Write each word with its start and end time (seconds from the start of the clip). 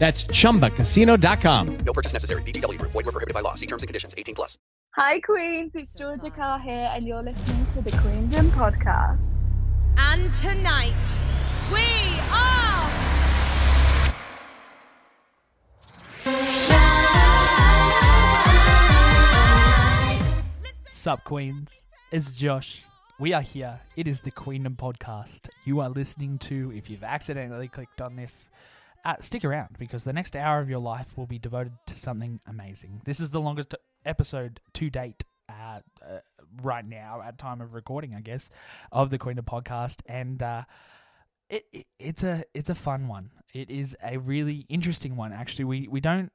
That's 0.00 0.24
chumbacasino.com. 0.24 1.76
No 1.84 1.92
purchase 1.92 2.14
necessary. 2.14 2.40
VGW 2.40 2.78
Group. 2.78 2.92
Void 2.92 3.04
were 3.04 3.12
prohibited 3.12 3.34
by 3.34 3.42
law. 3.42 3.52
See 3.52 3.66
terms 3.66 3.82
and 3.82 3.86
conditions. 3.86 4.14
18 4.16 4.34
plus. 4.34 4.56
Hi, 4.96 5.20
Queens. 5.20 5.72
It's 5.74 5.92
Georgia 5.92 6.30
Carr 6.30 6.58
here, 6.58 6.90
and 6.94 7.06
you're 7.06 7.22
listening 7.22 7.66
to 7.74 7.82
the 7.82 7.90
Queendom 7.98 8.50
Podcast. 8.52 9.20
And 9.98 10.32
tonight, 10.32 10.94
we 11.70 12.18
are. 12.32 12.90
Sup, 20.90 21.22
Queens? 21.24 21.70
It's 22.10 22.34
Josh. 22.34 22.84
We 23.18 23.34
are 23.34 23.42
here. 23.42 23.80
It 23.96 24.08
is 24.08 24.22
the 24.22 24.30
Queendom 24.30 24.76
Podcast. 24.76 25.50
You 25.66 25.80
are 25.80 25.90
listening 25.90 26.38
to, 26.38 26.72
if 26.74 26.88
you've 26.88 27.04
accidentally 27.04 27.68
clicked 27.68 28.00
on 28.00 28.16
this, 28.16 28.48
uh, 29.04 29.16
stick 29.20 29.44
around 29.44 29.76
because 29.78 30.04
the 30.04 30.12
next 30.12 30.36
hour 30.36 30.60
of 30.60 30.68
your 30.68 30.78
life 30.78 31.16
will 31.16 31.26
be 31.26 31.38
devoted 31.38 31.72
to 31.86 31.96
something 31.96 32.40
amazing. 32.46 33.02
This 33.04 33.20
is 33.20 33.30
the 33.30 33.40
longest 33.40 33.74
episode 34.04 34.60
to 34.74 34.90
date. 34.90 35.24
Uh, 35.48 35.80
uh, 36.08 36.18
right 36.62 36.86
now, 36.86 37.20
at 37.24 37.36
time 37.36 37.60
of 37.60 37.74
recording, 37.74 38.14
I 38.14 38.20
guess, 38.20 38.50
of 38.92 39.10
the 39.10 39.18
Queendom 39.18 39.44
podcast, 39.44 40.00
and 40.06 40.40
uh, 40.40 40.62
it, 41.48 41.64
it 41.72 41.86
it's 41.98 42.22
a 42.22 42.44
it's 42.54 42.70
a 42.70 42.74
fun 42.74 43.08
one. 43.08 43.30
It 43.52 43.68
is 43.68 43.96
a 44.02 44.18
really 44.18 44.64
interesting 44.68 45.16
one. 45.16 45.32
Actually, 45.32 45.64
we 45.64 45.88
we 45.88 46.00
don't 46.00 46.30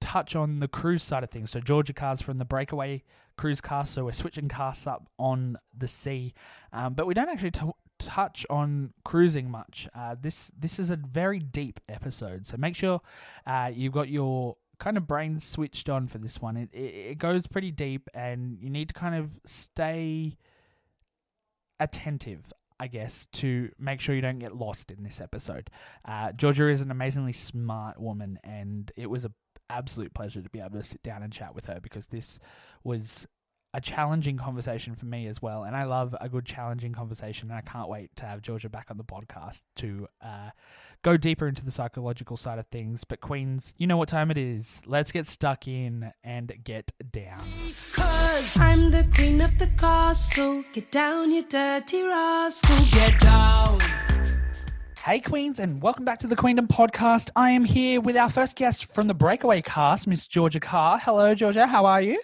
touch 0.00 0.36
on 0.36 0.60
the 0.60 0.68
cruise 0.68 1.02
side 1.02 1.24
of 1.24 1.30
things. 1.30 1.50
So 1.50 1.60
Georgia 1.60 1.92
Carr's 1.92 2.22
from 2.22 2.38
the 2.38 2.44
breakaway 2.44 3.02
cruise 3.36 3.60
cast, 3.60 3.94
so 3.94 4.04
we're 4.04 4.12
switching 4.12 4.48
casts 4.48 4.86
up 4.86 5.08
on 5.18 5.56
the 5.76 5.88
sea, 5.88 6.34
um, 6.72 6.94
but 6.94 7.06
we 7.06 7.14
don't 7.14 7.28
actually 7.28 7.50
t- 7.50 7.72
touch 8.04 8.46
on 8.50 8.92
cruising 9.04 9.50
much. 9.50 9.88
Uh, 9.94 10.16
this 10.20 10.50
this 10.58 10.78
is 10.78 10.90
a 10.90 10.96
very 10.96 11.38
deep 11.38 11.80
episode, 11.88 12.46
so 12.46 12.56
make 12.56 12.76
sure 12.76 13.00
uh, 13.46 13.70
you've 13.72 13.92
got 13.92 14.08
your 14.08 14.56
kind 14.78 14.96
of 14.96 15.06
brain 15.06 15.40
switched 15.40 15.88
on 15.88 16.06
for 16.06 16.18
this 16.18 16.40
one. 16.40 16.56
It, 16.56 16.70
it 16.72 16.94
it 17.12 17.18
goes 17.18 17.46
pretty 17.46 17.70
deep, 17.70 18.08
and 18.14 18.58
you 18.60 18.70
need 18.70 18.88
to 18.88 18.94
kind 18.94 19.14
of 19.14 19.40
stay 19.46 20.36
attentive. 21.80 22.52
I 22.80 22.88
guess, 22.88 23.26
to 23.34 23.70
make 23.78 24.00
sure 24.00 24.16
you 24.16 24.20
don't 24.20 24.40
get 24.40 24.56
lost 24.56 24.90
in 24.90 25.04
this 25.04 25.20
episode. 25.20 25.70
Uh, 26.04 26.32
Georgia 26.32 26.68
is 26.68 26.80
an 26.80 26.90
amazingly 26.90 27.32
smart 27.32 28.00
woman, 28.00 28.38
and 28.42 28.90
it 28.96 29.08
was 29.08 29.24
a 29.24 29.30
absolute 29.70 30.12
pleasure 30.12 30.42
to 30.42 30.50
be 30.50 30.60
able 30.60 30.70
to 30.70 30.82
sit 30.82 31.02
down 31.02 31.22
and 31.22 31.32
chat 31.32 31.54
with 31.54 31.66
her 31.66 31.78
because 31.80 32.08
this 32.08 32.38
was 32.82 33.26
a 33.74 33.80
challenging 33.80 34.36
conversation 34.36 34.94
for 34.94 35.04
me 35.04 35.26
as 35.26 35.42
well. 35.42 35.64
And 35.64 35.76
I 35.76 35.82
love 35.84 36.14
a 36.20 36.28
good 36.28 36.46
challenging 36.46 36.92
conversation. 36.92 37.50
And 37.50 37.58
I 37.58 37.60
can't 37.60 37.88
wait 37.88 38.14
to 38.16 38.24
have 38.24 38.40
Georgia 38.40 38.68
back 38.68 38.86
on 38.88 38.96
the 38.96 39.04
podcast 39.04 39.62
to 39.76 40.06
uh, 40.22 40.50
go 41.02 41.16
deeper 41.16 41.48
into 41.48 41.64
the 41.64 41.72
psychological 41.72 42.36
side 42.36 42.60
of 42.60 42.66
things. 42.68 43.02
But, 43.02 43.20
Queens, 43.20 43.74
you 43.76 43.88
know 43.88 43.96
what 43.96 44.08
time 44.08 44.30
it 44.30 44.38
is. 44.38 44.80
Let's 44.86 45.10
get 45.10 45.26
stuck 45.26 45.66
in 45.66 46.12
and 46.22 46.52
get 46.62 46.92
down. 47.10 47.42
Cause 47.92 48.56
I'm 48.58 48.92
the 48.92 49.08
queen 49.12 49.40
of 49.40 49.58
the 49.58 49.66
castle. 49.66 50.64
Get 50.72 50.92
down, 50.92 51.32
you 51.32 51.42
dirty 51.42 52.02
rascal. 52.02 52.76
Get 52.92 53.20
down. 53.20 53.80
Hey, 55.04 55.18
Queens, 55.18 55.58
and 55.58 55.82
welcome 55.82 56.04
back 56.04 56.20
to 56.20 56.28
the 56.28 56.36
Queendom 56.36 56.68
podcast. 56.68 57.28
I 57.34 57.50
am 57.50 57.64
here 57.64 58.00
with 58.00 58.16
our 58.16 58.30
first 58.30 58.56
guest 58.56 58.94
from 58.94 59.08
the 59.08 59.14
Breakaway 59.14 59.60
cast, 59.62 60.06
Miss 60.06 60.26
Georgia 60.26 60.60
Carr. 60.60 60.98
Hello, 60.98 61.34
Georgia. 61.34 61.66
How 61.66 61.84
are 61.84 62.00
you? 62.00 62.20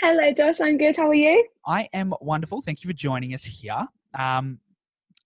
Hello, 0.00 0.32
Josh. 0.32 0.60
I'm 0.60 0.76
good. 0.76 0.96
How 0.96 1.08
are 1.08 1.14
you? 1.14 1.46
I 1.66 1.88
am 1.92 2.12
wonderful. 2.20 2.60
Thank 2.60 2.82
you 2.82 2.88
for 2.88 2.94
joining 2.94 3.32
us 3.34 3.44
here. 3.44 3.86
Um, 4.18 4.58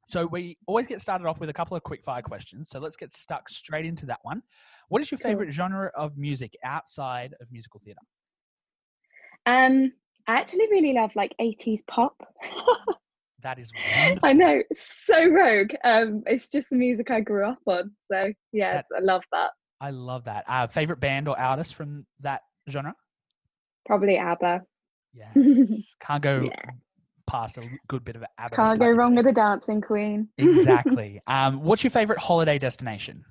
so 0.06 0.26
we 0.26 0.56
always 0.66 0.86
get 0.86 1.00
started 1.00 1.26
off 1.26 1.38
with 1.40 1.48
a 1.50 1.52
couple 1.52 1.76
of 1.76 1.82
quick 1.82 2.02
fire 2.04 2.22
questions. 2.22 2.68
So 2.68 2.78
let's 2.78 2.96
get 2.96 3.12
stuck 3.12 3.48
straight 3.48 3.84
into 3.86 4.06
that 4.06 4.20
one. 4.22 4.42
What 4.88 5.02
is 5.02 5.10
your 5.10 5.18
Cool. 5.18 5.30
favorite 5.30 5.52
genre 5.52 5.90
of 5.94 6.16
music 6.16 6.56
outside 6.64 7.34
of 7.40 7.50
musical 7.50 7.80
theatre? 7.80 8.00
Um, 9.46 9.92
I 10.26 10.34
actually 10.36 10.68
really 10.70 10.92
love 10.92 11.10
like 11.14 11.34
80s 11.40 11.80
pop. 11.86 12.16
That 13.44 13.60
is 13.60 13.70
wonderful. 13.72 14.28
I 14.28 14.32
know, 14.32 14.62
so 14.74 15.24
rogue. 15.28 15.70
Um, 15.84 16.24
it's 16.26 16.48
just 16.48 16.70
the 16.70 16.76
music 16.76 17.12
I 17.12 17.20
grew 17.20 17.46
up 17.46 17.60
on. 17.66 17.92
So 18.10 18.32
yeah, 18.52 18.82
I 18.96 19.00
love 19.00 19.22
that. 19.30 19.52
I 19.80 19.90
love 19.90 20.24
that. 20.24 20.42
Uh, 20.48 20.66
favorite 20.66 20.98
band 20.98 21.28
or 21.28 21.38
artist 21.38 21.76
from 21.76 22.04
that 22.18 22.40
genre? 22.68 22.96
Probably 23.88 24.18
ABBA. 24.18 24.62
Yes. 25.14 25.84
Can't 26.00 26.22
go 26.22 26.42
Yeah. 26.44 26.70
past 27.26 27.56
a 27.56 27.62
good 27.88 28.04
bit 28.04 28.14
of 28.14 28.22
ABBA. 28.36 28.54
Can't 28.54 28.78
go 28.78 28.88
wrong 28.90 29.16
with 29.16 29.26
a 29.26 29.32
dancing 29.32 29.80
queen. 29.80 30.28
Exactly. 30.36 31.20
um, 31.26 31.64
what's 31.64 31.82
your 31.82 31.90
favorite 31.90 32.18
holiday 32.18 32.58
destination? 32.58 33.24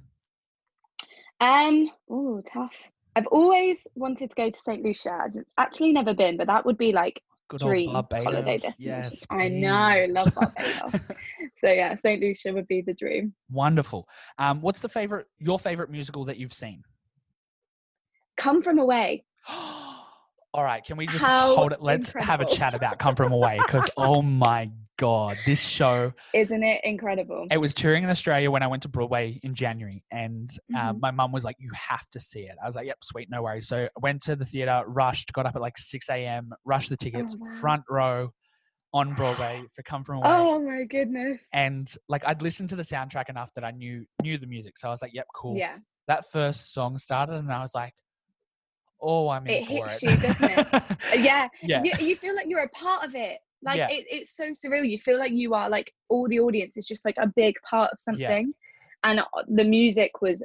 Um, 1.40 1.90
oh, 2.10 2.42
tough. 2.52 2.74
I've 3.16 3.28
always 3.28 3.88
wanted 3.96 4.32
to 4.32 4.36
go 4.36 4.50
to 4.50 4.60
St. 4.60 4.84
Lucia. 4.84 5.18
I've 5.24 5.44
actually 5.58 5.94
never 5.94 6.14
been, 6.14 6.36
but 6.36 6.48
that 6.48 6.66
would 6.66 6.80
be 6.80 6.92
like 6.92 7.22
Good 7.48 7.62
dream 7.62 7.92
holiday 7.92 8.58
destination. 8.58 8.74
Yes, 8.80 9.24
I 9.30 9.48
know, 9.48 10.08
love 10.10 10.34
Barbados. 10.36 11.00
so 11.54 11.70
yeah, 11.70 11.96
St. 11.96 12.20
Lucia 12.20 12.52
would 12.52 12.68
be 12.68 12.82
the 12.82 12.96
dream. 12.96 13.34
Wonderful. 13.52 14.10
Um, 14.40 14.62
what's 14.62 14.82
the 14.82 14.90
favorite 14.90 15.28
your 15.38 15.60
favorite 15.60 15.90
musical 15.92 16.26
that 16.26 16.38
you've 16.38 16.54
seen? 16.54 16.84
Come 18.36 18.62
from 18.62 18.80
away. 18.80 19.24
All 20.58 20.64
right, 20.64 20.84
can 20.84 20.98
we 20.98 21.06
just 21.06 21.24
How 21.24 21.54
hold 21.54 21.72
it? 21.72 21.84
Let's 21.84 22.14
have 22.20 22.42
a 22.42 22.46
chat 22.46 22.74
about 22.74 22.98
Come 22.98 23.16
From 23.16 23.32
Away 23.32 23.60
because 23.60 23.88
oh 23.98 24.24
my 24.24 24.72
god, 24.98 25.38
this 25.46 25.62
show. 25.62 26.14
Isn't 26.34 26.64
it 26.64 26.84
incredible? 26.84 27.46
It 27.52 27.58
was 27.58 27.76
touring 27.76 28.04
in 28.04 28.10
Australia 28.10 28.50
when 28.50 28.64
I 28.64 28.68
went 28.68 28.82
to 28.82 28.90
Broadway 28.90 29.40
in 29.44 29.54
January, 29.54 30.04
and 30.10 30.50
uh, 30.76 30.94
Mhm. 30.94 31.00
my 31.00 31.12
mum 31.12 31.32
was 31.32 31.44
like, 31.44 31.58
"You 31.60 31.70
have 31.76 32.10
to 32.10 32.20
see 32.20 32.40
it." 32.40 32.56
I 32.62 32.66
was 32.66 32.76
like, 32.76 32.88
"Yep, 32.88 33.04
sweet, 33.04 33.30
no 33.30 33.44
worries." 33.44 33.68
So 33.68 33.84
I 33.84 34.00
went 34.02 34.24
to 34.24 34.36
the 34.36 34.46
theater, 34.46 34.82
rushed, 34.88 35.32
got 35.32 35.46
up 35.46 35.56
at 35.56 35.62
like 35.62 35.78
six 35.78 36.10
a.m., 36.10 36.50
rushed 36.66 36.90
the 36.90 36.98
tickets, 36.98 37.36
Oh, 37.36 37.44
wow. 37.46 37.52
front 37.62 37.84
row 37.88 38.32
on 38.94 39.14
Broadway 39.16 39.62
for 39.76 39.84
Come 39.84 40.04
From 40.04 40.18
Away. 40.18 40.28
Oh 40.28 40.60
my 40.60 40.86
goodness. 40.86 41.40
and 41.54 41.94
like 42.10 42.26
I'd 42.26 42.42
listened 42.42 42.70
to 42.70 42.76
the 42.76 42.82
soundtrack 42.82 43.30
enough 43.30 43.54
that 43.54 43.64
I 43.64 43.70
knew 43.70 44.06
knew 44.24 44.40
the 44.40 44.48
music, 44.48 44.80
so 44.80 44.88
I 44.88 44.92
was 44.92 45.04
like, 45.04 45.14
"Yep, 45.14 45.28
cool." 45.36 45.56
Yeah. 45.56 45.78
That 46.08 46.26
first 46.32 46.74
song 46.74 46.98
started, 46.98 47.36
and 47.36 47.54
I 47.54 47.62
was 47.62 47.76
like, 47.76 47.94
"Oh, 49.02 49.30
I'm 49.30 49.48
It 49.48 49.68
hits 49.68 50.04
it." 50.04 50.08
you, 50.08 50.18
doesn't 50.20 50.50
it? 50.50 50.68
Uh, 50.74 50.80
Yeah. 51.16 51.48
yeah, 51.64 51.84
You, 51.84 51.94
you 52.00 52.16
feel 52.18 52.36
like 52.36 52.48
you're 52.48 52.64
a 52.64 52.70
part 52.70 53.06
of 53.06 53.16
it. 53.16 53.40
Like 53.64 53.78
Yeah. 53.78 53.90
it, 53.90 54.06
it's 54.10 54.36
so 54.36 54.46
surreal. 54.52 54.88
You 54.88 55.00
feel 55.00 55.18
like 55.18 55.32
you 55.32 55.54
are 55.54 55.70
like 55.70 55.92
all 56.10 56.28
the 56.28 56.40
audience 56.40 56.78
is 56.78 56.86
just 56.86 57.04
like 57.06 57.16
a 57.20 57.28
big 57.36 57.56
part 57.70 57.92
of 57.92 58.00
something. 58.00 58.22
yeah. 58.48 59.10
And 59.10 59.20
uh, 59.20 59.26
the 59.48 59.64
music 59.64 60.22
was 60.22 60.44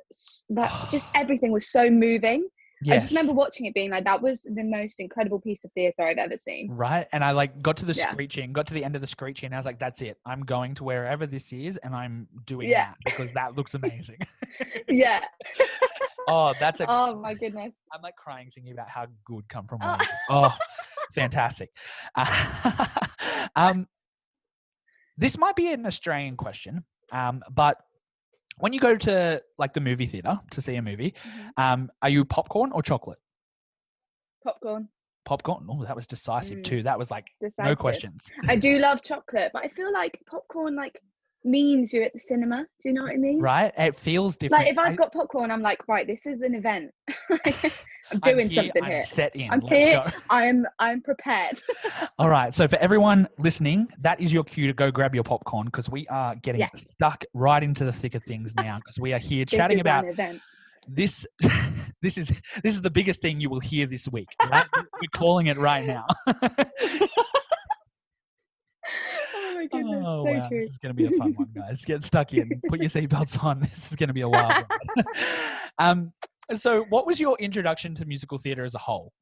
that 0.50 0.72
just 0.90 1.10
everything 1.14 1.52
was 1.52 1.70
so 1.70 1.90
moving. 1.90 2.48
I 2.90 2.96
just 2.98 3.10
remember 3.10 3.32
watching 3.32 3.66
it 3.66 3.74
being 3.74 3.90
like 3.90 4.04
that 4.04 4.20
was 4.22 4.42
the 4.42 4.64
most 4.64 4.98
incredible 4.98 5.40
piece 5.40 5.64
of 5.64 5.72
theatre 5.72 6.02
I've 6.02 6.18
ever 6.18 6.36
seen. 6.36 6.70
Right, 6.70 7.06
and 7.12 7.22
I 7.24 7.30
like 7.32 7.62
got 7.62 7.76
to 7.78 7.84
the 7.84 7.92
Yeah. 7.92 8.10
screeching, 8.10 8.52
got 8.52 8.66
to 8.68 8.74
the 8.74 8.84
end 8.84 8.94
of 8.96 9.00
the 9.00 9.06
screeching, 9.06 9.46
and 9.48 9.54
I 9.54 9.58
was 9.58 9.66
like, 9.66 9.78
"That's 9.78 10.02
it. 10.02 10.18
I'm 10.26 10.42
going 10.44 10.74
to 10.76 10.84
wherever 10.84 11.26
this 11.26 11.52
is, 11.52 11.76
and 11.78 11.94
I'm 11.94 12.28
doing 12.44 12.68
Yeah. 12.68 12.86
that 12.86 12.96
because 13.04 13.30
that 13.32 13.56
looks 13.56 13.74
amazing." 13.74 14.18
Yeah. 14.88 15.20
oh, 16.28 16.54
that's 16.58 16.80
a. 16.80 16.86
Oh 16.88 17.14
my 17.14 17.34
goodness. 17.34 17.72
I'm 17.92 18.02
like 18.02 18.16
crying 18.16 18.50
thinking 18.54 18.72
about 18.72 18.88
how 18.88 19.06
good 19.24 19.48
Come 19.48 19.66
From 19.66 19.80
Oh. 19.82 19.96
Oh, 20.28 20.56
fantastic. 21.14 21.70
Uh, 22.14 22.86
um, 23.56 23.86
this 25.16 25.38
might 25.38 25.56
be 25.56 25.72
an 25.72 25.86
Australian 25.86 26.36
question, 26.36 26.84
um, 27.12 27.42
but 27.50 27.78
when 28.58 28.72
you 28.72 28.80
go 28.80 28.94
to 28.96 29.42
like 29.58 29.72
the 29.74 29.80
movie 29.80 30.06
theater 30.06 30.40
to 30.50 30.60
see 30.60 30.76
a 30.76 30.82
movie, 30.82 31.14
Mhm. 31.24 31.50
um, 31.56 31.90
are 32.02 32.08
you 32.08 32.24
popcorn 32.24 32.70
or 32.72 32.82
chocolate? 32.82 33.18
Popcorn. 34.44 34.88
Popcorn. 35.24 35.66
Oh, 35.70 35.84
that 35.84 35.94
was 35.94 36.06
decisive 36.06 36.58
Mm. 36.58 36.64
too. 36.64 36.82
That 36.82 36.98
was 36.98 37.10
like 37.10 37.26
no 37.58 37.76
questions. 37.76 38.30
I 38.48 38.56
do 38.56 38.78
love 38.78 39.02
chocolate, 39.02 39.50
but 39.52 39.64
I 39.64 39.68
feel 39.68 39.92
like 39.92 40.18
popcorn 40.28 40.74
like 40.74 41.00
means 41.44 41.92
you're 41.92 42.04
at 42.04 42.12
the 42.12 42.18
cinema. 42.20 42.66
Do 42.82 42.88
you 42.88 42.94
know 42.94 43.02
what 43.02 43.12
I 43.12 43.16
mean? 43.16 43.40
Right? 43.40 43.72
It 43.76 43.98
feels 43.98 44.36
different. 44.36 44.64
Like 44.64 44.72
if 44.72 44.78
I've 44.78 44.96
got 44.96 45.12
popcorn, 45.12 45.50
I'm 45.50 45.62
like, 45.62 45.86
right, 45.88 46.06
this 46.06 46.26
is 46.26 46.42
an 46.42 46.54
event. 46.54 46.92
I'm 48.10 48.20
I'm 48.24 48.32
doing 48.34 48.48
here, 48.48 48.64
something 48.64 48.84
I'm 48.84 48.90
here. 48.90 49.00
set 49.00 49.34
in. 49.36 49.50
I'm 49.50 49.60
Let's 49.60 49.86
here. 49.86 50.04
go. 50.04 50.10
I'm 50.30 50.66
I'm 50.78 51.00
prepared. 51.00 51.62
All 52.18 52.28
right. 52.28 52.54
So 52.54 52.68
for 52.68 52.76
everyone 52.76 53.28
listening, 53.38 53.88
that 54.00 54.20
is 54.20 54.32
your 54.32 54.44
cue 54.44 54.66
to 54.66 54.72
go 54.74 54.90
grab 54.90 55.14
your 55.14 55.24
popcorn 55.24 55.66
because 55.66 55.88
we 55.88 56.06
are 56.08 56.34
getting 56.36 56.60
Yes. 56.60 56.88
stuck 56.90 57.24
right 57.32 57.62
into 57.62 57.84
the 57.84 57.92
thick 57.92 58.14
of 58.14 58.22
things 58.24 58.54
now 58.54 58.78
because 58.78 58.98
we 58.98 59.12
are 59.14 59.18
here 59.18 59.44
chatting 59.44 59.80
about 59.80 60.04
this. 60.88 61.24
this 62.02 62.18
is 62.18 62.28
this 62.62 62.74
is 62.74 62.82
the 62.82 62.90
biggest 62.90 63.22
thing 63.22 63.40
you 63.40 63.48
will 63.48 63.60
hear 63.60 63.86
this 63.86 64.08
week. 64.08 64.28
Right? 64.50 64.66
We're 65.00 65.08
calling 65.14 65.46
it 65.46 65.58
right 65.58 65.86
now. 65.86 66.04
Oh 69.52 69.54
my 69.54 69.66
goodness, 69.66 70.04
Oh 70.06 70.24
so 70.24 70.32
wow, 70.32 70.48
true. 70.48 70.60
this 70.60 70.70
is 70.70 70.78
going 70.78 70.94
to 70.94 71.02
be 71.02 71.04
a 71.04 71.10
fun 71.18 71.34
one, 71.34 71.48
guys. 71.54 71.84
Get 71.84 72.02
stuck 72.02 72.32
in. 72.32 72.62
Put 72.68 72.80
your 72.80 72.88
seatbelts 72.88 73.42
on. 73.42 73.60
This 73.72 73.90
is 73.90 73.96
going 73.96 74.08
to 74.08 74.14
be 74.14 74.22
a 74.22 74.28
wild 74.28 74.56
ride. 74.56 75.06
um, 75.78 76.12
so, 76.54 76.84
what 76.84 77.06
was 77.06 77.20
your 77.20 77.36
introduction 77.38 77.94
to 77.96 78.04
musical 78.06 78.38
theatre 78.38 78.64
as 78.64 78.74
a 78.74 78.78
whole? 78.78 79.12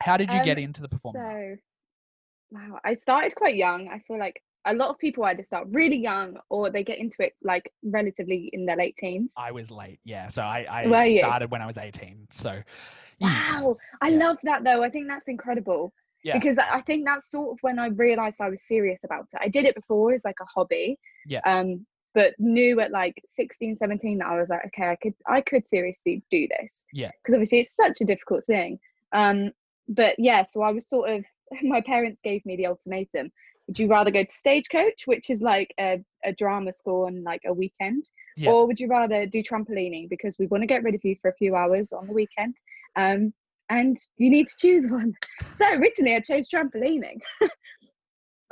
How 0.00 0.16
did 0.16 0.32
you 0.32 0.40
get 0.44 0.58
Um, 0.58 0.64
into 0.64 0.80
the 0.82 0.88
performance? 0.88 1.24
So, 1.26 1.56
wow, 2.52 2.78
I 2.84 2.94
started 2.94 3.34
quite 3.34 3.56
young. 3.56 3.88
I 3.88 3.98
feel 4.06 4.18
like 4.18 4.40
a 4.64 4.74
lot 4.74 4.90
of 4.90 4.98
people 4.98 5.24
either 5.24 5.42
start 5.42 5.66
really 5.70 5.96
young 5.98 6.36
or 6.50 6.70
they 6.70 6.84
get 6.84 6.98
into 6.98 7.16
it 7.20 7.32
like 7.42 7.72
relatively 7.82 8.50
in 8.52 8.64
their 8.66 8.76
late 8.76 8.96
teens. 8.96 9.34
I 9.36 9.50
was 9.50 9.70
late. 9.70 9.98
Yeah, 10.04 10.28
so 10.28 10.42
I, 10.42 10.86
Were 10.86 10.94
I 10.96 11.04
you? 11.06 11.18
started 11.18 11.50
when 11.50 11.62
I 11.62 11.66
was 11.66 11.78
eighteen. 11.78 12.26
So, 12.30 12.60
yes. 13.18 13.62
Wow, 13.62 13.76
I 14.02 14.10
Yeah. 14.10 14.18
love 14.18 14.36
that 14.44 14.62
though. 14.64 14.82
I 14.82 14.90
think 14.90 15.08
that's 15.08 15.28
incredible. 15.28 15.92
Yeah. 16.24 16.38
Because 16.38 16.58
I 16.58 16.80
think 16.82 17.04
that's 17.04 17.30
sort 17.30 17.52
of 17.52 17.58
when 17.62 17.78
I 17.78 17.88
realized 17.88 18.40
I 18.40 18.48
was 18.48 18.66
serious 18.66 19.04
about 19.04 19.26
it. 19.32 19.40
I 19.40 19.48
did 19.48 19.64
it 19.64 19.74
before 19.74 20.12
as 20.12 20.24
like 20.24 20.36
a 20.40 20.44
hobby. 20.44 20.98
Yeah. 21.26 21.40
Um, 21.46 21.86
but 22.14 22.34
knew 22.38 22.80
at 22.80 22.90
like 22.90 23.20
16, 23.24 23.76
17 23.76 24.18
that 24.18 24.26
I 24.26 24.40
was 24.40 24.48
like, 24.48 24.64
okay, 24.66 24.88
I 24.88 24.96
could 24.96 25.14
I 25.28 25.40
could 25.40 25.66
seriously 25.66 26.22
do 26.30 26.48
this. 26.58 26.84
Yeah. 26.92 27.10
Because 27.22 27.34
obviously 27.34 27.60
it's 27.60 27.76
such 27.76 28.00
a 28.00 28.04
difficult 28.04 28.44
thing. 28.46 28.78
Um, 29.12 29.52
but 29.88 30.16
yeah, 30.18 30.42
so 30.42 30.62
I 30.62 30.70
was 30.70 30.88
sort 30.88 31.10
of 31.10 31.24
my 31.62 31.80
parents 31.80 32.20
gave 32.22 32.44
me 32.44 32.56
the 32.56 32.66
ultimatum. 32.66 33.30
Would 33.68 33.78
you 33.78 33.86
rather 33.86 34.10
go 34.10 34.24
to 34.24 34.30
stagecoach, 34.30 35.02
which 35.06 35.28
is 35.28 35.42
like 35.42 35.74
a, 35.78 36.02
a 36.24 36.32
drama 36.32 36.72
school 36.72 37.04
on 37.04 37.22
like 37.22 37.42
a 37.46 37.52
weekend, 37.52 38.04
Yeah. 38.36 38.50
or 38.50 38.66
would 38.66 38.80
you 38.80 38.88
rather 38.88 39.26
do 39.26 39.42
trampolining 39.42 40.08
because 40.08 40.38
we 40.38 40.46
want 40.46 40.62
to 40.62 40.66
get 40.66 40.82
rid 40.82 40.94
of 40.94 41.04
you 41.04 41.16
for 41.20 41.30
a 41.30 41.34
few 41.34 41.54
hours 41.54 41.92
on 41.92 42.06
the 42.06 42.14
weekend? 42.14 42.56
Um, 42.96 43.34
and 43.70 43.98
you 44.16 44.30
need 44.30 44.48
to 44.48 44.54
choose 44.58 44.88
one. 44.88 45.14
So 45.52 45.68
originally 45.74 46.14
I 46.14 46.20
chose 46.20 46.48
trampolining. 46.48 47.20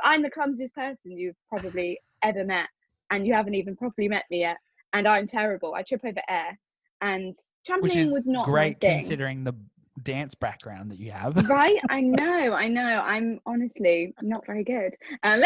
I'm 0.03 0.23
the 0.23 0.31
clumsiest 0.31 0.75
person 0.75 1.17
you've 1.17 1.37
probably 1.49 2.01
ever 2.23 2.45
met, 2.45 2.69
and 3.11 3.27
you 3.27 3.33
haven't 3.33 3.55
even 3.55 3.77
properly 3.77 4.09
met 4.09 4.25
me 4.31 4.41
yet. 4.41 4.59
And 4.93 5.07
I'm 5.07 5.27
terrible. 5.27 5.75
I 5.75 5.83
trip 5.83 6.03
over 6.05 6.21
air, 6.29 6.59
and 7.01 7.35
trampolining 7.69 8.13
was 8.13 8.27
not 8.27 8.45
great 8.45 8.77
my 8.83 8.89
thing. 8.89 8.99
considering 8.99 9.45
the 9.45 9.55
dance 10.03 10.35
background 10.35 10.91
that 10.91 10.99
you 10.99 11.11
have. 11.11 11.37
right? 11.49 11.79
I 11.91 12.01
know, 12.01 12.55
I 12.55 12.69
know. 12.69 12.83
I'm 12.83 13.41
honestly 13.47 14.15
not 14.23 14.45
very 14.47 14.65
good. 14.65 14.95
Um, 15.23 15.43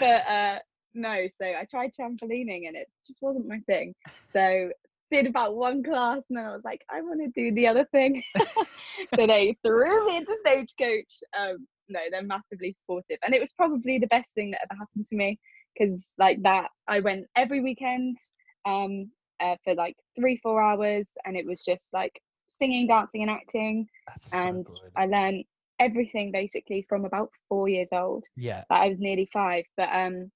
but 0.00 0.26
uh, 0.28 0.58
no, 0.94 1.26
so 1.40 1.46
I 1.46 1.66
tried 1.70 1.92
trampolining 1.98 2.66
and 2.66 2.76
it 2.76 2.88
just 3.06 3.20
wasn't 3.22 3.48
my 3.48 3.60
thing. 3.66 3.94
So 4.24 4.70
did 5.10 5.26
about 5.26 5.56
one 5.56 5.82
class 5.82 6.20
and 6.28 6.38
then 6.38 6.46
I 6.46 6.52
was 6.52 6.64
like, 6.64 6.82
I 6.90 7.00
want 7.02 7.20
to 7.22 7.40
do 7.40 7.54
the 7.54 7.66
other 7.66 7.84
thing. 7.92 8.22
so 9.14 9.26
they 9.26 9.56
threw 9.64 10.06
me 10.06 10.18
into 10.18 10.36
stagecoach. 10.40 11.12
Um, 11.38 11.66
no, 11.88 12.00
they're 12.10 12.22
massively 12.22 12.72
supportive, 12.72 13.18
and 13.24 13.34
it 13.34 13.40
was 13.40 13.52
probably 13.52 13.98
the 13.98 14.06
best 14.08 14.34
thing 14.34 14.50
that 14.50 14.60
ever 14.62 14.78
happened 14.78 15.06
to 15.06 15.16
me 15.16 15.38
because 15.78 16.00
like 16.18 16.42
that, 16.42 16.68
I 16.86 17.00
went 17.00 17.26
every 17.36 17.60
weekend 17.60 18.18
um, 18.66 19.10
uh, 19.40 19.56
for 19.64 19.74
like 19.74 19.96
three, 20.18 20.38
four 20.42 20.60
hours, 20.60 21.10
and 21.24 21.36
it 21.36 21.46
was 21.46 21.64
just 21.64 21.88
like 21.92 22.20
singing, 22.48 22.86
dancing, 22.86 23.22
and 23.22 23.30
acting 23.30 23.86
That's 24.06 24.32
and 24.32 24.66
good. 24.66 24.76
I 24.96 25.06
learned 25.06 25.44
everything 25.78 26.32
basically 26.32 26.84
from 26.88 27.04
about 27.04 27.30
four 27.48 27.68
years 27.68 27.90
old. 27.92 28.24
yeah. 28.36 28.64
Like 28.70 28.82
I 28.82 28.88
was 28.88 29.00
nearly 29.00 29.28
five, 29.32 29.64
but 29.76 29.88
um, 29.92 30.30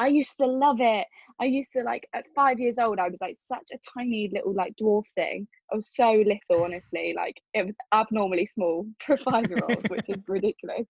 I 0.00 0.06
used 0.06 0.38
to 0.38 0.46
love 0.46 0.78
it. 0.80 1.06
I 1.42 1.44
used 1.44 1.74
to 1.74 1.82
like 1.82 2.08
at 2.14 2.24
five 2.34 2.58
years 2.58 2.78
old, 2.78 2.98
I 2.98 3.08
was 3.08 3.20
like 3.20 3.36
such 3.38 3.68
a 3.70 3.78
tiny 3.98 4.30
little 4.32 4.54
like 4.54 4.72
dwarf 4.80 5.04
thing. 5.14 5.46
I 5.70 5.76
was 5.76 5.94
so 5.94 6.10
little, 6.12 6.64
honestly. 6.64 7.12
Like 7.14 7.36
it 7.52 7.66
was 7.66 7.76
abnormally 7.92 8.46
small 8.46 8.86
for 9.04 9.16
a 9.16 9.18
five 9.18 9.50
year 9.50 9.60
old, 9.62 9.90
which 9.90 10.08
is 10.08 10.24
ridiculous. 10.26 10.86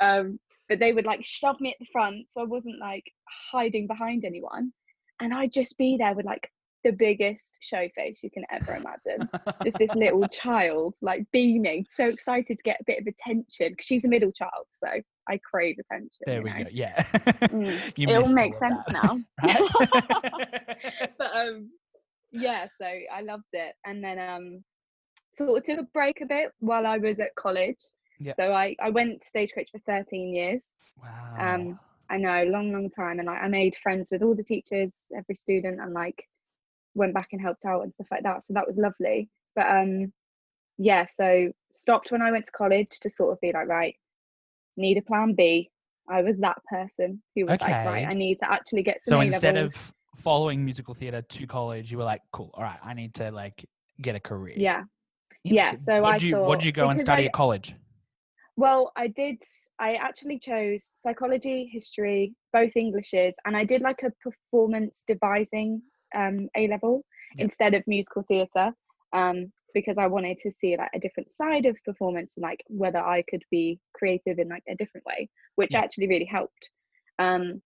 Um, 0.00 0.40
but 0.70 0.78
they 0.78 0.94
would 0.94 1.04
like 1.04 1.20
shove 1.22 1.60
me 1.60 1.72
at 1.72 1.76
the 1.78 1.92
front, 1.92 2.30
so 2.30 2.40
I 2.40 2.44
wasn't 2.44 2.80
like 2.80 3.04
hiding 3.52 3.86
behind 3.86 4.24
anyone, 4.24 4.72
and 5.20 5.34
I'd 5.34 5.52
just 5.52 5.76
be 5.76 5.98
there 5.98 6.14
with 6.14 6.24
like 6.24 6.50
the 6.84 6.92
biggest 6.92 7.56
show 7.60 7.88
face 7.96 8.20
you 8.22 8.30
can 8.30 8.44
ever 8.52 8.74
imagine 8.76 9.28
just 9.64 9.78
this 9.78 9.94
little 9.94 10.26
child 10.42 10.94
like 11.02 11.24
beaming 11.32 11.84
so 11.88 12.06
excited 12.06 12.56
to 12.58 12.62
get 12.62 12.78
a 12.80 12.84
bit 12.84 13.00
of 13.00 13.06
attention 13.06 13.70
because 13.70 13.86
she's 13.86 14.04
a 14.04 14.08
middle 14.08 14.30
child 14.32 14.66
so 14.68 14.86
i 15.28 15.38
crave 15.50 15.76
attention 15.80 16.10
There 16.26 16.42
we 16.42 16.50
know? 16.50 16.64
go. 16.64 16.70
Yeah. 16.70 17.02
Mm, 17.02 17.80
You 17.96 18.08
it 18.08 18.16
all 18.16 18.28
makes 18.28 18.58
sense 18.58 18.74
that, 18.86 18.92
now 18.92 19.20
but 21.18 21.36
um 21.36 21.70
yeah 22.32 22.66
so 22.80 22.86
i 23.12 23.20
loved 23.22 23.44
it 23.52 23.74
and 23.86 24.02
then 24.04 24.18
um 24.18 24.64
sort 25.30 25.58
of 25.58 25.64
took 25.64 25.78
a 25.80 25.88
break 25.94 26.20
a 26.20 26.26
bit 26.26 26.50
while 26.60 26.86
i 26.86 26.98
was 26.98 27.18
at 27.20 27.34
college 27.36 27.78
Yeah. 28.20 28.32
so 28.34 28.52
i 28.52 28.76
i 28.80 28.90
went 28.90 29.24
stagecoach 29.24 29.70
for 29.72 29.78
13 29.80 30.34
years 30.34 30.72
wow. 31.02 31.36
um 31.54 31.78
i 32.10 32.16
know 32.16 32.44
long 32.44 32.72
long 32.72 32.90
time 32.90 33.18
and 33.18 33.26
like 33.26 33.40
i 33.42 33.48
made 33.48 33.74
friends 33.82 34.08
with 34.10 34.22
all 34.22 34.34
the 34.34 34.44
teachers 34.44 34.92
every 35.16 35.34
student 35.34 35.80
and 35.80 35.92
like 35.94 36.28
went 36.94 37.14
back 37.14 37.28
and 37.32 37.40
helped 37.40 37.64
out 37.64 37.82
and 37.82 37.92
stuff 37.92 38.06
like 38.10 38.22
that 38.22 38.42
so 38.42 38.52
that 38.54 38.66
was 38.66 38.76
lovely 38.78 39.28
but 39.56 39.66
um 39.66 40.12
yeah 40.78 41.04
so 41.04 41.50
stopped 41.72 42.10
when 42.10 42.22
i 42.22 42.30
went 42.30 42.44
to 42.44 42.52
college 42.52 42.98
to 43.00 43.10
sort 43.10 43.32
of 43.32 43.40
be 43.40 43.52
like 43.52 43.68
right 43.68 43.96
need 44.76 44.96
a 44.98 45.02
plan 45.02 45.34
b 45.34 45.70
i 46.08 46.22
was 46.22 46.38
that 46.40 46.58
person 46.68 47.22
who 47.34 47.42
was 47.42 47.60
like 47.60 47.86
right 47.86 48.06
i 48.06 48.12
need 48.14 48.36
to 48.36 48.50
actually 48.50 48.82
get 48.82 49.00
some 49.02 49.12
so 49.12 49.20
A 49.20 49.24
instead 49.24 49.56
of 49.56 49.92
following 50.16 50.64
musical 50.64 50.94
theater 50.94 51.20
to 51.20 51.46
college, 51.46 51.90
you 51.90 51.98
were 51.98 52.04
like, 52.04 52.22
cool. 52.32 52.50
All 52.54 52.62
right. 52.62 52.78
I 52.82 52.94
need 52.94 53.14
to 53.14 53.30
like 53.30 53.64
get 54.00 54.14
a 54.14 54.20
career. 54.20 54.54
yeah 54.56 54.84
yeah, 55.44 55.74
so 55.74 56.00
What'd 56.00 56.22
I 56.22 56.26
you, 56.26 56.36
what'd 56.38 56.64
you 56.64 56.72
go 56.72 56.88
and 56.88 56.98
study 56.98 57.24
I- 57.24 57.26
at 57.26 57.32
college? 57.32 57.74
Well, 58.56 58.92
I 58.96 59.08
did. 59.08 59.42
I 59.78 59.96
actually 59.96 60.38
chose 60.38 60.92
psychology, 60.94 61.68
history, 61.70 62.34
both 62.52 62.70
Englishes, 62.76 63.34
and 63.44 63.56
I 63.56 63.64
did 63.64 63.82
like 63.82 64.02
a 64.04 64.12
performance 64.22 65.02
devising 65.06 65.82
um, 66.14 66.48
A 66.56 66.68
level 66.68 67.04
Yeah. 67.36 67.44
instead 67.44 67.74
of 67.74 67.86
musical 67.86 68.22
theatre, 68.22 68.72
um, 69.12 69.52
because 69.72 69.98
I 69.98 70.06
wanted 70.06 70.38
to 70.38 70.50
see 70.50 70.76
like 70.76 70.90
a 70.94 71.00
different 71.00 71.30
side 71.30 71.66
of 71.66 71.76
performance 71.84 72.34
and 72.36 72.42
like 72.42 72.62
whether 72.68 72.98
I 73.00 73.22
could 73.22 73.42
be 73.50 73.80
creative 73.92 74.38
in 74.38 74.48
like 74.48 74.62
a 74.68 74.76
different 74.76 75.04
way, 75.06 75.28
which 75.56 75.72
Yeah. 75.72 75.80
actually 75.80 76.08
really 76.08 76.24
helped. 76.24 76.70
Um, 77.18 77.62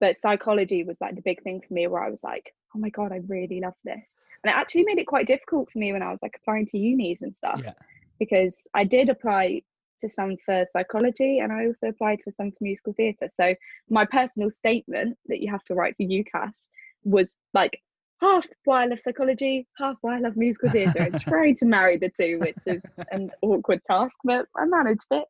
but 0.00 0.16
psychology 0.16 0.82
was 0.84 1.00
like 1.00 1.14
the 1.14 1.22
big 1.22 1.42
thing 1.42 1.60
for 1.66 1.72
me, 1.72 1.86
where 1.86 2.02
I 2.02 2.10
was 2.10 2.24
like, 2.24 2.52
oh 2.74 2.78
my 2.78 2.90
god, 2.90 3.12
I 3.12 3.20
really 3.28 3.60
love 3.60 3.76
this, 3.84 4.20
and 4.42 4.50
it 4.52 4.56
actually 4.56 4.84
made 4.84 4.98
it 4.98 5.06
quite 5.06 5.26
difficult 5.26 5.70
for 5.70 5.78
me 5.78 5.92
when 5.92 6.02
I 6.02 6.10
was 6.10 6.22
like 6.22 6.36
applying 6.40 6.66
to 6.66 6.78
unis 6.78 7.22
and 7.22 7.34
stuff 7.34 7.60
Yeah. 7.64 7.72
because 8.18 8.66
I 8.74 8.84
did 8.84 9.08
apply 9.08 9.62
to 10.00 10.08
some 10.08 10.36
for 10.44 10.66
psychology 10.72 11.38
and 11.38 11.52
I 11.52 11.66
also 11.66 11.86
applied 11.88 12.20
for 12.24 12.32
some 12.32 12.50
for 12.50 12.64
musical 12.64 12.92
theatre. 12.94 13.28
So 13.28 13.54
my 13.88 14.04
personal 14.04 14.50
statement 14.50 15.16
that 15.26 15.40
you 15.40 15.48
have 15.52 15.62
to 15.64 15.74
write 15.74 15.96
for 15.96 16.02
UCAS 16.02 16.64
was 17.04 17.34
like 17.52 17.78
half 18.20 18.44
why 18.64 18.82
I 18.82 18.86
love 18.86 19.00
psychology, 19.00 19.66
half 19.78 19.96
why 20.00 20.16
I 20.16 20.20
love 20.20 20.36
musical 20.36 20.70
theatre, 20.70 21.10
trying 21.20 21.54
to 21.56 21.64
marry 21.66 21.98
the 21.98 22.10
two, 22.10 22.38
which 22.40 22.56
is 22.66 22.82
an 23.10 23.30
awkward 23.42 23.80
task, 23.84 24.14
but 24.24 24.46
I 24.56 24.64
managed 24.64 25.06
it. 25.10 25.24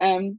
Um, 0.00 0.38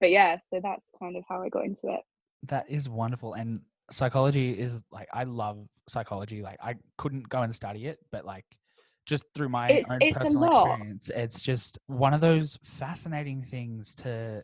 but 0.00 0.10
yeah, 0.10 0.38
so 0.50 0.60
that's 0.62 0.90
kind 0.98 1.16
of 1.16 1.24
how 1.28 1.42
I 1.42 1.48
got 1.48 1.64
into 1.64 1.88
it. 1.88 2.00
That 2.48 2.68
is 2.68 2.88
wonderful. 2.88 3.34
And 3.34 3.60
psychology 3.90 4.52
is 4.52 4.82
like 4.90 5.08
I 5.12 5.24
love 5.24 5.66
psychology. 5.88 6.42
Like 6.42 6.58
I 6.62 6.74
couldn't 6.98 7.28
go 7.28 7.42
and 7.42 7.54
study 7.54 7.86
it, 7.86 7.98
but 8.10 8.24
like 8.24 8.44
just 9.06 9.24
through 9.34 9.50
my 9.50 9.68
It's- 9.68 9.90
own 9.90 9.98
it's 10.00 10.16
personal 10.16 10.44
experience, 10.44 11.10
it's 11.14 11.42
just 11.42 11.78
one 11.86 12.14
of 12.14 12.20
those 12.20 12.58
fascinating 12.64 13.42
things 13.42 13.94
to 13.96 14.42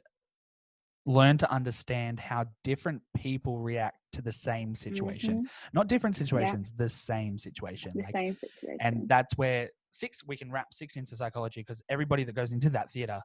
learn 1.11 1.37
to 1.39 1.51
understand 1.51 2.21
how 2.21 2.47
different 2.63 3.03
people 3.17 3.59
react 3.59 3.99
to 4.13 4.23
the 4.23 4.33
same 4.33 4.75
situation. 4.75 5.43
Mhm, 5.43 5.51
Not 5.73 5.89
different 5.89 6.17
situations, 6.17 6.73
the 6.77 6.89
same 6.89 7.37
situation. 7.37 7.93
The 7.97 8.03
Like, 8.05 8.13
same 8.13 8.35
situation. 8.35 8.79
and 8.81 9.09
that's 9.09 9.37
where 9.37 9.71
six 9.93 10.25
we 10.25 10.37
can 10.37 10.53
wrap 10.53 10.73
six 10.73 10.97
into 10.97 11.17
psychology 11.17 11.61
because 11.63 11.83
everybody 11.89 12.23
that 12.25 12.35
goes 12.35 12.53
into 12.53 12.71
that 12.71 12.91
theater 12.91 13.21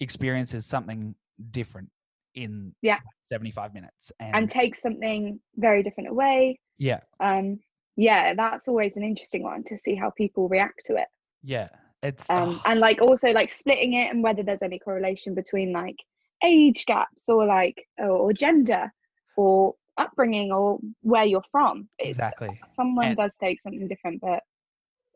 experiences 0.00 0.66
something 0.66 1.14
different 1.50 1.90
in 2.34 2.74
Yeah. 2.82 2.98
75 3.26 3.74
minutes. 3.74 4.10
And, 4.18 4.34
and 4.36 4.50
take 4.50 4.74
something 4.74 5.40
very 5.56 5.82
different 5.82 6.08
away. 6.10 6.58
yeah, 6.78 7.00
Um, 7.20 7.60
yeah, 7.96 8.34
that's 8.34 8.66
always 8.66 8.96
an 8.96 9.04
interesting 9.04 9.42
one 9.42 9.62
to 9.64 9.76
see 9.78 9.94
how 9.94 10.10
people 10.10 10.48
react 10.48 10.84
to 10.86 10.96
it. 10.96 11.08
yeah. 11.42 11.68
It's 12.02 12.28
Um, 12.28 12.56
oh, 12.56 12.62
and 12.70 12.80
like 12.80 13.00
also 13.00 13.30
like 13.30 13.50
splitting 13.50 13.94
it 13.94 14.10
and 14.10 14.22
whether 14.22 14.42
there's 14.42 14.62
any 14.62 14.78
correlation 14.78 15.34
between 15.34 15.72
like 15.72 15.96
age 16.44 16.84
gaps 16.86 17.28
or 17.28 17.46
like 17.46 17.86
or, 17.98 18.32
gender 18.32 18.92
or 19.36 19.74
upbringing 19.96 20.52
or 20.52 20.78
where 21.02 21.24
you're 21.24 21.42
from. 21.50 21.88
It's 21.98 22.10
exactly 22.18 22.60
someone 22.66 23.06
And- 23.08 23.16
does 23.16 23.36
take 23.38 23.60
something 23.60 23.86
different, 23.88 24.20
but 24.20 24.42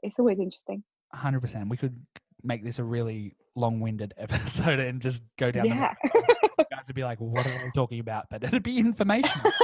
it's 0.03 0.19
always 0.19 0.41
interesting. 0.41 0.83
100%. 1.15 1.69
We 1.69 1.77
could 1.77 1.97
make 2.43 2.63
this 2.65 2.79
a 2.79 2.85
really 2.85 3.37
long-winded 3.57 4.15
episode 4.19 4.79
and 4.79 5.01
just 5.03 5.23
go 5.39 5.51
down 5.51 5.67
Yeah. 5.67 5.95
the 6.03 6.11
road. 6.15 6.25
You 6.59 6.65
guys 6.71 6.85
would 6.87 6.97
be 6.97 7.05
like, 7.05 7.19
what 7.19 7.47
are 7.47 7.61
we 7.65 7.71
talking 7.75 8.01
about? 8.01 8.27
But 8.31 8.45
it'd 8.45 8.63
be 8.63 8.79
informational. 8.79 9.53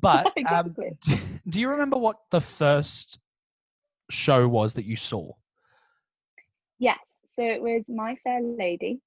But 0.00 0.32
um, 0.50 0.74
do 1.48 1.60
you 1.60 1.68
remember 1.68 1.96
what 1.96 2.16
the 2.32 2.40
first 2.40 3.18
show 4.10 4.46
was 4.48 4.74
that 4.74 4.84
you 4.84 4.96
saw? 4.96 5.32
Yes. 6.78 6.98
So 7.26 7.42
it 7.42 7.62
was 7.62 7.84
My 7.88 8.16
Fair 8.24 8.40
Lady. 8.42 9.00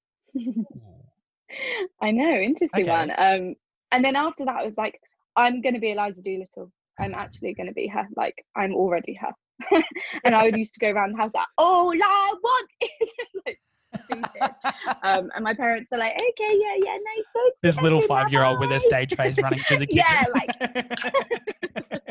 I 2.02 2.10
know, 2.10 2.34
interesting 2.34 2.82
Okay. 2.82 2.90
one. 2.90 3.10
Um, 3.16 3.54
and 3.92 4.04
then 4.04 4.16
after 4.16 4.44
that, 4.44 4.56
I 4.56 4.64
was 4.64 4.76
like, 4.76 5.00
I'm 5.36 5.60
going 5.60 5.74
to 5.74 5.80
be 5.80 5.92
Eliza 5.92 6.22
Doolittle. 6.22 6.70
I'm 6.98 7.14
actually 7.14 7.54
going 7.54 7.68
to 7.68 7.72
be 7.72 7.86
her. 7.88 8.08
Like, 8.16 8.44
I'm 8.56 8.74
already 8.74 9.14
her. 9.14 9.32
and 10.24 10.34
I 10.34 10.44
would 10.44 10.56
used 10.56 10.74
to 10.74 10.80
go 10.80 10.90
around 10.90 11.12
the 11.12 11.18
house 11.18 11.32
like, 11.34 11.46
all 11.56 11.90
I 11.90 12.34
want 12.42 12.70
is 12.80 13.08
like 13.46 13.58
stupid. 14.04 14.54
Um, 15.02 15.30
and 15.34 15.42
my 15.44 15.54
parents 15.54 15.92
are 15.92 15.98
like, 15.98 16.12
okay, 16.12 16.58
yeah, 16.60 16.76
yeah, 16.84 16.96
nice. 16.96 17.52
this 17.62 17.80
little 17.80 18.00
five-year-old 18.02 18.60
with 18.60 18.70
her 18.70 18.80
stage 18.80 19.14
face 19.14 19.38
running 19.40 19.60
through 19.62 19.78
the 19.78 19.86
kitchen. 19.86 20.04
Yeah, 20.06 20.24
like. 20.32 22.02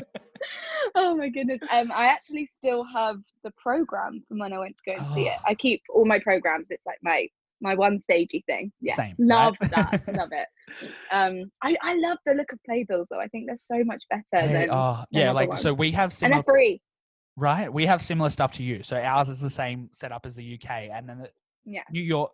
oh 0.95 1.15
my 1.15 1.29
goodness. 1.29 1.61
Um, 1.71 1.91
I 1.93 2.07
actually 2.07 2.49
still 2.55 2.83
have 2.83 3.17
the 3.43 3.51
program 3.51 4.23
from 4.27 4.39
when 4.39 4.53
I 4.53 4.59
went 4.59 4.75
to 4.77 4.91
go 4.91 4.97
and 4.97 5.13
see 5.13 5.27
it. 5.27 5.37
Oh. 5.39 5.49
I 5.51 5.55
keep 5.55 5.83
all 5.93 6.05
my 6.05 6.19
programs. 6.19 6.67
It's 6.69 6.85
like 6.85 6.99
my 7.01 7.27
my 7.61 7.75
one 7.75 7.99
stagey 7.99 8.43
thing. 8.45 8.71
Yeah, 8.81 8.95
Same, 8.95 9.15
love 9.17 9.55
right? 9.61 9.71
that. 9.71 10.01
love 10.15 10.29
it. 10.31 10.47
Um, 11.11 11.49
I 11.63 11.75
I 11.81 11.95
love 11.95 12.17
the 12.25 12.33
look 12.33 12.51
of 12.51 12.59
playbills 12.65 13.07
though. 13.09 13.19
I 13.19 13.27
think 13.27 13.47
they're 13.47 13.57
so 13.57 13.83
much 13.83 14.03
better 14.09 14.47
They 14.47 14.53
than 14.53 14.69
are- 14.69 15.05
than 15.11 15.21
yeah, 15.21 15.31
like 15.31 15.57
so 15.57 15.73
we 15.73 15.91
have 15.91 16.05
and 16.09 16.13
similar 16.13 16.43
they're 16.45 16.53
free. 16.53 16.81
right. 17.35 17.71
We 17.71 17.85
have 17.85 18.01
similar 18.01 18.29
stuff 18.29 18.53
to 18.53 18.63
you. 18.63 18.83
So 18.83 18.97
ours 18.97 19.29
is 19.29 19.39
the 19.39 19.49
same 19.49 19.89
setup 19.93 20.25
as 20.25 20.35
the 20.35 20.53
UK, 20.55 20.89
and 20.93 21.07
then 21.09 21.19
the 21.19 21.29
Yeah, 21.65 21.83
New 21.91 22.01
York, 22.03 22.31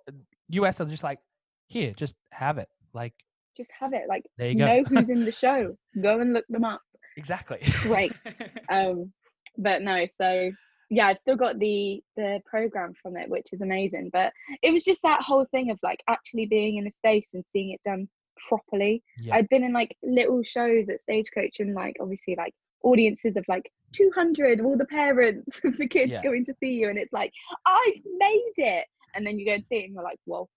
US 0.49 0.81
are 0.81 0.85
just 0.85 1.03
like, 1.03 1.19
here, 1.67 1.93
just 1.95 2.15
have 2.31 2.57
it. 2.57 2.69
Like 2.93 3.13
just 3.55 3.71
have 3.79 3.93
it. 3.93 4.03
Like 4.09 4.23
there 4.37 4.49
you 4.49 4.57
go. 4.57 4.65
know 4.65 4.83
who's 4.87 5.09
in 5.09 5.25
the 5.25 5.31
show. 5.43 5.75
Go 6.01 6.19
and 6.19 6.33
look 6.33 6.45
them 6.49 6.63
up. 6.65 6.81
exactly. 7.17 7.59
Great. 7.81 8.13
um 8.69 9.11
but 9.57 9.81
no 9.83 10.05
so 10.11 10.51
yeah 10.95 11.07
i've 11.07 11.17
still 11.17 11.35
got 11.35 11.59
the 11.59 12.01
the 12.15 12.39
program 12.45 12.93
from 13.01 13.17
it 13.17 13.29
which 13.29 13.47
is 13.51 13.61
amazing 13.61 14.09
but 14.13 14.31
it 14.61 14.71
was 14.71 14.83
just 14.83 15.01
that 15.01 15.21
whole 15.21 15.45
thing 15.45 15.71
of 15.71 15.79
like 15.83 16.01
actually 16.07 16.45
being 16.45 16.77
in 16.77 16.87
a 16.87 16.91
space 16.91 17.29
and 17.33 17.43
seeing 17.51 17.71
it 17.71 17.81
done 17.83 18.07
properly 18.47 19.01
yeah. 19.19 19.35
i'd 19.35 19.49
been 19.49 19.63
in 19.63 19.73
like 19.73 19.95
little 20.03 20.43
shows 20.43 20.89
at 20.89 21.01
stagecoach 21.01 21.59
and 21.59 21.73
like 21.73 21.95
obviously 21.99 22.35
like 22.37 22.53
audiences 22.83 23.37
of 23.37 23.45
like 23.47 23.71
200 23.93 24.59
all 24.61 24.77
the 24.77 24.85
parents 24.85 25.61
of 25.63 25.77
the 25.77 25.87
kids 25.87 26.11
Yeah. 26.11 26.23
going 26.23 26.45
to 26.45 26.53
see 26.59 26.71
you 26.73 26.89
and 26.89 26.97
it's 26.97 27.13
like 27.13 27.31
i've 27.65 28.01
made 28.17 28.53
it 28.57 28.85
and 29.15 29.25
then 29.25 29.39
you 29.39 29.45
go 29.45 29.53
and 29.53 29.65
see 29.65 29.77
it 29.77 29.85
and 29.85 29.93
you're 29.93 30.03
like 30.03 30.19
whoa 30.25 30.49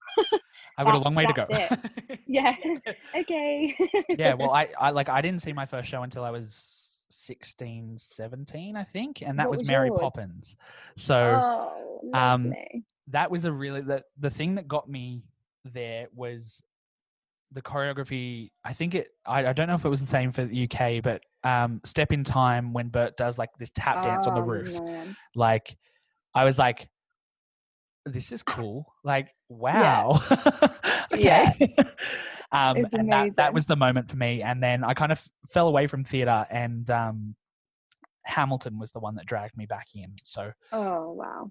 I've 0.78 0.86
got 0.86 0.94
a 0.94 0.98
long 0.98 1.14
way 1.14 1.26
to 1.26 1.32
go. 1.32 1.46
yeah 2.26 2.54
okay 3.16 3.74
yeah. 4.10 4.34
Well, 4.34 4.50
I, 4.54 4.68
I 4.78 4.90
like 4.90 5.08
I 5.08 5.20
didn't 5.22 5.42
see 5.42 5.52
my 5.52 5.66
first 5.66 5.88
show 5.88 6.02
until 6.02 6.24
I 6.24 6.30
was 6.30 6.85
16, 7.10 7.98
17, 7.98 8.76
I 8.76 8.84
think, 8.84 9.22
and 9.22 9.38
that 9.38 9.50
was, 9.50 9.60
was 9.60 9.68
Mary 9.68 9.88
yours? 9.88 10.00
Poppins. 10.00 10.56
So 10.96 11.40
oh 11.42 12.10
um, 12.12 12.52
that 13.08 13.30
was 13.30 13.44
a 13.44 13.52
really 13.52 13.80
the 13.80 14.02
the 14.18 14.30
thing 14.30 14.56
that 14.56 14.68
got 14.68 14.88
me 14.88 15.24
there 15.64 16.08
was 16.14 16.62
the 17.52 17.62
choreography. 17.62 18.50
I 18.64 18.72
think 18.72 18.94
it. 18.94 19.08
I, 19.24 19.46
I 19.46 19.52
don't 19.52 19.68
know 19.68 19.74
if 19.74 19.84
it 19.84 19.88
was 19.88 20.00
the 20.00 20.06
same 20.06 20.32
for 20.32 20.44
the 20.44 20.68
UK, 20.70 21.02
but 21.02 21.22
um, 21.44 21.80
step 21.84 22.12
in 22.12 22.24
time 22.24 22.72
when 22.72 22.88
Bert 22.88 23.16
does 23.16 23.38
like 23.38 23.50
this 23.58 23.70
tap 23.74 24.02
dance 24.02 24.26
on 24.26 24.34
the 24.34 24.40
Oh, 24.40 24.44
roof. 24.44 24.80
man. 24.80 25.16
Like, 25.34 25.76
I 26.34 26.44
was 26.44 26.58
like, 26.58 26.88
this 28.04 28.32
is 28.32 28.42
cool. 28.42 28.86
Like, 29.04 29.28
wow. 29.48 30.20
okay. 31.12 31.74
um, 32.52 32.86
and 32.92 33.12
that, 33.12 33.36
that 33.36 33.52
was 33.54 33.66
the 33.66 33.76
moment 33.76 34.08
for 34.10 34.16
me. 34.16 34.42
And 34.42 34.62
then 34.62 34.84
I 34.84 34.94
kind 34.94 35.12
of 35.12 35.22
fell 35.50 35.68
away 35.68 35.86
from 35.86 36.04
theatre 36.04 36.46
and 36.50 36.88
um, 36.90 37.34
Hamilton 38.24 38.78
was 38.78 38.90
the 38.92 39.00
one 39.00 39.14
that 39.16 39.26
dragged 39.26 39.56
me 39.56 39.66
back 39.66 39.88
in. 39.94 40.12
So, 40.24 40.52
Oh 40.72 41.12
wow, 41.12 41.50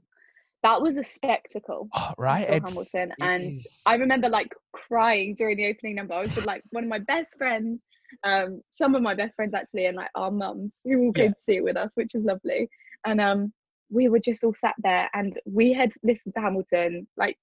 that 0.64 0.82
was 0.82 0.98
a 0.98 1.04
spectacle. 1.04 1.90
oh, 1.96 2.12
right. 2.18 2.48
Hamilton, 2.48 3.14
and 3.22 3.54
is- 3.54 3.82
I 3.86 3.96
remember 3.96 4.30
like 4.30 4.54
crying 4.74 5.36
during 5.36 5.58
the 5.58 5.68
opening 5.68 5.96
number. 5.96 6.14
I 6.14 6.22
was 6.22 6.36
with 6.36 6.46
like 6.46 6.64
one 6.72 6.84
of 6.84 6.90
my 6.90 7.00
best 7.00 7.38
friends, 7.38 7.80
um, 8.24 8.62
some 8.72 8.96
of 8.96 9.02
my 9.02 9.16
best 9.16 9.36
friends 9.36 9.54
actually, 9.54 9.86
and 9.88 9.96
like 9.98 10.10
our 10.16 10.32
mums 10.32 10.82
who 10.84 11.00
all 11.00 11.12
Yeah. 11.16 11.24
came 11.24 11.34
to 11.34 11.40
see 11.40 11.56
it 11.58 11.64
with 11.64 11.78
us, 11.78 11.92
which 11.96 12.14
is 12.16 12.24
lovely. 12.24 12.70
And 13.06 13.22
um, 13.22 13.54
we 13.90 14.10
were 14.10 14.20
just 14.20 14.44
all 14.44 14.54
sat 14.54 14.76
there, 14.80 15.10
and 15.14 15.38
we 15.46 15.74
had 15.74 15.92
listened 16.04 16.34
to 16.36 16.42
Hamilton 16.42 17.08
like 17.18 17.38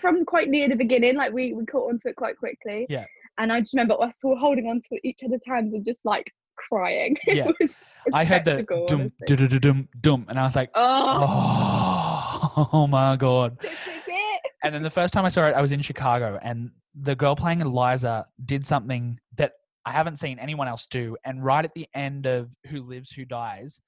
from 0.00 0.24
quite 0.24 0.48
near 0.48 0.68
the 0.68 0.76
beginning. 0.76 1.16
Like 1.16 1.32
we 1.32 1.52
we 1.52 1.64
caught 1.66 1.88
onto 1.88 2.08
it 2.08 2.16
quite 2.16 2.36
quickly. 2.36 2.86
Yeah. 2.88 3.06
And 3.38 3.52
I 3.52 3.60
just 3.60 3.72
remember 3.72 4.00
us 4.02 4.18
all 4.24 4.36
holding 4.36 4.66
on 4.66 4.80
to 4.80 4.98
each 5.08 5.20
other's 5.24 5.40
hands 5.46 5.72
and 5.72 5.84
just 5.84 6.04
like 6.04 6.30
crying. 6.56 7.16
Yeah. 7.26 7.48
it 7.48 7.56
was 7.60 7.76
a 8.12 8.16
I 8.16 8.24
heard 8.24 8.44
the 8.44 8.62
dum, 8.86 9.12
dum, 9.26 9.58
dum, 9.58 9.88
dum, 10.00 10.26
and 10.28 10.38
I 10.38 10.42
was 10.42 10.56
like, 10.56 10.70
Oh, 10.74 12.52
oh, 12.56 12.68
oh 12.72 12.86
my 12.86 13.16
God. 13.16 13.58
this 13.60 13.72
is 13.72 14.02
it. 14.06 14.42
And 14.64 14.74
then 14.74 14.82
the 14.82 14.90
first 14.90 15.14
time 15.14 15.24
I 15.24 15.28
saw 15.28 15.46
it, 15.48 15.54
I 15.54 15.60
was 15.60 15.72
in 15.72 15.80
Chicago, 15.82 16.38
and 16.42 16.70
the 16.94 17.16
girl 17.16 17.34
playing 17.34 17.60
Eliza 17.60 18.26
did 18.44 18.66
something 18.66 19.18
that 19.38 19.52
I 19.84 19.92
haven't 19.92 20.18
seen 20.18 20.38
anyone 20.38 20.68
else 20.68 20.86
do. 20.86 21.16
And 21.24 21.44
right 21.44 21.64
at 21.64 21.74
the 21.74 21.86
end 21.94 22.26
of 22.26 22.52
Who 22.68 22.82
Lives, 22.82 23.10
Who 23.10 23.24
Dies, 23.24 23.80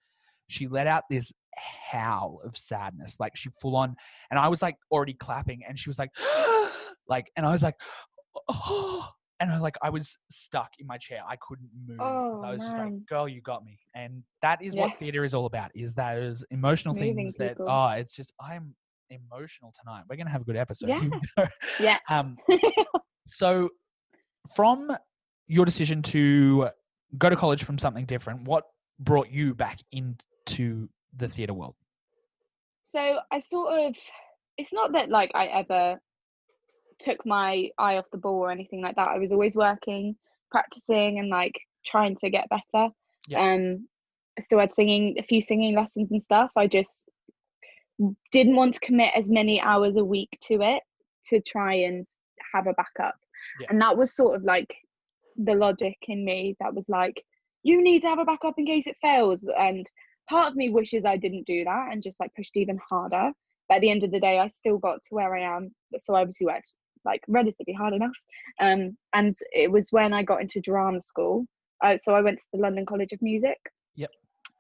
she 0.49 0.67
let 0.67 0.87
out 0.87 1.05
this 1.11 1.33
howl 1.57 2.41
of 2.45 2.57
sadness. 2.57 3.17
Like 3.21 3.37
she 3.37 3.51
full 3.51 3.77
on, 3.77 3.97
and 4.31 4.39
I 4.39 4.49
was 4.49 4.63
like 4.63 4.77
already 4.91 5.15
clapping, 5.15 5.63
and 5.69 5.79
she 5.79 5.89
was 5.89 5.99
like, 5.99 6.11
like, 7.09 7.31
and 7.37 7.45
I 7.47 7.51
was 7.51 7.63
like, 7.63 7.77
oh. 8.49 9.09
And 9.41 9.51
I 9.51 9.59
like 9.59 9.75
I 9.83 9.91
was 9.91 10.17
stuck 10.31 10.71
in 10.79 10.87
my 10.87 10.97
chair. 10.97 11.19
I 11.29 11.35
couldn't 11.37 11.69
move. 11.87 11.99
'cause 11.99 12.41
I 12.45 12.49
Oh, 12.51 12.53
was 12.53 12.65
just 12.65 12.79
like, 12.79 12.93
"Girl, 13.09 13.29
you 13.29 13.43
got 13.43 13.65
me." 13.65 13.81
And 13.93 14.23
that 14.43 14.63
is 14.63 14.77
Yeah. 14.77 14.83
what 14.83 14.95
theater 14.95 15.25
is 15.25 15.35
all 15.35 15.45
about. 15.47 15.73
Is 15.75 15.93
those 15.93 16.45
emotional 16.53 16.95
Moving 16.95 17.17
things 17.17 17.35
that 17.39 17.49
people. 17.59 17.67
oh, 17.69 17.89
it's 17.89 18.15
just 18.15 18.33
I'm 18.41 18.77
emotional 19.11 19.75
tonight. 19.79 20.05
We're 20.09 20.17
gonna 20.17 20.31
have 20.31 20.43
a 20.43 20.45
good 20.45 20.57
episode. 20.57 20.89
Yeah. 20.89 21.01
You 21.03 21.11
know? 21.37 21.47
Yeah. 21.81 21.99
Um, 22.09 22.39
so, 23.27 23.71
from 24.55 24.97
your 25.49 25.65
decision 25.65 26.01
to 26.03 26.69
go 27.19 27.29
to 27.29 27.37
college 27.37 27.65
from 27.65 27.77
something 27.77 28.07
different, 28.07 28.45
what 28.45 28.65
brought 29.01 29.31
you 29.31 29.53
back 29.53 29.81
into 29.91 30.89
the 31.17 31.29
theatre 31.29 31.55
world? 31.55 31.77
so 32.95 33.19
I 33.33 33.41
sort 33.41 33.87
of 33.87 33.97
it's 34.57 34.73
not 34.73 34.93
that 34.93 35.09
like 35.09 35.33
I 35.35 35.47
ever 35.47 36.01
took 37.01 37.27
my 37.27 37.71
eye 37.77 37.97
off 37.97 38.11
the 38.13 38.19
ball 38.19 38.39
or 38.39 38.51
anything 38.53 38.81
like 38.81 38.95
that. 38.97 39.09
I 39.09 39.19
was 39.19 39.33
always 39.33 39.57
working, 39.57 40.15
practicing 40.51 41.19
and 41.19 41.29
like 41.29 41.55
trying 41.85 42.15
to 42.17 42.31
get 42.31 42.49
better. 42.49 42.91
Yeah. 43.27 43.55
Um 43.55 43.89
I 44.39 44.43
still 44.43 44.61
had 44.61 44.73
singing 44.73 45.17
a 45.19 45.23
few 45.23 45.43
singing 45.43 45.75
lessons 45.75 46.13
and 46.13 46.23
stuff. 46.23 46.51
I 46.57 46.69
just 46.69 47.09
didn't 48.31 48.57
want 48.57 48.75
to 48.75 48.81
commit 48.81 49.13
as 49.17 49.29
many 49.29 49.61
hours 49.61 49.97
a 49.97 50.05
week 50.05 50.39
to 50.43 50.61
it 50.63 50.83
to 51.31 51.41
try 51.41 51.75
and 51.75 52.07
have 52.53 52.67
a 52.67 52.75
backup. 52.75 53.17
Yeah. 53.61 53.69
And 53.71 53.81
that 53.83 53.97
was 53.97 54.15
sort 54.15 54.37
of 54.37 54.45
like 54.45 54.75
the 55.37 55.55
logic 55.55 55.97
in 56.07 56.25
me 56.25 56.57
that 56.61 56.75
was 56.75 56.89
like, 56.89 57.23
you 57.63 57.83
need 57.83 58.03
to 58.03 58.09
have 58.09 58.19
a 58.19 58.25
backup 58.25 58.55
in 58.57 58.67
case 58.67 58.87
it 58.87 58.97
fails. 59.01 59.49
And 59.59 59.87
part 60.29 60.49
of 60.49 60.57
me 60.57 60.71
wishes 60.71 61.05
I 61.05 61.17
didn't 61.17 61.47
do 61.47 61.65
that 61.65 61.89
and 61.93 62.03
just 62.03 62.19
like 62.21 62.35
pushed 62.35 62.57
even 62.57 62.79
harder. 62.89 63.33
But 63.69 63.77
at 63.77 63.81
the 63.81 63.91
end 63.91 64.05
of 64.05 64.11
the 64.11 64.21
day, 64.21 64.39
I 64.39 64.47
still 64.49 64.79
got 64.79 65.03
to 65.05 65.15
where 65.15 65.35
I 65.35 65.57
am. 65.57 65.75
So 65.99 66.15
I 66.15 66.21
obviously 66.21 66.47
worked 66.47 66.75
like 67.05 67.23
relatively 67.29 67.75
hard 67.75 67.95
enough. 67.95 68.17
Um, 68.61 68.97
and 69.13 69.35
it 69.53 69.71
was 69.71 69.89
when 69.91 70.13
I 70.13 70.23
got 70.23 70.41
into 70.41 70.61
drama 70.61 71.03
school. 71.03 71.47
Uh, 71.83 71.97
so 71.97 72.15
I 72.15 72.21
went 72.21 72.39
to 72.39 72.45
the 72.53 72.61
London 72.61 72.87
College 72.87 73.13
of 73.13 73.23
Music. 73.23 73.59
Yep. 73.97 74.11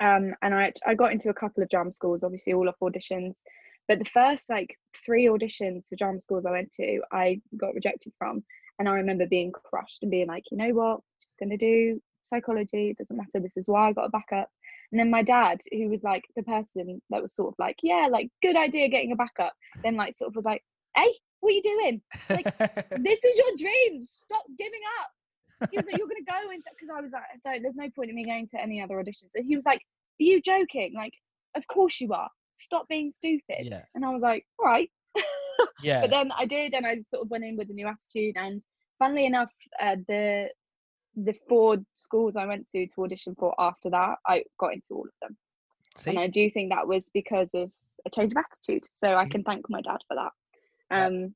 Um, 0.01 0.35
and 0.43 0.55
I 0.55 0.73
I 0.87 0.95
got 0.95 1.13
into 1.13 1.31
a 1.31 1.35
couple 1.35 1.63
of 1.63 1.69
drama 1.69 1.93
schools, 1.93 2.23
obviously 2.23 2.53
all 2.53 2.69
off 2.69 2.77
auditions. 2.83 3.41
But 3.89 3.99
the 3.99 4.05
first 4.07 4.49
like 4.49 4.79
three 5.05 5.27
auditions 5.27 5.89
for 5.89 5.97
drama 5.97 6.21
schools 6.21 6.47
I 6.47 6.53
went 6.53 6.73
to, 6.73 7.01
I 7.13 7.41
got 7.57 7.75
rejected 7.75 8.13
from. 8.19 8.43
And 8.79 8.89
I 8.89 8.93
remember 8.93 9.27
being 9.27 9.53
crushed 9.53 10.03
and 10.03 10.11
being 10.11 10.27
like, 10.27 10.45
you 10.51 10.57
know 10.57 10.71
what, 10.71 11.01
just 11.23 11.39
gonna 11.39 11.57
do 11.57 12.01
psychology. 12.23 12.91
It 12.91 12.99
doesn't 12.99 13.17
matter. 13.17 13.41
This 13.41 13.57
is 13.57 13.69
why 13.69 13.89
I 13.89 13.93
got 13.93 14.07
a 14.07 14.11
backup. 14.11 14.49
And 14.95 15.01
then 15.01 15.11
my 15.11 15.25
dad, 15.25 15.61
who 15.73 15.89
was 15.89 16.05
like 16.05 16.23
the 16.37 16.45
person 16.45 17.03
that 17.11 17.21
was 17.21 17.35
sort 17.35 17.49
of 17.49 17.55
like, 17.59 17.75
yeah, 17.83 18.07
like 18.09 18.29
good 18.43 18.55
idea 18.55 18.89
getting 18.89 19.11
a 19.11 19.17
backup, 19.17 19.53
then 19.83 19.97
like 19.97 20.15
sort 20.15 20.29
of 20.29 20.37
was 20.37 20.45
like, 20.45 20.63
hey, 20.97 21.13
what 21.41 21.51
are 21.51 21.53
you 21.53 21.63
doing? 21.63 22.01
Like, 22.31 22.45
this 23.03 23.25
is 23.25 23.37
your 23.37 23.57
dream. 23.59 24.01
Stop 24.03 24.45
giving 24.57 24.81
up. 25.01 25.69
He 25.73 25.79
was 25.79 25.87
like, 25.87 25.99
you're 25.99 26.07
gonna 26.07 26.43
go 26.45 26.49
into 26.49 26.67
because 26.79 26.95
I 26.97 27.01
was 27.01 27.11
like, 27.11 27.25
don't. 27.45 27.61
There's 27.61 27.75
no 27.75 27.91
point 27.91 28.11
in 28.11 28.15
me 28.15 28.25
going 28.25 28.47
to 28.53 28.63
any 28.63 28.81
other 28.81 28.95
auditions. 28.95 29.33
And 29.35 29.45
he 29.45 29.57
was 29.57 29.65
like, 29.65 29.81
are 29.81 30.25
you 30.25 30.41
joking? 30.41 30.93
Like, 30.95 31.15
of 31.57 31.67
course 31.67 32.01
you 32.01 32.13
are. 32.13 32.31
Stop 32.55 32.87
being 32.87 33.11
stupid. 33.11 33.63
yeah, 33.63 33.83
And 33.97 34.05
I 34.05 34.11
was 34.11 34.23
like, 34.23 34.47
all 34.61 34.67
right. 34.67 34.89
yeah. 35.83 36.03
But 36.03 36.11
then 36.11 36.31
I 36.39 36.47
did, 36.47 36.73
and 36.73 36.87
I 36.87 37.01
sort 37.01 37.25
of 37.25 37.31
went 37.31 37.43
in 37.43 37.57
with 37.57 37.69
a 37.69 37.73
new 37.73 37.89
attitude. 37.89 38.37
And 38.37 38.63
funnily 39.01 39.27
enough, 39.27 39.51
uh, 39.83 39.97
the 40.07 40.51
the 41.17 41.35
four 41.49 41.77
schools 41.95 42.35
I 42.37 42.47
went 42.47 42.67
to 42.71 42.87
to 42.87 43.05
audition 43.05 43.35
for 43.39 43.55
after 43.59 43.91
that, 43.91 44.17
I 44.27 44.45
got 44.59 44.73
into 44.73 44.89
all 44.93 45.05
of 45.05 45.13
them. 45.23 45.37
See? 45.97 46.11
And 46.11 46.19
I 46.19 46.27
do 46.27 46.51
think 46.51 46.71
that 46.73 46.87
was 46.89 47.09
because 47.15 47.55
of 47.55 47.71
a 48.07 48.11
change 48.11 48.33
of 48.33 48.39
attitude. 48.39 48.85
So. 48.93 49.15
I 49.15 49.27
can 49.29 49.43
thank 49.45 49.69
my 49.71 49.81
dad 49.81 49.99
for 50.09 50.17
that. 50.17 50.33
Um, 50.91 51.35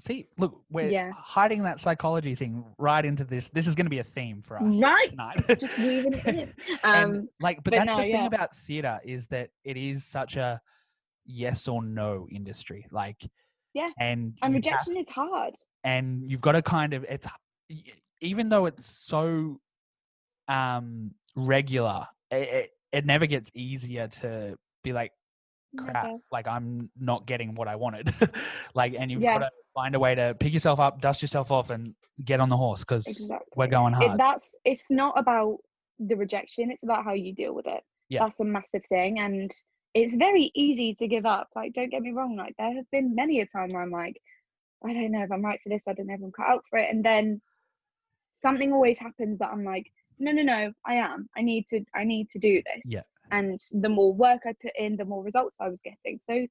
See, 0.00 0.26
look, 0.36 0.60
we're 0.68 0.90
Yeah. 0.90 1.12
hiding 1.16 1.62
that 1.62 1.78
psychology 1.78 2.34
thing 2.34 2.64
right 2.76 3.04
into 3.04 3.22
this. 3.24 3.48
This 3.50 3.68
is 3.68 3.76
going 3.76 3.86
to 3.86 3.90
be 3.90 4.00
a 4.00 4.04
theme 4.04 4.42
for 4.42 4.56
us 4.60 4.74
Right. 4.74 5.10
tonight. 5.10 5.44
just 5.60 5.78
weaving 5.78 6.14
it 6.14 6.26
in. 6.26 6.52
and 6.82 7.14
Um, 7.14 7.28
like, 7.40 7.58
but, 7.58 7.70
but 7.70 7.74
that's 7.76 7.86
no, 7.86 7.96
the 7.98 8.02
thing 8.02 8.10
yeah. 8.22 8.26
about 8.26 8.56
theatre 8.56 9.00
is 9.04 9.28
that 9.28 9.50
it 9.62 9.76
is 9.76 10.04
such 10.04 10.36
a 10.36 10.60
yes 11.24 11.68
or 11.68 11.84
no 11.84 12.26
industry. 12.32 12.84
Like, 12.90 13.22
Yeah, 13.74 13.90
and 13.96 14.10
and 14.10 14.34
you 14.42 14.42
have- 14.42 14.54
rejection 14.54 14.96
is 14.96 15.08
hard. 15.08 15.54
and 15.84 16.28
you've 16.28 16.40
got 16.40 16.52
to 16.52 16.62
kind 16.62 16.94
of 16.94 17.04
it's 17.04 17.28
even 18.22 18.48
though 18.48 18.66
it's 18.66 18.86
so 18.86 19.60
um 20.48 21.12
regular, 21.36 22.06
it, 22.30 22.36
it, 22.48 22.70
it 22.92 23.06
never 23.06 23.26
gets 23.26 23.50
easier 23.54 24.08
to 24.08 24.56
be 24.82 24.92
like 24.92 25.12
crap 25.78 26.04
Never. 26.06 26.18
like 26.30 26.46
i'm 26.46 26.90
not 27.00 27.26
getting 27.26 27.54
what 27.54 27.66
i 27.66 27.74
wanted 27.74 28.12
like 28.74 28.94
and 28.98 29.10
you've 29.10 29.22
Yeah. 29.22 29.38
got 29.38 29.46
to 29.46 29.50
find 29.74 29.94
a 29.94 29.98
way 29.98 30.14
to 30.14 30.36
pick 30.38 30.52
yourself 30.52 30.78
up 30.78 31.00
dust 31.00 31.22
yourself 31.22 31.50
off 31.50 31.70
and 31.70 31.94
get 32.22 32.40
on 32.40 32.50
the 32.50 32.56
horse 32.58 32.80
because 32.80 33.06
Exactly. 33.08 33.46
we're 33.56 33.68
going 33.68 33.94
It, 33.94 33.96
hard 33.96 34.20
that's 34.20 34.54
it's 34.66 34.90
not 34.90 35.18
about 35.18 35.56
the 35.98 36.14
rejection 36.14 36.70
it's 36.70 36.82
about 36.82 37.04
how 37.04 37.14
you 37.14 37.32
deal 37.34 37.54
with 37.54 37.66
it 37.66 37.82
Yeah. 38.10 38.20
that's 38.20 38.40
a 38.40 38.44
massive 38.44 38.84
thing 38.86 39.18
and 39.20 39.50
it's 39.94 40.14
very 40.16 40.50
easy 40.54 40.94
to 40.96 41.08
give 41.08 41.24
up 41.24 41.48
like 41.56 41.72
don't 41.72 41.88
get 41.90 42.02
me 42.02 42.12
wrong 42.12 42.36
like 42.36 42.54
there 42.58 42.74
have 42.74 42.90
been 42.90 43.14
many 43.14 43.40
a 43.40 43.46
time 43.46 43.70
where 43.70 43.80
i'm 43.82 43.90
like 43.90 44.20
i 44.84 44.92
don't 44.92 45.10
know 45.10 45.22
if 45.22 45.32
i'm 45.32 45.42
right 45.44 45.60
for 45.62 45.70
this 45.70 45.88
i 45.88 45.94
don't 45.94 46.06
know 46.06 46.14
if 46.14 46.20
i'm 46.22 46.32
cut 46.32 46.48
out 46.48 46.64
for 46.68 46.78
it 46.78 46.90
and 46.90 47.02
then 47.02 47.40
something 48.32 48.72
always 48.72 48.98
happens 48.98 49.38
that 49.38 49.50
i'm 49.52 49.64
like 49.64 49.86
no 50.18 50.32
no 50.32 50.42
no 50.42 50.72
i 50.86 50.94
am. 50.94 51.28
I 51.36 51.42
need 51.42 51.66
to 51.68 51.80
i 51.94 52.04
need 52.04 52.30
to 52.30 52.38
do 52.38 52.62
this. 52.64 52.82
Yeah. 52.84 53.02
and 53.30 53.58
the 53.72 53.88
more 53.88 54.14
work 54.14 54.42
i 54.46 54.54
put 54.62 54.72
in 54.78 54.96
the 54.96 55.04
more 55.04 55.22
results 55.22 55.56
i 55.60 55.68
was 55.68 55.80
getting. 55.82 56.18
So 56.20 56.46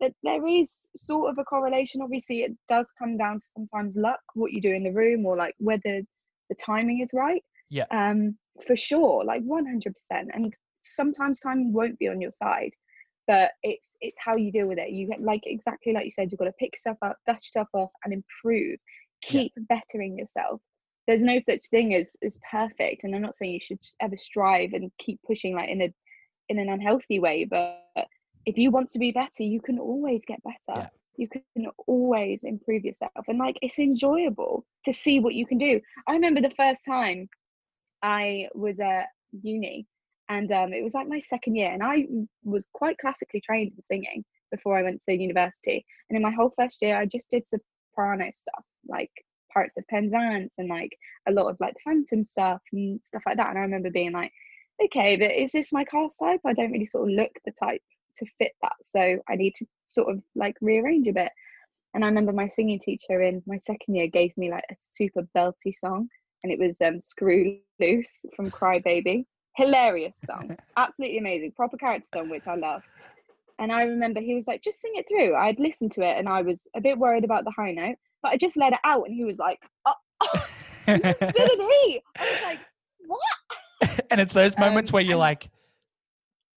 that 0.00 0.12
there 0.24 0.44
is 0.46 0.88
sort 0.96 1.30
of 1.30 1.38
a 1.38 1.44
correlation. 1.44 2.02
Obviously 2.02 2.40
it 2.40 2.52
does 2.68 2.90
come 2.98 3.16
down 3.16 3.38
to 3.38 3.46
sometimes 3.56 3.96
luck 3.96 4.18
what 4.34 4.52
you 4.52 4.60
do 4.60 4.72
in 4.72 4.82
the 4.82 4.90
room 4.90 5.24
or 5.24 5.36
like 5.36 5.54
whether 5.58 6.02
the 6.48 6.56
timing 6.56 7.00
is 7.00 7.10
right. 7.12 7.42
Yeah. 7.70 7.84
um 7.90 8.36
for 8.66 8.76
sure 8.76 9.24
like 9.24 9.42
100% 9.44 9.94
and 10.10 10.52
sometimes 10.80 11.40
time 11.40 11.72
won't 11.72 11.98
be 11.98 12.08
on 12.08 12.20
your 12.20 12.32
side 12.32 12.72
but 13.26 13.52
it's 13.62 13.96
it's 14.00 14.16
how 14.22 14.34
you 14.36 14.50
deal 14.50 14.66
with 14.66 14.78
it. 14.78 14.90
You 14.90 15.06
get 15.06 15.22
like 15.22 15.42
exactly 15.46 15.92
like 15.92 16.04
you 16.04 16.10
said 16.10 16.28
you've 16.30 16.40
got 16.40 16.46
to 16.46 16.52
pick 16.58 16.72
yourself 16.74 16.98
up 17.02 17.16
dust 17.26 17.46
yourself 17.46 17.68
off 17.72 17.90
and 18.04 18.12
improve. 18.12 18.78
Yeah. 19.24 19.42
keep 19.42 19.52
bettering 19.68 20.18
yourself 20.18 20.60
there's 21.06 21.22
no 21.22 21.38
such 21.38 21.66
thing 21.68 21.94
as 21.94 22.16
as 22.22 22.38
perfect 22.50 23.04
and 23.04 23.14
i'm 23.14 23.22
not 23.22 23.36
saying 23.36 23.52
you 23.52 23.60
should 23.60 23.80
ever 24.00 24.16
strive 24.16 24.72
and 24.72 24.90
keep 24.98 25.20
pushing 25.26 25.54
like 25.54 25.68
in 25.68 25.82
a 25.82 25.94
in 26.48 26.58
an 26.58 26.68
unhealthy 26.68 27.18
way 27.18 27.44
but 27.44 27.80
if 28.46 28.58
you 28.58 28.70
want 28.70 28.88
to 28.88 28.98
be 28.98 29.12
better 29.12 29.42
you 29.42 29.60
can 29.60 29.78
always 29.78 30.24
get 30.26 30.42
better 30.42 30.80
Yeah. 30.80 30.88
you 31.16 31.28
can 31.28 31.66
always 31.86 32.44
improve 32.44 32.84
yourself 32.84 33.12
and 33.28 33.38
like 33.38 33.56
it's 33.62 33.78
enjoyable 33.78 34.64
to 34.84 34.92
see 34.92 35.20
what 35.20 35.34
you 35.34 35.46
can 35.46 35.58
do 35.58 35.80
i 36.08 36.12
remember 36.12 36.40
the 36.40 36.50
first 36.50 36.84
time 36.84 37.28
i 38.02 38.48
was 38.54 38.80
at 38.80 39.06
uni 39.42 39.86
and 40.28 40.52
um, 40.52 40.72
it 40.72 40.82
was 40.82 40.94
like 40.94 41.08
my 41.08 41.18
second 41.20 41.56
year 41.56 41.70
and 41.72 41.82
i 41.82 42.06
was 42.44 42.68
quite 42.72 42.98
classically 42.98 43.40
trained 43.40 43.72
in 43.76 43.82
singing 43.90 44.24
before 44.50 44.76
i 44.78 44.82
went 44.82 45.00
to 45.02 45.14
university 45.14 45.84
and 46.08 46.16
in 46.16 46.22
my 46.22 46.30
whole 46.30 46.52
first 46.58 46.78
year 46.82 46.96
i 46.96 47.06
just 47.06 47.30
did 47.30 47.44
soprano 47.46 48.30
stuff 48.34 48.64
like 48.88 49.10
pirates 49.52 49.76
of 49.76 49.86
penzance 49.88 50.52
and 50.58 50.68
like 50.68 50.96
a 51.28 51.32
lot 51.32 51.48
of 51.48 51.56
like 51.60 51.74
phantom 51.84 52.24
stuff 52.24 52.60
and 52.72 53.00
stuff 53.04 53.22
like 53.26 53.36
that. 53.36 53.50
And 53.50 53.58
i 53.58 53.62
remember 53.62 53.90
being 53.90 54.12
like 54.12 54.32
okay 54.82 55.16
but 55.16 55.30
is 55.30 55.52
this 55.52 55.72
my 55.72 55.84
cast 55.84 56.18
type? 56.18 56.40
I 56.46 56.52
don't 56.52 56.72
really 56.72 56.86
sort 56.86 57.08
of 57.08 57.14
look 57.14 57.32
the 57.44 57.52
type 57.52 57.82
to 58.16 58.26
fit 58.38 58.52
that 58.60 58.74
so 58.82 59.18
i 59.28 59.34
need 59.34 59.54
to 59.54 59.64
sort 59.86 60.14
of 60.14 60.22
like 60.34 60.56
rearrange 60.60 61.08
a 61.08 61.12
bit. 61.12 61.30
And 61.94 62.04
i 62.04 62.08
remember 62.08 62.32
my 62.32 62.48
singing 62.48 62.78
teacher 62.78 63.22
in 63.22 63.42
my 63.46 63.56
second 63.56 63.94
year 63.94 64.06
gave 64.06 64.36
me 64.36 64.50
like 64.50 64.64
a 64.70 64.76
super 64.78 65.22
belty 65.36 65.74
song 65.74 66.08
and 66.42 66.52
it 66.52 66.58
was 66.58 66.80
um 66.80 66.98
screw 67.00 67.58
loose 67.80 68.24
from 68.36 68.50
cry 68.50 68.78
baby 68.78 69.26
hilarious 69.56 70.18
song. 70.24 70.56
Absolutely 70.78 71.18
amazing. 71.18 71.52
Proper 71.52 71.76
character 71.76 72.08
song 72.10 72.30
which 72.30 72.46
i 72.46 72.54
love. 72.54 72.82
And 73.58 73.70
i 73.70 73.82
remember 73.82 74.20
he 74.20 74.34
was 74.34 74.46
like 74.46 74.62
just 74.62 74.80
sing 74.80 74.92
it 74.94 75.06
through. 75.08 75.34
I'd 75.34 75.60
listened 75.60 75.92
to 75.92 76.02
it 76.02 76.18
and 76.18 76.28
i 76.28 76.42
was 76.42 76.66
a 76.74 76.80
bit 76.80 76.98
worried 76.98 77.24
about 77.24 77.44
the 77.44 77.52
high 77.56 77.72
note 77.72 77.96
but 78.22 78.32
i 78.32 78.36
just 78.36 78.56
let 78.56 78.72
it 78.72 78.78
out 78.84 79.04
and 79.06 79.14
he 79.14 79.24
was 79.24 79.38
like 79.38 79.60
oh, 79.86 79.94
didn't 80.86 81.60
he 81.60 82.00
i 82.18 82.24
was 82.24 82.42
like 82.42 82.58
what? 83.06 84.00
And 84.10 84.20
it's 84.20 84.32
those 84.32 84.56
moments 84.58 84.90
Um, 84.90 84.94
where 84.94 85.02
you're 85.02 85.12
and- 85.12 85.20
like 85.20 85.50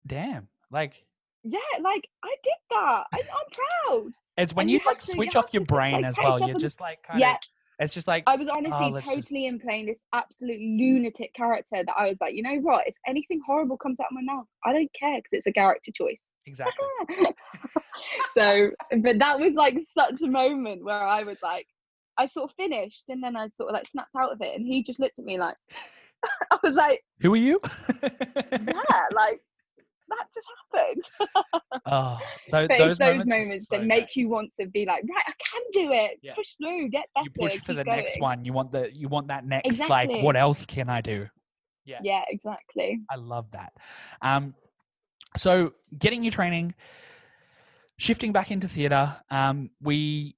damn 0.06 0.48
like 0.72 1.04
yeah 1.44 1.60
like 1.82 2.08
i 2.24 2.36
did 2.44 2.54
that. 2.72 3.04
I, 3.14 3.20
i'm 3.20 3.94
proud. 3.98 4.12
It's 4.38 4.54
when 4.54 4.64
and 4.66 4.72
you, 4.72 4.78
you 4.80 4.86
like 4.86 5.00
to- 5.00 5.08
you 5.08 5.14
switch 5.16 5.36
off 5.36 5.46
have 5.46 5.54
your 5.54 5.66
to, 5.66 5.74
like, 5.74 5.92
brain 5.94 6.06
as 6.06 6.18
well 6.18 6.48
you're 6.48 6.60
just 6.60 6.80
like 6.82 7.02
kind 7.04 7.20
yeah. 7.20 7.34
of 7.36 7.40
it's 7.80 7.94
just 7.94 8.08
like 8.08 8.24
I 8.28 8.36
was 8.36 8.48
honestly 8.48 8.94
Oh, 8.94 8.98
totally 8.98 9.16
just- 9.22 9.32
in 9.34 9.60
playing 9.60 9.86
this 9.88 10.04
absolute 10.14 10.60
lunatic 10.60 11.34
character 11.34 11.84
that 11.86 11.94
I 11.98 12.08
was 12.08 12.18
like, 12.22 12.34
you 12.36 12.42
know 12.44 12.56
what? 12.62 12.88
If 12.88 12.96
anything 13.08 13.42
horrible 13.46 13.78
comes 13.78 14.00
out 14.00 14.08
of 14.08 14.14
my 14.14 14.22
mouth, 14.22 14.46
I 14.64 14.74
don't 14.74 14.92
care 14.94 15.18
because 15.18 15.32
it's 15.34 15.48
a 15.48 15.54
character 15.54 15.92
choice. 15.92 16.30
exactly 16.46 16.86
so, 18.34 18.70
but 19.02 19.20
that 19.20 19.40
was 19.40 19.54
like 19.54 19.78
such 19.94 20.22
a 20.22 20.28
moment 20.28 20.84
where 20.84 21.02
I 21.02 21.24
was 21.24 21.38
like, 21.42 21.68
I 22.18 22.26
sort 22.28 22.50
of 22.50 22.56
finished 22.56 23.06
and 23.10 23.22
then 23.22 23.36
I 23.36 23.48
sort 23.48 23.70
of 23.70 23.74
like 23.74 23.88
snapped 23.88 24.16
out 24.18 24.32
of 24.32 24.42
it, 24.42 24.56
and 24.56 24.66
he 24.66 24.84
just 24.84 25.00
looked 25.00 25.20
at 25.20 25.26
me 25.26 25.38
like, 25.38 25.56
I 26.52 26.58
was 26.64 26.76
like, 26.76 27.04
who 27.20 27.34
are 27.34 27.38
you 27.38 27.60
yeah, 28.02 29.04
like 29.14 29.42
that 30.10 30.26
just 30.34 30.48
happened. 30.74 31.04
oh 31.86 32.20
But 32.52 32.70
those, 32.70 32.92
it's 32.92 33.00
those 33.00 33.00
moments, 33.00 33.28
moments 33.28 33.68
so 33.70 33.78
that 33.78 33.86
make 33.86 34.16
you 34.16 34.30
want 34.30 34.52
to 34.60 34.68
be 34.68 34.86
like, 34.86 35.04
right, 35.04 35.24
I 35.28 35.34
can 35.44 35.62
do 35.74 35.92
it. 35.94 36.20
Yeah. 36.22 36.34
Push 36.36 36.56
through, 36.62 36.90
get 36.90 37.06
better. 37.16 37.26
you 37.26 37.32
push 37.50 37.58
for 37.58 37.74
the 37.74 37.84
next 37.84 38.20
one 38.20 38.46
you 38.46 38.54
want 38.54 38.72
the 38.72 38.90
you 38.94 39.08
want 39.08 39.28
that 39.28 39.46
next 39.46 39.80
like 39.90 40.10
what 40.24 40.36
else 40.36 40.66
can 40.66 40.90
i 40.90 41.02
do 41.02 41.28
yeah 41.86 42.00
Yeah, 42.04 42.24
exactly. 42.30 43.00
I 43.12 43.16
love 43.16 43.46
that. 43.52 43.72
Um, 44.22 44.56
so 45.38 45.74
getting 45.98 46.24
your 46.24 46.32
training, 46.32 46.74
shifting 47.98 48.32
back 48.34 48.50
into 48.52 48.68
theatre, 48.68 49.16
um, 49.30 49.70
we 49.82 50.36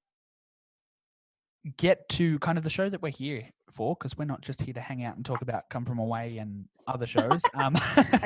get 1.77 2.07
to 2.09 2.37
kind 2.39 2.57
of 2.57 2.63
the 2.63 2.69
show 2.69 2.89
that 2.89 3.01
we're 3.01 3.09
here 3.09 3.43
for 3.77 3.95
because 3.95 4.17
we're 4.17 4.25
not 4.25 4.41
just 4.41 4.61
here 4.61 4.73
to 4.73 4.81
hang 4.81 5.03
out 5.03 5.15
and 5.15 5.23
talk 5.25 5.41
about 5.41 5.69
Come 5.69 5.85
From 5.85 5.99
Away 5.99 6.39
and 6.39 6.65
other 6.87 7.05
shows. 7.15 7.43
Um, 7.53 7.75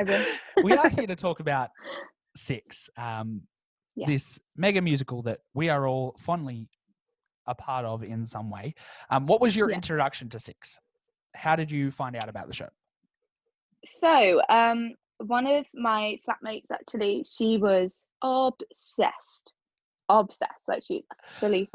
we 0.64 0.76
are 0.78 0.90
here 0.90 1.06
to 1.08 1.16
talk 1.16 1.40
about 1.42 1.70
Six, 2.36 2.90
um, 2.98 3.42
Yeah. 3.96 4.08
this 4.08 4.40
mega 4.56 4.82
musical 4.82 5.22
that 5.24 5.40
we 5.54 5.68
are 5.70 5.86
all 5.86 6.16
fondly 6.18 6.70
a 7.46 7.54
part 7.54 7.84
of 7.84 8.04
in 8.04 8.26
some 8.26 8.50
way. 8.50 8.74
Um, 9.10 9.26
what 9.28 9.42
was 9.42 9.54
your 9.56 9.70
Yeah. 9.70 9.76
introduction 9.76 10.30
to 10.30 10.40
Six? 10.40 10.80
How 11.36 11.58
did 11.58 11.70
you 11.72 11.92
find 11.92 12.16
out 12.16 12.30
about 12.30 12.48
the 12.48 12.54
show? 12.54 12.70
So, 13.86 14.42
um, 14.50 14.94
one 15.18 15.46
of 15.46 15.66
my 15.74 16.18
flatmates 16.26 16.72
actually, 16.72 17.26
she 17.30 17.58
was 17.58 18.04
obsessed, 18.24 19.52
obsessed. 20.08 20.68
Like 20.70 20.84
she 20.84 21.04
fully 21.40 21.68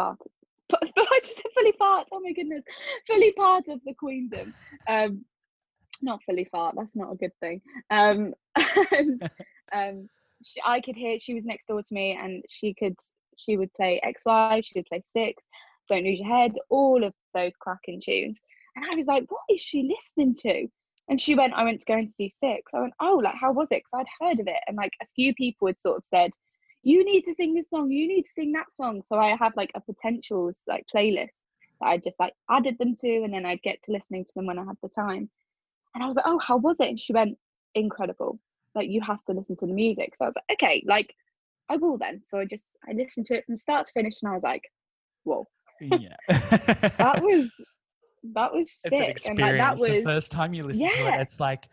part. 0.68 0.90
I 0.96 1.20
just 1.22 1.36
said 1.36 1.44
fully 1.54 1.72
part. 1.72 2.08
Oh 2.12 2.20
my 2.20 2.32
goodness, 2.32 2.64
fully 3.06 3.32
part 3.32 3.68
of 3.68 3.80
the 3.84 3.94
queendom. 3.94 4.54
Um, 4.88 5.24
not 6.02 6.22
fully 6.24 6.44
fart. 6.50 6.74
That's 6.76 6.96
not 6.96 7.12
a 7.12 7.16
good 7.16 7.32
thing. 7.40 7.62
Um, 7.90 8.34
and, 8.92 9.30
um, 9.72 10.08
she, 10.42 10.60
I 10.64 10.80
could 10.80 10.96
hear 10.96 11.18
she 11.18 11.34
was 11.34 11.44
next 11.44 11.66
door 11.66 11.82
to 11.82 11.94
me, 11.94 12.18
and 12.20 12.44
she 12.48 12.74
could. 12.74 12.96
She 13.38 13.58
would 13.58 13.72
play 13.74 14.00
Ex-Wives. 14.02 14.66
She 14.66 14.78
would 14.78 14.86
play 14.86 15.02
Six. 15.04 15.42
Don't 15.90 16.04
lose 16.04 16.20
your 16.20 16.28
head. 16.28 16.52
All 16.70 17.04
of 17.04 17.12
those 17.34 17.54
cracking 17.58 18.00
tunes. 18.02 18.40
And 18.74 18.84
I 18.84 18.96
was 18.96 19.06
like, 19.06 19.30
what 19.30 19.42
is 19.50 19.60
she 19.60 19.94
listening 19.94 20.34
to? 20.36 20.68
And 21.08 21.20
she 21.20 21.34
went, 21.34 21.52
I 21.52 21.64
went 21.64 21.80
to 21.80 21.86
go 21.86 21.98
and 21.98 22.10
see 22.10 22.30
Six. 22.30 22.72
I 22.72 22.80
went, 22.80 22.94
oh, 22.98 23.20
like, 23.22 23.34
how 23.38 23.52
was 23.52 23.70
it? 23.72 23.82
Because 23.84 24.06
I'd 24.06 24.24
heard 24.24 24.40
of 24.40 24.48
it. 24.48 24.60
And 24.66 24.76
like 24.78 24.92
a 25.02 25.06
few 25.14 25.34
people 25.34 25.66
had 25.66 25.78
sort 25.78 25.98
of 25.98 26.04
said, 26.06 26.30
you 26.86 27.04
need 27.04 27.22
to 27.22 27.34
sing 27.34 27.52
this 27.52 27.68
song, 27.68 27.90
you 27.90 28.06
need 28.06 28.22
to 28.22 28.30
sing 28.30 28.52
that 28.52 28.70
song. 28.70 29.02
So 29.02 29.18
I 29.18 29.34
had 29.34 29.52
like 29.56 29.72
a 29.74 29.80
potentials 29.80 30.62
like 30.68 30.86
playlist 30.94 31.40
that 31.80 31.88
I 31.88 31.96
just 31.96 32.14
like 32.20 32.32
added 32.48 32.78
them 32.78 32.94
to, 33.00 33.22
and 33.24 33.34
then 33.34 33.44
I'd 33.44 33.60
get 33.62 33.82
to 33.82 33.92
listening 33.92 34.24
to 34.24 34.32
them 34.36 34.46
when 34.46 34.56
I 34.56 34.64
had 34.64 34.76
the 34.80 34.88
time. 34.88 35.28
And 35.96 36.04
I 36.04 36.06
was 36.06 36.14
like, 36.14 36.26
oh, 36.28 36.38
how 36.38 36.58
was 36.58 36.78
it? 36.78 36.88
And 36.88 37.00
she 37.00 37.12
went, 37.12 37.36
incredible. 37.74 38.38
Like, 38.76 38.88
you 38.88 39.00
have 39.00 39.18
to 39.24 39.32
listen 39.32 39.56
to 39.56 39.66
the 39.66 39.72
music. 39.72 40.14
So 40.14 40.26
I 40.26 40.28
was 40.28 40.36
like, 40.36 40.62
okay, 40.62 40.84
like, 40.86 41.12
I 41.68 41.76
will 41.76 41.98
then. 41.98 42.22
So 42.22 42.38
I 42.38 42.44
just, 42.44 42.76
I 42.88 42.92
listened 42.92 43.26
to 43.26 43.34
it 43.34 43.46
from 43.46 43.56
start 43.56 43.88
to 43.88 43.92
finish, 43.92 44.22
and 44.22 44.30
I 44.30 44.34
was 44.34 44.44
like, 44.44 44.62
whoa, 45.24 45.44
yeah. 45.80 46.14
that 46.28 47.20
was 47.20 47.50
that 48.34 48.52
was 48.52 48.70
sick, 48.70 49.22
and 49.26 49.38
like 49.40 49.60
that 49.60 49.76
was 49.76 49.90
the 49.90 50.02
first 50.02 50.30
time 50.30 50.54
you 50.54 50.62
listen 50.62 50.88
to 50.88 51.06
it, 51.08 51.20
it's 51.20 51.40
like 51.40 51.68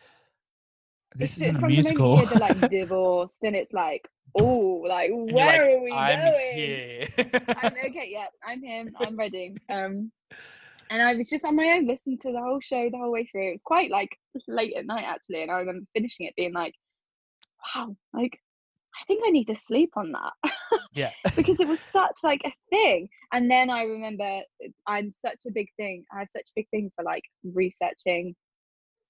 this 1.15 1.33
it's 1.33 1.41
isn't 1.41 1.63
a 1.63 1.67
musical. 1.67 2.17
the 2.17 2.39
like 2.39 2.71
divorced, 2.71 3.43
and 3.43 3.55
it's 3.55 3.73
like, 3.73 4.07
oh, 4.39 4.83
like 4.87 5.11
where 5.11 5.45
like, 5.45 5.61
are 5.61 5.83
we 5.83 5.91
I'm 5.91 6.31
going? 6.31 6.53
here. 6.53 7.07
I'm 7.61 7.73
okay, 7.87 8.09
yeah, 8.11 8.27
I'm 8.45 8.61
him, 8.63 8.95
I'm 8.99 9.15
ready. 9.15 9.55
Um, 9.69 10.11
and 10.89 11.01
I 11.01 11.15
was 11.15 11.29
just 11.29 11.45
on 11.45 11.55
my 11.55 11.75
own 11.77 11.87
listening 11.87 12.19
to 12.19 12.31
the 12.31 12.39
whole 12.39 12.59
show 12.59 12.89
the 12.89 12.97
whole 12.97 13.11
way 13.11 13.25
through. 13.25 13.49
It 13.49 13.51
was 13.51 13.61
quite 13.63 13.91
like 13.91 14.17
late 14.47 14.75
at 14.77 14.85
night 14.85 15.05
actually, 15.05 15.41
and 15.41 15.51
I 15.51 15.59
remember 15.59 15.85
finishing 15.93 16.27
it 16.27 16.35
being 16.35 16.53
like, 16.53 16.73
wow, 17.75 17.95
like 18.13 18.39
I 19.01 19.05
think 19.05 19.23
I 19.25 19.31
need 19.31 19.45
to 19.45 19.55
sleep 19.55 19.91
on 19.95 20.11
that 20.11 20.33
yeah. 20.93 21.11
because 21.35 21.59
it 21.59 21.67
was 21.67 21.79
such 21.81 22.17
like 22.23 22.41
a 22.45 22.53
thing. 22.69 23.09
And 23.31 23.49
then 23.49 23.69
I 23.69 23.83
remember 23.83 24.41
I'm 24.87 25.11
such 25.11 25.41
a 25.47 25.51
big 25.51 25.67
thing. 25.77 26.05
I 26.13 26.19
have 26.19 26.29
such 26.29 26.49
a 26.49 26.53
big 26.55 26.69
thing 26.69 26.91
for 26.95 27.03
like 27.03 27.23
researching 27.43 28.35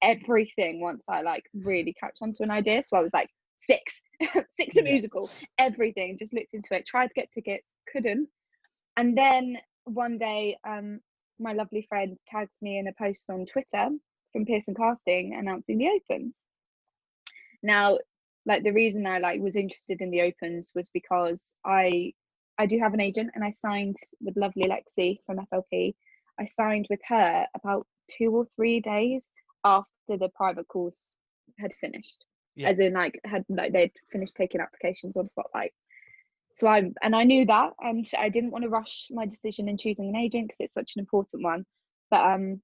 everything 0.01 0.81
once 0.81 1.05
I 1.09 1.21
like 1.21 1.43
really 1.53 1.93
catch 1.99 2.17
onto 2.21 2.43
an 2.43 2.51
idea. 2.51 2.83
So 2.83 2.97
I 2.97 3.01
was 3.01 3.13
like 3.13 3.29
six, 3.57 4.01
six 4.49 4.77
a 4.77 4.83
Yeah. 4.83 4.91
musical, 4.91 5.29
everything. 5.57 6.17
Just 6.17 6.33
looked 6.33 6.53
into 6.53 6.75
it, 6.75 6.85
tried 6.85 7.07
to 7.07 7.13
get 7.13 7.31
tickets, 7.31 7.75
couldn't. 7.91 8.29
And 8.97 9.17
then 9.17 9.57
one 9.85 10.17
day, 10.17 10.57
um, 10.67 10.99
my 11.39 11.53
lovely 11.53 11.85
friend 11.89 12.17
tags 12.27 12.61
me 12.61 12.77
in 12.77 12.87
a 12.87 12.93
post 12.93 13.29
on 13.29 13.45
Twitter 13.45 13.89
from 14.31 14.45
Pearson 14.45 14.75
Casting 14.75 15.35
announcing 15.35 15.77
the 15.77 15.89
opens. 15.89 16.47
Now, 17.61 17.97
like 18.45 18.63
the 18.63 18.73
reason 18.73 19.07
I 19.07 19.19
like 19.19 19.41
was 19.41 19.55
interested 19.55 20.01
in 20.01 20.11
the 20.11 20.21
opens 20.21 20.71
was 20.75 20.89
because 20.89 21.55
I 21.65 22.13
I 22.57 22.65
do 22.67 22.77
have 22.79 22.93
an 22.93 23.01
agent 23.01 23.31
and 23.33 23.43
I 23.43 23.49
signed 23.49 23.95
with 24.21 24.37
lovely 24.37 24.69
Lexi 24.69 25.17
from 25.25 25.39
FLP. 25.39 25.95
I 26.39 26.45
signed 26.45 26.87
with 26.89 26.99
her 27.07 27.47
about 27.55 27.87
two 28.07 28.35
or 28.35 28.45
three 28.55 28.79
days 28.79 29.31
after 29.63 30.17
the 30.17 30.29
private 30.35 30.67
course 30.67 31.15
had 31.57 31.73
finished. 31.79 32.25
Yeah. 32.55 32.69
As 32.69 32.79
in 32.79 32.93
like 32.93 33.19
had 33.25 33.45
like 33.49 33.73
they'd 33.73 33.91
finished 34.11 34.35
taking 34.35 34.61
applications 34.61 35.17
on 35.17 35.29
Spotlight. 35.29 35.73
So 36.53 36.67
I 36.67 36.91
and 37.01 37.15
I 37.15 37.23
knew 37.23 37.45
that 37.47 37.71
and 37.79 38.07
I 38.17 38.29
didn't 38.29 38.51
want 38.51 38.63
to 38.63 38.69
rush 38.69 39.07
my 39.09 39.25
decision 39.25 39.67
in 39.67 39.77
choosing 39.77 40.09
an 40.09 40.15
agent 40.15 40.47
because 40.47 40.59
it's 40.59 40.73
such 40.73 40.93
an 40.95 40.99
important 40.99 41.43
one. 41.43 41.65
But 42.11 42.31
um 42.31 42.61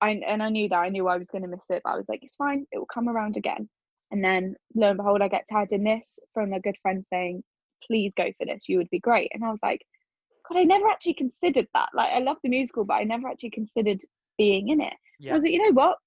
I 0.00 0.20
and 0.26 0.42
I 0.42 0.48
knew 0.48 0.68
that 0.68 0.78
I 0.78 0.88
knew 0.88 1.06
I 1.06 1.16
was 1.18 1.30
going 1.30 1.42
to 1.42 1.48
miss 1.48 1.70
it, 1.70 1.82
but 1.84 1.90
I 1.92 1.96
was 1.96 2.08
like, 2.08 2.22
it's 2.22 2.36
fine, 2.36 2.66
it 2.72 2.78
will 2.78 2.86
come 2.86 3.08
around 3.08 3.36
again. 3.36 3.68
And 4.10 4.22
then 4.22 4.56
lo 4.74 4.88
and 4.88 4.96
behold, 4.96 5.22
I 5.22 5.28
get 5.28 5.46
tagged 5.46 5.72
in 5.72 5.84
this 5.84 6.18
from 6.34 6.52
a 6.52 6.60
good 6.60 6.76
friend 6.82 7.04
saying, 7.04 7.42
please 7.86 8.12
go 8.14 8.32
for 8.36 8.44
this, 8.44 8.68
you 8.68 8.78
would 8.78 8.90
be 8.90 8.98
great. 8.98 9.30
And 9.32 9.44
I 9.44 9.50
was 9.50 9.60
like, 9.62 9.82
God, 10.48 10.58
I 10.58 10.64
never 10.64 10.88
actually 10.88 11.14
considered 11.14 11.68
that. 11.74 11.90
Like, 11.94 12.10
I 12.12 12.18
love 12.18 12.38
the 12.42 12.50
musical, 12.50 12.84
but 12.84 12.94
I 12.94 13.04
never 13.04 13.28
actually 13.28 13.50
considered 13.50 14.02
being 14.36 14.68
in 14.68 14.80
it. 14.80 14.92
I 15.30 15.34
was 15.34 15.44
like, 15.44 15.52
you 15.52 15.62
know 15.64 15.72
what? 15.72 15.98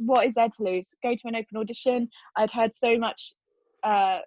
What 0.00 0.26
is 0.26 0.34
there 0.34 0.48
to 0.48 0.62
lose? 0.62 0.94
Go 1.02 1.14
to 1.14 1.28
an 1.28 1.36
open 1.36 1.56
audition. 1.58 2.08
I'd 2.36 2.50
heard 2.50 2.74
so 2.74 2.98
much 2.98 3.34
uh, 3.82 4.18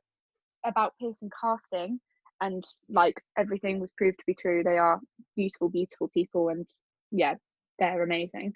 about 0.65 0.93
Pearson 0.99 1.29
casting, 1.41 1.99
and 2.41 2.63
like 2.89 3.21
everything 3.37 3.79
was 3.79 3.91
proved 3.97 4.19
to 4.19 4.25
be 4.27 4.35
true. 4.35 4.63
They 4.63 4.77
are 4.77 4.99
beautiful, 5.35 5.69
beautiful 5.69 6.09
people, 6.09 6.49
and 6.49 6.67
yeah, 7.11 7.35
they're 7.79 8.03
amazing. 8.03 8.53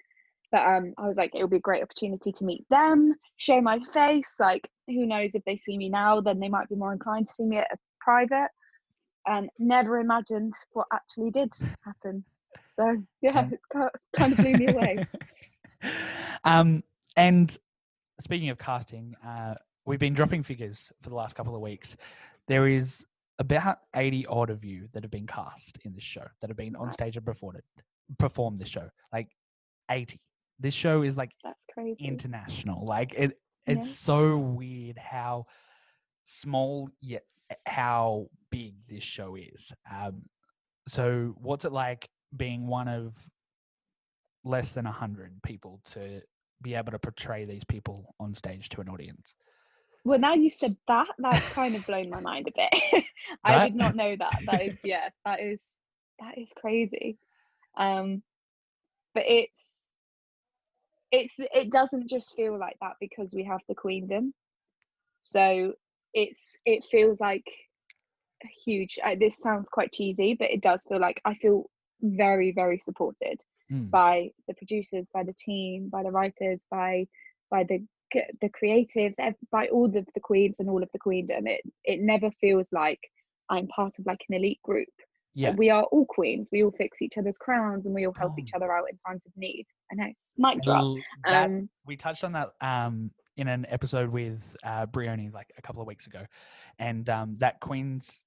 But 0.50 0.62
um, 0.62 0.94
I 0.96 1.06
was 1.06 1.16
like, 1.18 1.32
it 1.34 1.42
would 1.42 1.50
be 1.50 1.58
a 1.58 1.60
great 1.60 1.82
opportunity 1.82 2.32
to 2.32 2.44
meet 2.44 2.64
them, 2.70 3.14
show 3.36 3.60
my 3.60 3.80
face. 3.92 4.36
Like, 4.40 4.68
who 4.86 5.04
knows 5.04 5.34
if 5.34 5.44
they 5.44 5.56
see 5.56 5.76
me 5.76 5.90
now, 5.90 6.20
then 6.22 6.38
they 6.40 6.48
might 6.48 6.68
be 6.70 6.74
more 6.74 6.92
inclined 6.92 7.28
to 7.28 7.34
see 7.34 7.46
me 7.46 7.58
at 7.58 7.66
a 7.72 7.76
private. 8.00 8.48
And 9.26 9.50
never 9.58 9.98
imagined 9.98 10.54
what 10.72 10.86
actually 10.90 11.30
did 11.32 11.52
happen. 11.84 12.24
So 12.76 12.96
yeah, 13.20 13.32
Yeah. 13.34 13.48
it's 13.52 13.64
kind 13.70 13.90
of, 13.92 14.00
kind 14.16 14.32
of 14.32 14.38
blew 14.38 14.54
me 14.54 14.66
away. 14.68 15.06
um, 16.44 16.82
and 17.18 17.56
speaking 18.20 18.48
of 18.50 18.58
casting, 18.58 19.14
uh, 19.26 19.54
we've 19.84 19.98
been 19.98 20.14
dropping 20.14 20.42
figures 20.42 20.92
for 21.02 21.10
the 21.10 21.16
last 21.16 21.34
couple 21.34 21.54
of 21.54 21.60
weeks. 21.60 21.96
There 22.46 22.66
is 22.68 23.04
about 23.38 23.78
80 23.94 24.26
odd 24.26 24.50
of 24.50 24.64
you 24.64 24.88
that 24.92 25.02
have 25.02 25.10
been 25.10 25.26
cast 25.26 25.78
in 25.84 25.94
this 25.94 26.04
show, 26.04 26.26
that 26.40 26.48
have 26.50 26.56
been 26.56 26.76
on 26.76 26.90
stage 26.92 27.16
and 27.16 27.26
performed, 27.26 27.60
performed 28.18 28.58
this 28.58 28.68
show. 28.68 28.88
Like 29.12 29.28
80. 29.90 30.20
This 30.60 30.74
show 30.74 31.02
is 31.02 31.16
like 31.16 31.30
That's 31.44 31.58
crazy. 31.72 32.04
international. 32.04 32.84
Like 32.84 33.14
it, 33.14 33.38
it's 33.66 33.88
Yeah. 33.88 33.94
so 33.94 34.38
weird 34.38 34.98
how 34.98 35.46
small 36.24 36.90
yet 37.00 37.24
how 37.66 38.28
big 38.50 38.74
this 38.88 39.02
show 39.04 39.36
is. 39.36 39.72
Um, 39.90 40.22
so 40.88 41.34
what's 41.38 41.64
it 41.64 41.72
like 41.72 42.08
being 42.36 42.66
one 42.66 42.88
of 42.88 43.14
less 44.44 44.72
than 44.72 44.86
a 44.86 44.92
hundred 44.92 45.32
people 45.42 45.80
to 45.92 46.22
be 46.62 46.74
able 46.74 46.92
to 46.92 46.98
portray 46.98 47.44
these 47.44 47.64
people 47.64 48.14
on 48.20 48.34
stage 48.34 48.68
to 48.70 48.80
an 48.80 48.88
audience? 48.88 49.34
Well, 50.04 50.18
now 50.18 50.34
you 50.34 50.50
said 50.50 50.76
that, 50.86 51.08
that's 51.18 51.48
kind 51.48 51.76
of 51.76 51.86
blown 51.86 52.08
my 52.10 52.20
mind 52.20 52.48
a 52.48 52.52
bit. 52.52 53.04
I 53.44 53.52
Right? 53.52 53.58
did 53.58 53.74
not 53.74 53.94
know 53.96 54.16
that. 54.16 54.36
That 54.46 54.62
is, 54.62 54.78
yeah, 54.82 55.10
that 55.24 55.40
is 55.40 55.76
that 56.20 56.38
is 56.38 56.52
crazy. 56.56 57.18
Um, 57.76 58.22
but 59.14 59.24
it's 59.26 59.80
it's 61.12 61.34
it 61.38 61.70
doesn't 61.70 62.08
just 62.08 62.34
feel 62.36 62.58
like 62.58 62.76
that 62.80 62.94
because 63.00 63.32
we 63.32 63.44
have 63.44 63.60
the 63.68 63.74
queendom. 63.74 64.34
So 65.24 65.74
it's 66.14 66.56
it 66.64 66.84
feels 66.90 67.20
like 67.20 67.46
a 68.44 68.48
huge. 68.64 68.98
Uh, 69.04 69.16
this 69.18 69.38
sounds 69.38 69.68
quite 69.68 69.92
cheesy, 69.92 70.34
but 70.34 70.50
it 70.50 70.62
does 70.62 70.84
feel 70.88 71.00
like 71.00 71.20
I 71.24 71.34
feel 71.34 71.70
very 72.00 72.52
very 72.52 72.78
supported 72.78 73.40
Mm. 73.72 73.90
by 73.90 74.30
the 74.46 74.54
producers, 74.54 75.08
by 75.12 75.22
the 75.24 75.34
team, 75.34 75.88
by 75.90 76.02
the 76.02 76.10
writers, 76.10 76.64
by 76.70 77.06
by 77.50 77.64
the 77.64 77.84
the 78.40 78.48
creatives, 78.48 79.16
by 79.52 79.68
all 79.68 79.84
of 79.84 80.06
the 80.14 80.20
queens 80.20 80.60
and 80.60 80.70
all 80.70 80.82
of 80.82 80.88
the 80.92 80.98
queendom. 80.98 81.46
It 81.46 81.60
it 81.84 82.00
never 82.00 82.30
feels 82.40 82.68
like 82.72 83.00
I'm 83.50 83.66
part 83.68 83.98
of 83.98 84.06
like 84.06 84.20
an 84.28 84.36
elite 84.36 84.60
group. 84.62 84.88
Yeah. 85.34 85.50
We 85.52 85.68
are 85.70 85.84
all 85.84 86.06
queens. 86.06 86.48
We 86.50 86.64
all 86.64 86.70
fix 86.72 87.00
each 87.02 87.16
other's 87.18 87.36
crowns 87.38 87.84
and 87.86 87.94
we 87.94 88.06
all 88.06 88.14
help 88.14 88.38
each 88.38 88.50
Oh. 88.54 88.56
other 88.56 88.72
out 88.72 88.86
in 88.90 88.98
times 89.06 89.24
of 89.26 89.32
need. 89.36 89.66
I 89.92 89.94
know. 89.94 90.12
Mic 90.38 90.62
drop. 90.62 90.82
Well, 90.82 90.96
that, 91.24 91.44
Um, 91.46 91.68
we 91.86 91.96
touched 91.96 92.24
on 92.24 92.32
that 92.32 92.52
um, 92.62 93.10
in 93.36 93.46
an 93.48 93.66
episode 93.68 94.10
with 94.10 94.56
uh, 94.64 94.86
Brioni 94.86 95.32
like 95.32 95.52
a 95.58 95.62
couple 95.62 95.80
of 95.82 95.86
weeks 95.86 96.06
ago, 96.06 96.24
and 96.78 97.08
um, 97.10 97.36
that 97.38 97.60
Queens 97.60 98.24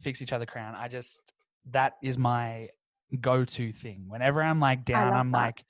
fix 0.00 0.22
each 0.22 0.32
other 0.32 0.46
crown. 0.46 0.74
I 0.74 0.88
just 0.88 1.34
that 1.70 1.96
is 2.02 2.16
my 2.16 2.70
go-to 3.16 3.72
thing. 3.72 4.04
Whenever 4.08 4.42
I'm 4.42 4.60
like 4.60 4.84
down, 4.84 5.12
I'm 5.12 5.30
that. 5.32 5.38
like, 5.38 5.64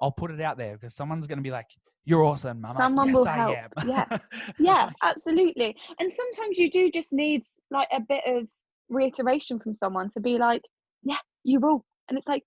I'll 0.00 0.12
put 0.12 0.30
it 0.30 0.40
out 0.40 0.56
there 0.58 0.76
because 0.76 0.94
someone's 0.94 1.26
gonna 1.26 1.42
be 1.42 1.50
like, 1.50 1.66
"You're 2.04 2.24
awesome." 2.24 2.64
I'm 2.64 2.74
Someone 2.74 3.06
like, 3.08 3.14
will 3.14 3.28
I 3.28 3.36
help. 3.36 3.56
am. 3.56 3.70
Yeah. 3.88 4.18
yeah, 4.58 4.90
absolutely. 5.02 5.76
And 5.98 6.10
sometimes 6.10 6.58
you 6.58 6.70
do 6.70 6.90
just 6.90 7.12
need 7.12 7.42
like 7.70 7.88
a 7.92 8.00
bit 8.00 8.22
of 8.26 8.46
reiteration 8.88 9.58
from 9.58 9.74
someone 9.74 10.10
to 10.10 10.20
be 10.20 10.38
like, 10.38 10.62
yeah, 11.02 11.18
you 11.44 11.58
rule. 11.60 11.84
And 12.08 12.18
it's 12.18 12.26
like, 12.26 12.42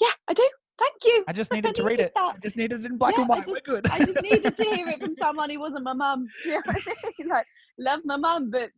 yeah, 0.00 0.10
I 0.28 0.34
do. 0.34 0.48
Thank 0.78 0.92
you. 1.04 1.24
I 1.26 1.32
just 1.32 1.52
I 1.52 1.56
needed 1.56 1.74
to 1.74 1.82
read 1.82 1.98
it. 1.98 2.12
I 2.16 2.34
just 2.40 2.56
needed 2.56 2.84
it 2.84 2.86
in 2.86 2.98
black 2.98 3.14
Yeah, 3.14 3.22
and 3.22 3.28
white. 3.28 3.46
We're 3.48 3.60
good. 3.66 3.88
I 3.90 3.98
just 4.04 4.22
needed 4.22 4.56
to 4.56 4.62
hear 4.64 4.86
it 4.88 5.00
from 5.00 5.14
someone 5.16 5.50
who 5.50 5.58
wasn't 5.58 5.82
my 5.82 5.92
mum. 5.92 6.26
You 6.44 6.52
know 6.52 6.62
I 6.66 6.74
mean? 7.18 7.28
Like, 7.28 7.46
love 7.80 8.00
my 8.04 8.16
mum, 8.16 8.50
but 8.50 8.70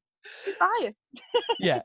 she's 0.44 0.54
biased. 0.58 0.96
yeah. 1.60 1.82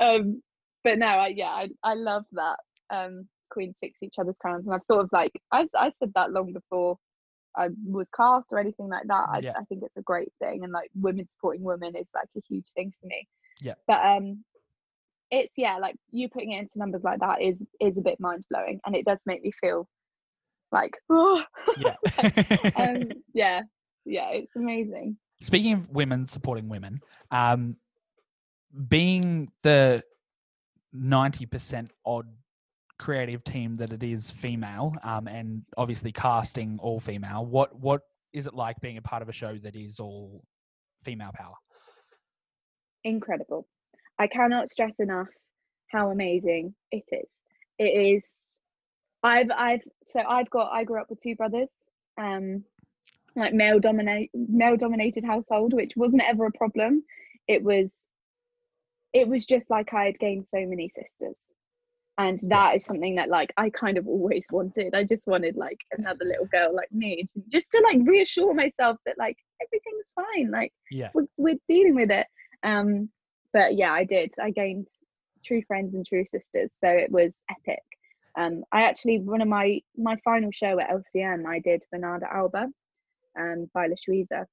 um 0.00 0.40
but 0.84 0.98
no 0.98 1.06
I, 1.06 1.28
yeah 1.28 1.48
I, 1.48 1.68
I 1.82 1.94
love 1.94 2.24
that 2.32 2.56
um 2.90 3.26
queens 3.50 3.76
fix 3.80 4.02
each 4.02 4.14
other's 4.18 4.38
crowns 4.38 4.66
and 4.66 4.74
i've 4.74 4.84
sort 4.84 5.02
of 5.04 5.10
like 5.12 5.32
i've 5.50 5.68
i 5.78 5.90
said 5.90 6.12
that 6.14 6.32
long 6.32 6.52
before 6.52 6.96
i 7.56 7.68
was 7.84 8.08
cast 8.10 8.52
or 8.52 8.58
anything 8.58 8.88
like 8.88 9.06
that 9.08 9.26
I, 9.30 9.38
Yeah. 9.42 9.52
I 9.58 9.64
think 9.64 9.82
it's 9.84 9.96
a 9.96 10.02
great 10.02 10.32
thing 10.40 10.64
and 10.64 10.72
like 10.72 10.90
women 10.94 11.26
supporting 11.26 11.62
women 11.62 11.94
is 11.96 12.10
like 12.14 12.28
a 12.36 12.40
huge 12.48 12.66
thing 12.74 12.92
for 13.00 13.06
me 13.06 13.26
Yeah. 13.60 13.74
but 13.86 14.04
um 14.04 14.44
it's 15.30 15.54
yeah 15.56 15.78
like 15.78 15.96
you 16.10 16.28
putting 16.28 16.52
it 16.52 16.58
into 16.60 16.78
numbers 16.78 17.02
like 17.02 17.20
that 17.20 17.40
is 17.42 17.64
is 17.80 17.96
a 17.98 18.02
bit 18.02 18.20
mind-blowing 18.20 18.80
and 18.84 18.94
it 18.94 19.04
does 19.04 19.22
make 19.26 19.42
me 19.42 19.52
feel 19.60 19.88
like 20.72 20.92
oh 21.10 21.42
Yeah. 21.78 21.94
um 22.76 23.10
yeah 23.34 23.62
yeah 24.04 24.30
it's 24.30 24.54
amazing 24.56 25.16
Speaking 25.40 25.72
of 25.74 25.90
women 25.90 26.26
supporting 26.26 26.68
women, 26.68 27.00
um, 27.30 27.76
being 28.88 29.50
the 29.62 30.02
ninety 30.94 31.44
percent 31.46 31.90
odd 32.06 32.26
creative 32.98 33.44
team 33.44 33.76
that 33.76 33.92
it 33.92 34.02
is 34.02 34.30
female, 34.30 34.94
um, 35.02 35.26
and 35.28 35.62
obviously 35.76 36.12
casting 36.12 36.78
all 36.80 37.00
female, 37.00 37.44
what 37.44 37.78
what 37.78 38.02
is 38.32 38.46
it 38.46 38.54
like 38.54 38.80
being 38.80 38.96
a 38.96 39.02
part 39.02 39.22
of 39.22 39.28
a 39.28 39.32
show 39.32 39.58
that 39.58 39.76
is 39.76 40.00
all 40.00 40.42
female 41.04 41.32
power? 41.34 41.54
incredible. 43.04 43.66
I 44.18 44.26
cannot 44.26 44.68
stress 44.68 44.94
enough 44.98 45.28
how 45.88 46.10
amazing 46.10 46.74
it 46.90 47.04
is. 47.12 47.28
It 47.78 47.84
is. 47.84 48.42
I've 49.22 49.50
I've 49.56 49.82
so 50.06 50.20
I've 50.20 50.50
got 50.50 50.72
I 50.72 50.84
grew 50.84 51.00
up 51.00 51.10
with 51.10 51.22
two 51.22 51.34
brothers, 51.34 51.70
um, 52.18 52.64
like 53.36 53.54
male 53.54 53.80
dominate 53.80 54.30
male 54.34 54.76
dominated 54.76 55.24
household, 55.24 55.74
which 55.74 55.92
wasn't 55.96 56.22
ever 56.26 56.46
a 56.46 56.52
problem. 56.52 57.04
It 57.48 57.62
was 57.62 58.08
it 59.14 59.28
was 59.28 59.46
just 59.46 59.70
like 59.70 59.94
I 59.94 60.06
had 60.06 60.18
gained 60.18 60.46
so 60.46 60.66
many 60.66 60.88
sisters. 60.88 61.54
And 62.18 62.38
that 62.44 62.76
is 62.76 62.84
something 62.84 63.16
that 63.16 63.28
like 63.28 63.52
I 63.56 63.70
kind 63.70 63.96
of 63.98 64.06
always 64.06 64.44
wanted. 64.50 64.94
I 64.94 65.04
just 65.04 65.26
wanted 65.26 65.56
like 65.56 65.78
another 65.96 66.24
little 66.24 66.46
girl 66.46 66.74
like 66.74 66.92
me, 66.92 67.28
just 67.48 67.70
to 67.72 67.80
like 67.80 67.98
reassure 68.06 68.54
myself 68.54 68.98
that 69.06 69.18
like 69.18 69.36
everything's 69.62 70.12
fine. 70.14 70.50
Like 70.50 70.72
Yeah. 70.90 71.10
we're, 71.14 71.26
we're 71.36 71.58
dealing 71.68 71.94
with 71.94 72.10
it. 72.10 72.26
Um, 72.62 73.08
but 73.52 73.76
yeah, 73.76 73.92
I 73.92 74.04
did. 74.04 74.32
I 74.40 74.50
gained 74.50 74.88
true 75.44 75.62
friends 75.66 75.94
and 75.94 76.06
true 76.06 76.24
sisters, 76.24 76.72
so 76.78 76.88
it 76.88 77.10
was 77.10 77.44
epic. 77.50 77.82
Um, 78.36 78.64
I 78.72 78.82
actually 78.82 79.20
one 79.20 79.40
of 79.40 79.48
my 79.48 79.80
my 79.96 80.16
final 80.24 80.50
show 80.52 80.78
at 80.80 80.90
LCM, 80.90 81.46
I 81.46 81.60
did 81.60 81.82
Bernarda 81.94 82.32
Alba, 82.32 82.66
um, 83.38 83.70
by 83.72 83.86
La 83.86 84.44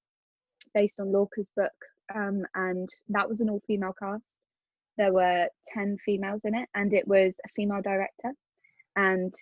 based 0.74 1.00
on 1.00 1.12
Lorca's 1.12 1.52
book, 1.56 1.72
um, 2.14 2.44
and 2.54 2.90
that 3.10 3.28
was 3.28 3.42
an 3.42 3.50
all 3.50 3.62
female 3.66 3.94
cast. 3.98 4.38
There 4.98 5.14
were 5.14 5.48
ten 5.74 5.98
females 6.06 6.46
in 6.46 6.56
it, 6.56 6.70
and 6.76 6.94
it 6.94 7.08
was 7.08 7.40
a 7.46 7.50
female 7.56 7.82
director. 7.82 8.32
And 8.96 9.34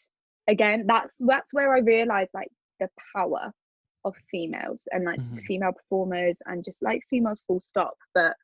again, 0.48 0.86
that's 0.88 1.16
that's 1.20 1.54
where 1.54 1.74
I 1.74 1.80
realised 1.80 2.32
like 2.34 2.50
the 2.80 2.90
power 3.16 3.52
of 4.06 4.16
females 4.32 4.88
and 4.92 5.04
like 5.06 5.20
Mhm. 5.20 5.46
female 5.46 5.74
performers 5.74 6.40
and 6.46 6.64
just 6.64 6.82
like 6.82 7.02
females 7.10 7.44
full 7.46 7.60
stop. 7.62 7.96
But 8.14 8.36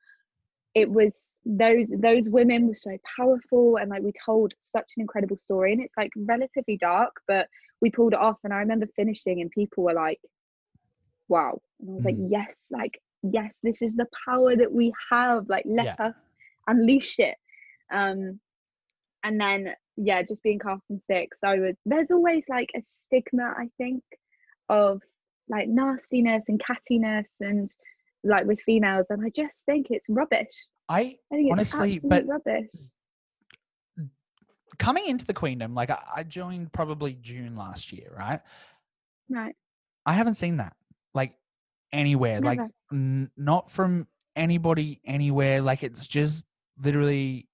it 0.74 0.90
was 0.92 1.38
those 1.46 1.88
those 2.00 2.28
women 2.28 2.68
were 2.68 2.76
so 2.76 2.98
powerful 3.16 3.78
and 3.78 3.90
like 3.90 4.04
we 4.04 4.12
told 4.26 4.54
such 4.60 4.92
an 4.98 5.02
incredible 5.02 5.38
story 5.38 5.72
and 5.72 5.82
it's 5.82 5.94
like 5.98 6.12
relatively 6.18 6.78
dark 6.78 7.14
but 7.30 7.48
we 7.82 7.90
pulled 7.90 8.12
it 8.12 8.20
off 8.20 8.38
and 8.44 8.54
i 8.54 8.58
remember 8.60 8.86
finishing 8.94 9.40
and 9.40 9.50
people 9.52 9.86
were 9.86 9.94
like 9.94 10.20
wow 11.30 11.60
and 11.80 11.90
i 11.90 11.94
was 11.94 12.06
like 12.06 12.18
Mm. 12.18 12.30
yes 12.30 12.68
like 12.72 13.00
yes 13.24 13.58
this 13.64 13.82
is 13.82 13.96
the 13.96 14.08
power 14.26 14.56
that 14.56 14.72
we 14.72 14.94
have 15.10 15.48
like 15.50 15.64
let 15.66 15.86
Yeah. 15.86 15.96
us 16.00 16.35
unleash 16.68 17.20
it 17.20 17.36
um 17.94 18.40
and 19.24 19.40
then 19.40 19.74
yeah 19.98 20.22
just 20.22 20.44
being 20.44 20.60
cast 20.60 20.84
in 20.90 21.00
six 21.00 21.40
i 21.44 21.58
was 21.58 21.76
there's 21.86 22.12
always 22.12 22.48
like 22.50 22.70
a 22.76 22.82
stigma 22.86 23.54
i 23.58 23.68
think 23.78 24.04
of 24.70 25.02
like 25.50 25.68
nastiness 25.68 26.46
and 26.50 26.62
cattiness 26.62 27.36
and 27.42 27.70
like 28.24 28.46
with 28.46 28.60
females 28.62 29.08
and 29.10 29.24
i 29.26 29.30
just 29.36 29.64
think 29.66 29.88
it's 29.90 30.08
rubbish 30.10 30.68
I 30.90 31.00
i 31.00 31.36
think 31.36 31.52
it's 31.52 31.74
Honestly, 31.76 32.00
but- 32.08 32.26
rubbish 32.28 32.70
coming 34.78 35.08
into 35.08 35.26
the 35.26 35.34
queendom, 35.34 35.74
like 35.74 35.90
I, 35.90 36.02
I 36.18 36.24
joined 36.24 36.72
probably 36.74 37.18
June 37.22 37.56
last 37.56 37.94
year, 37.94 38.14
right? 38.18 38.42
right 39.30 39.56
I 40.06 40.14
haven't 40.14 40.36
seen 40.36 40.58
that 40.58 40.76
like 41.14 41.34
anywhere, 41.92 42.42
like 42.42 42.60
n- 42.92 43.32
not 43.38 43.72
from 43.72 44.08
anybody 44.36 45.02
anywhere. 45.06 45.62
Like 45.62 45.84
it's 45.84 46.08
just 46.08 46.46
literally 46.82 47.48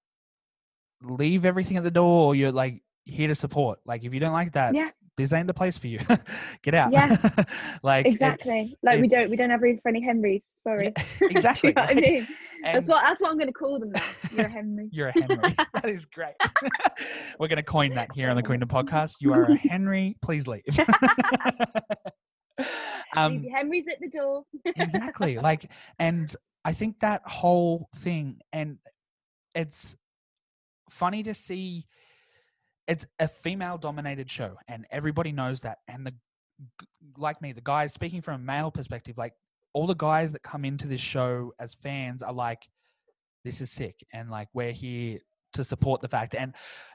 leave 1.04 1.46
everything 1.46 1.78
at 1.78 1.84
the 1.84 1.92
door, 1.92 2.28
or 2.28 2.36
you're 2.36 2.52
like 2.52 2.82
here 3.06 3.28
to 3.28 3.36
support. 3.36 3.80
Like 3.86 4.04
if 4.04 4.14
you 4.14 4.20
don't 4.20 4.34
like 4.34 4.54
that, 4.54 4.76
Yeah. 4.76 4.90
this 5.18 5.34
ain't 5.34 5.48
the 5.48 5.54
place 5.54 5.78
for 5.78 5.88
you. 5.88 6.00
Get 6.62 6.74
out. 6.76 6.92
Yeah. 6.92 7.16
like 7.84 8.06
exactly 8.06 8.60
it's- 8.62 8.76
like 8.84 9.02
we 9.02 9.08
don't 9.08 9.30
we 9.30 9.36
don't 9.36 9.50
have 9.50 9.62
room 9.62 9.80
for 9.82 9.90
any 9.90 10.02
henrys 10.02 10.52
sorry 10.58 10.94
exactly. 11.22 11.70
You 11.70 11.74
know 11.76 11.82
what 11.82 11.92
I 11.92 11.94
mean? 11.96 12.28
that's 12.64 12.88
what 12.88 13.04
that's 13.04 13.20
what 13.20 13.32
i'm 13.32 13.38
going 13.38 13.48
to 13.48 13.54
call 13.54 13.80
them 13.80 13.92
now 13.92 14.04
you're 14.36 14.46
a 14.46 14.50
henry 14.50 14.88
You're 14.92 15.08
a 15.08 15.12
Henry. 15.14 15.56
that 15.74 15.86
is 15.90 16.06
great. 16.06 16.36
We're 17.40 17.48
going 17.48 17.58
to 17.58 17.64
coin 17.64 17.96
that 17.96 18.10
here 18.14 18.30
on 18.30 18.36
the 18.36 18.44
Queendom 18.44 18.70
podcast. 18.70 19.16
You 19.20 19.34
are 19.34 19.46
a 19.46 19.56
Henry. 19.58 20.16
Please 20.22 20.46
leave. 20.48 20.62
Um, 23.16 23.44
henrys 23.44 23.86
at 23.92 24.00
the 24.00 24.10
door 24.10 24.44
exactly. 24.66 25.38
Like, 25.38 25.70
and 26.00 26.34
I 26.64 26.72
think 26.74 27.00
that 27.02 27.22
whole 27.26 27.90
thing, 27.96 28.40
and 28.54 28.78
it's 29.56 29.96
funny 30.90 31.24
to 31.24 31.34
see. 31.34 31.88
It's 32.88 33.06
a 33.20 33.28
female-dominated 33.28 34.30
show, 34.30 34.58
and 34.68 34.86
everybody 34.92 35.32
knows 35.32 35.62
that. 35.62 35.78
And 35.88 36.06
the 36.06 36.14
like 37.18 37.42
me, 37.42 37.54
the 37.54 37.62
guys 37.62 37.94
speaking 37.94 38.22
from 38.22 38.36
a 38.36 38.44
male 38.44 38.72
perspective, 38.72 39.18
like 39.18 39.34
all 39.74 39.88
the 39.88 39.94
guys 39.94 40.32
that 40.34 40.44
come 40.44 40.66
into 40.66 40.88
this 40.88 41.02
show 41.02 41.54
as 41.60 41.76
fans 41.76 42.22
are 42.22 42.34
like, 42.34 42.68
"This 43.44 43.62
is 43.62 43.72
sick," 43.72 43.96
and 44.14 44.30
like 44.30 44.50
we're 44.54 44.74
here 44.74 45.20
to 45.54 45.64
support 45.64 46.02
the 46.02 46.08
fact. 46.08 46.36
And 46.36 46.54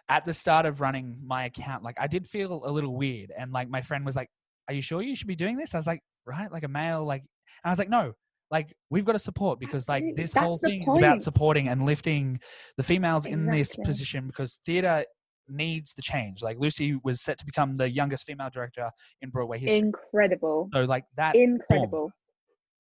at 0.09 0.25
the 0.25 0.35
start 0.35 0.67
of 0.67 0.81
running 0.81 1.21
my 1.25 1.45
account, 1.47 1.83
like 1.83 1.97
I 2.01 2.07
did 2.07 2.27
feel 2.27 2.65
a 2.65 2.71
little 2.71 2.95
weird, 2.97 3.33
and 3.37 3.53
like 3.53 3.69
my 3.69 3.83
friend 3.83 4.05
was 4.05 4.17
like, 4.17 4.29
"Are 4.69 4.75
you 4.75 4.83
sure 4.83 5.03
you 5.03 5.17
should 5.17 5.29
be 5.29 5.37
doing 5.37 5.57
this?" 5.57 5.75
I 5.75 5.79
was 5.79 5.87
like, 5.87 6.01
"Right, 6.27 6.51
like 6.51 6.65
a 6.65 6.69
male, 6.69 7.05
like," 7.05 7.23
and 7.23 7.29
I 7.65 7.71
was 7.71 7.79
like, 7.79 7.89
"No." 7.89 8.15
Like 8.51 8.77
we've 8.91 9.05
got 9.05 9.13
to 9.13 9.19
support 9.19 9.59
because 9.59 9.89
like 9.89 10.05
this 10.15 10.33
That's 10.33 10.45
whole 10.45 10.59
thing 10.59 10.83
is 10.89 10.97
about 10.97 11.23
supporting 11.23 11.69
and 11.69 11.85
lifting 11.85 12.39
the 12.77 12.83
females 12.83 13.27
in 13.27 13.47
this 13.47 13.75
position 13.77 14.27
because 14.29 14.59
theater 14.65 15.05
needs 15.49 15.95
the 15.95 16.03
change. 16.03 16.43
Like 16.43 16.59
Lucy 16.59 16.99
was 17.03 17.21
set 17.21 17.39
to 17.39 17.47
become 17.47 17.75
the 17.75 17.91
youngest 17.91 18.25
female 18.25 18.51
director 18.53 18.91
in 19.21 19.31
Broadway 19.31 19.59
history. 19.59 19.79
incredible 19.79 20.69
so 20.73 20.85
like 20.85 21.05
that, 21.17 21.35
incredible 21.35 22.13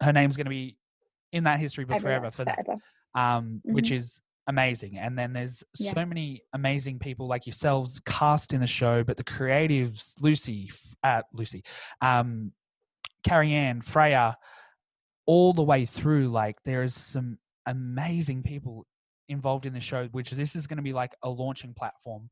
her 0.02 0.12
name's 0.12 0.36
going 0.36 0.44
to 0.44 0.50
be 0.50 0.76
in 1.32 1.44
that 1.44 1.58
history 1.58 1.84
book 1.84 2.00
forever 2.00 2.30
for 2.30 2.44
that 2.44 2.64
forever. 2.64 2.80
um, 3.14 3.60
which 3.64 3.88
Mhm. 3.90 3.96
is 3.96 4.20
amazing. 4.46 4.98
And 4.98 5.18
then 5.18 5.32
there's 5.32 5.64
Yeah. 5.78 5.92
so 5.92 6.04
many 6.06 6.42
amazing 6.52 6.98
people 7.00 7.26
like 7.26 7.46
yourselves 7.46 7.98
cast 8.06 8.52
in 8.52 8.60
the 8.60 8.66
show, 8.66 9.02
but 9.02 9.16
the 9.16 9.24
creatives, 9.24 10.14
Lucy, 10.20 10.70
uh, 11.02 11.22
Lucy, 11.32 11.64
um, 12.00 12.52
Carrie 13.24 13.52
Ann, 13.54 13.80
Freya, 13.80 14.36
all 15.26 15.52
the 15.52 15.62
way 15.62 15.86
through. 15.86 16.28
Like 16.28 16.56
there 16.64 16.82
is 16.82 16.94
some 16.94 17.38
amazing 17.66 18.42
people 18.42 18.86
involved 19.28 19.66
in 19.66 19.72
the 19.72 19.80
show, 19.80 20.06
which 20.12 20.30
this 20.30 20.54
is 20.56 20.66
going 20.66 20.76
to 20.76 20.82
be 20.82 20.92
like 20.92 21.12
a 21.22 21.28
launching 21.28 21.74
platform 21.74 22.30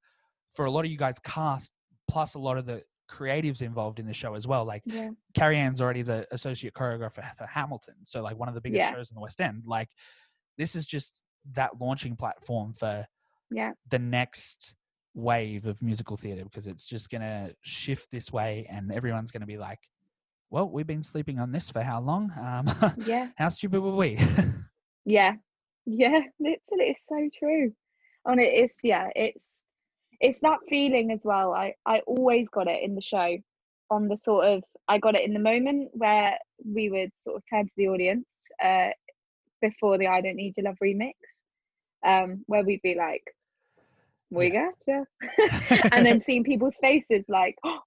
for 0.52 0.64
a 0.66 0.70
lot 0.70 0.85
of 0.85 0.90
you 0.90 0.96
guys 0.96 1.18
cast, 1.18 1.70
plus 2.09 2.35
a 2.35 2.38
lot 2.38 2.57
of 2.57 2.66
the 2.66 2.83
creatives 3.11 3.61
involved 3.61 3.98
in 3.98 4.07
the 4.07 4.14
show 4.14 4.35
as 4.35 4.46
well. 4.46 4.64
Like 4.64 4.83
yeah 4.87 5.11
Carrie 5.35 5.59
Ann's 5.59 5.80
already 5.80 6.02
the 6.02 6.26
associate 6.30 6.72
choreographer 6.74 7.37
for 7.37 7.46
Hamilton, 7.46 7.94
so 8.04 8.22
like 8.22 8.38
one 8.38 8.48
of 8.48 8.54
the 8.54 8.61
biggest 8.61 8.88
Yeah. 8.88 8.92
shows 8.94 9.11
in 9.11 9.14
the 9.16 9.20
West 9.20 9.40
End. 9.40 9.64
Like 9.66 9.90
this 10.57 10.74
is 10.76 10.87
just 10.87 11.20
that 11.52 11.80
launching 11.80 12.16
platform 12.16 12.72
for 12.72 13.07
yeah 13.50 13.72
the 13.90 13.98
next 13.98 14.74
wave 15.14 15.66
of 15.66 15.80
musical 15.83 16.16
theater 16.16 16.44
because 16.44 16.66
it's 16.66 16.87
just 16.87 17.11
gonna 17.11 17.50
shift 17.62 18.09
this 18.11 18.33
way, 18.33 18.66
and 18.70 18.90
everyone's 18.92 19.30
gonna 19.33 19.44
be 19.46 19.59
like, 19.59 19.80
"Well, 20.54 20.68
we've 20.68 20.86
been 20.86 21.02
sleeping 21.02 21.40
on 21.40 21.50
this 21.50 21.68
for 21.68 21.82
how 21.82 22.00
long? 22.00 22.32
Um, 22.38 22.94
yeah. 23.04 23.30
how 23.36 23.48
stupid 23.48 23.80
were 23.80 23.96
we?" 23.96 24.16
yeah. 25.04 25.34
Yeah 25.84 26.20
literally 26.38 26.90
it's 26.92 27.06
so 27.08 27.28
true. 27.36 27.72
And 28.24 28.40
it 28.40 28.54
is 28.64 28.76
yeah 28.84 29.08
it's 29.16 29.58
it's 30.20 30.38
that 30.40 30.60
feeling 30.68 31.10
as 31.10 31.22
well. 31.24 31.52
I 31.52 31.74
i 31.84 31.98
always 32.06 32.48
got 32.50 32.68
it 32.68 32.84
in 32.84 32.94
the 32.94 33.02
show 33.02 33.36
on 33.90 34.06
the 34.06 34.16
sort 34.16 34.46
of 34.46 34.62
i 34.88 34.96
got 34.96 35.16
it 35.16 35.24
in 35.24 35.34
the 35.34 35.40
moment 35.40 35.90
where 35.92 36.38
we 36.64 36.88
would 36.88 37.10
sort 37.16 37.36
of 37.36 37.42
turn 37.50 37.66
to 37.66 37.74
the 37.76 37.88
audience 37.88 38.26
uh 38.64 38.88
before 39.60 39.98
the 39.98 40.06
i 40.06 40.22
don't 40.22 40.36
need 40.36 40.54
your 40.56 40.64
love 40.64 40.78
remix 40.82 41.12
um 42.06 42.42
where 42.46 42.64
we'd 42.64 42.80
be 42.82 42.94
like 42.94 43.24
we 44.30 44.50
gotcha. 44.50 45.06
And 45.92 46.04
then 46.04 46.20
seeing 46.20 46.44
people's 46.44 46.76
faces 46.76 47.24
like 47.28 47.56
oh, 47.64 47.80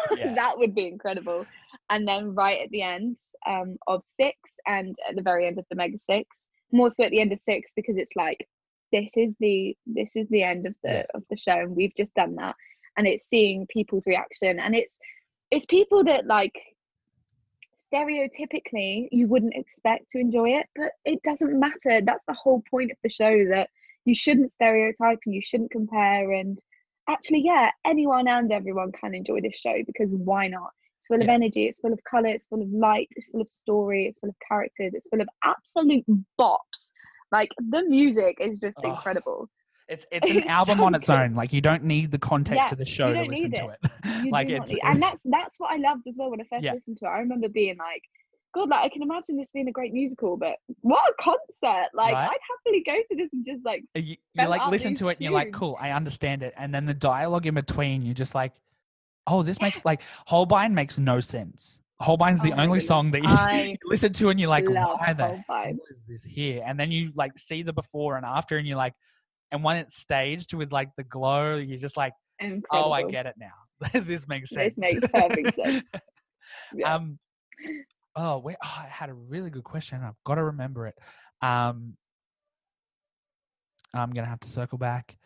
Yeah. 0.16 0.34
that 0.34 0.58
would 0.58 0.74
be 0.74 0.88
incredible 0.88 1.46
and 1.90 2.06
then 2.06 2.34
right 2.34 2.60
at 2.62 2.70
the 2.70 2.82
end 2.82 3.16
um, 3.46 3.76
of 3.86 4.02
six 4.02 4.36
and 4.66 4.94
at 5.08 5.16
the 5.16 5.22
very 5.22 5.46
end 5.46 5.58
of 5.58 5.66
the 5.70 5.76
mega 5.76 5.98
six 5.98 6.46
more 6.72 6.90
so 6.90 7.04
at 7.04 7.10
the 7.10 7.20
end 7.20 7.32
of 7.32 7.40
six 7.40 7.72
because 7.74 7.96
it's 7.96 8.10
like 8.16 8.48
this 8.92 9.10
is 9.16 9.34
the 9.40 9.76
this 9.86 10.16
is 10.16 10.28
the 10.28 10.42
end 10.42 10.66
of 10.66 10.74
the 10.82 10.90
Yeah. 10.92 11.06
of 11.14 11.22
the 11.30 11.36
show 11.36 11.52
and 11.58 11.76
we've 11.76 11.94
just 11.96 12.14
done 12.14 12.34
that 12.36 12.54
and 12.96 13.06
it's 13.06 13.26
seeing 13.28 13.66
people's 13.68 14.06
reaction 14.06 14.58
and 14.58 14.74
it's 14.74 14.98
it's 15.50 15.66
people 15.66 16.04
that 16.04 16.26
like 16.26 16.54
stereotypically 17.92 19.08
you 19.12 19.26
wouldn't 19.26 19.54
expect 19.54 20.10
to 20.10 20.18
enjoy 20.18 20.48
it 20.50 20.66
but 20.74 20.92
it 21.04 21.22
doesn't 21.22 21.58
matter 21.58 22.00
that's 22.04 22.24
the 22.26 22.34
whole 22.34 22.62
point 22.70 22.90
of 22.90 22.96
the 23.02 23.10
show 23.10 23.44
that 23.50 23.68
you 24.04 24.14
shouldn't 24.14 24.50
stereotype 24.50 25.18
and 25.26 25.34
you 25.34 25.42
shouldn't 25.42 25.70
compare 25.70 26.32
and 26.32 26.58
actually 27.08 27.40
yeah 27.44 27.70
anyone 27.84 28.28
and 28.28 28.52
everyone 28.52 28.92
can 28.92 29.14
enjoy 29.14 29.40
this 29.40 29.56
show 29.56 29.74
because 29.86 30.12
why 30.12 30.46
not 30.48 30.70
it's 30.96 31.06
full 31.06 31.20
of 31.20 31.26
Yeah. 31.26 31.32
energy 31.34 31.66
it's 31.66 31.80
full 31.80 31.92
of 31.92 32.02
color 32.04 32.28
it's 32.28 32.46
full 32.46 32.62
of 32.62 32.68
light 32.70 33.08
it's 33.16 33.28
full 33.28 33.40
of 33.40 33.48
story 33.50 34.06
it's 34.06 34.18
full 34.18 34.30
of 34.30 34.36
characters 34.46 34.94
it's 34.94 35.06
full 35.08 35.20
of 35.20 35.28
absolute 35.44 36.04
bops 36.40 36.92
like 37.32 37.50
the 37.58 37.82
music 37.88 38.36
is 38.40 38.58
just 38.60 38.78
Oh, 38.84 38.90
incredible 38.90 39.50
it's 39.88 40.06
it's 40.12 40.30
an 40.30 40.36
It's 40.42 40.48
album 40.48 40.78
so 40.78 40.84
on 40.84 40.94
its 40.94 41.06
good. 41.08 41.18
own. 41.18 41.34
Like 41.34 41.52
you 41.52 41.60
don't 41.60 41.82
need 41.82 42.12
the 42.12 42.18
context 42.18 42.68
Yeah, 42.68 42.72
of 42.72 42.78
the 42.78 42.84
show 42.84 43.12
to 43.12 43.22
listen 43.22 43.50
need 43.50 43.56
to 43.56 43.68
it. 43.70 43.78
it. 44.04 44.30
like 44.32 44.48
it's 44.48 44.70
need- 44.72 44.80
and 44.84 45.02
that's 45.02 45.22
that's 45.24 45.56
what 45.58 45.72
i 45.72 45.76
loved 45.76 46.06
as 46.06 46.14
well 46.16 46.30
when 46.30 46.40
i 46.40 46.44
first 46.44 46.62
Yeah. 46.62 46.72
listened 46.72 46.98
to 46.98 47.06
it 47.06 47.08
i 47.08 47.18
remember 47.18 47.48
being 47.48 47.76
like 47.78 48.02
god 48.54 48.68
like 48.68 48.84
i 48.84 48.88
can 48.88 49.02
imagine 49.02 49.36
this 49.36 49.50
being 49.52 49.68
a 49.68 49.72
great 49.72 49.92
musical 49.92 50.36
but 50.36 50.56
what 50.80 51.00
a 51.10 51.22
concert 51.22 51.88
like 51.94 52.12
Right? 52.12 52.28
i'd 52.28 52.38
happily 52.66 52.82
go 52.84 52.94
to 53.10 53.16
this 53.16 53.32
and 53.32 53.44
just 53.44 53.64
like 53.64 53.82
Uh, 53.96 54.00
you, 54.00 54.16
you 54.34 54.46
like 54.46 54.66
listen 54.68 54.94
to 54.94 55.08
it 55.08 55.12
and 55.18 55.20
you're 55.22 55.32
like 55.32 55.52
cool 55.52 55.76
i 55.80 55.90
understand 55.90 56.42
it 56.42 56.54
and 56.56 56.74
then 56.74 56.86
the 56.86 56.94
dialogue 56.94 57.46
in 57.46 57.54
between 57.54 58.02
you're 58.02 58.14
just 58.14 58.34
like 58.34 58.52
oh 59.26 59.42
this 59.42 59.60
makes 59.60 59.84
like 59.84 60.02
holbein 60.26 60.74
makes 60.74 60.98
no 60.98 61.20
sense 61.20 61.78
Holbein's 62.00 62.42
the 62.42 62.52
Oh 62.52 62.56
my 62.56 62.64
only 62.64 62.80
goodness. 62.80 62.86
song 62.86 63.10
that 63.12 63.22
you, 63.22 63.68
you 63.70 63.76
listen 63.84 64.12
to 64.14 64.30
and 64.30 64.40
you're 64.40 64.48
like, 64.48 64.68
why 64.68 65.12
the 65.12 65.40
hell 65.48 65.76
is 65.88 66.02
this 66.08 66.24
here? 66.24 66.62
And 66.66 66.78
then 66.78 66.90
you 66.90 67.12
like 67.14 67.38
see 67.38 67.62
the 67.62 67.72
before 67.72 68.16
and 68.16 68.26
after, 68.26 68.58
and 68.58 68.66
you're 68.66 68.76
like, 68.76 68.94
and 69.52 69.62
when 69.62 69.76
it's 69.76 69.96
staged 69.96 70.52
with 70.52 70.72
like 70.72 70.88
the 70.96 71.04
glow, 71.04 71.56
you're 71.58 71.78
just 71.78 71.96
like, 71.96 72.12
Incredible. 72.40 72.88
oh, 72.88 72.92
I 72.92 73.04
get 73.04 73.26
it 73.26 73.36
now. 73.38 73.52
this 74.00 74.26
makes 74.26 74.50
sense. 74.50 74.74
This 74.74 74.78
makes 74.78 75.08
perfect 75.08 75.54
sense. 75.54 75.84
Yeah. 76.74 76.96
Um, 76.96 77.18
oh, 78.16 78.38
wait, 78.38 78.56
oh, 78.64 78.74
I 78.84 78.86
had 78.88 79.10
a 79.10 79.14
really 79.14 79.50
good 79.50 79.64
question. 79.64 80.00
I've 80.02 80.22
got 80.24 80.36
to 80.36 80.44
remember 80.44 80.86
it. 80.86 80.94
Um, 81.40 81.96
I'm 83.94 84.12
gonna 84.12 84.28
have 84.28 84.40
to 84.40 84.48
circle 84.48 84.78
back. 84.78 85.16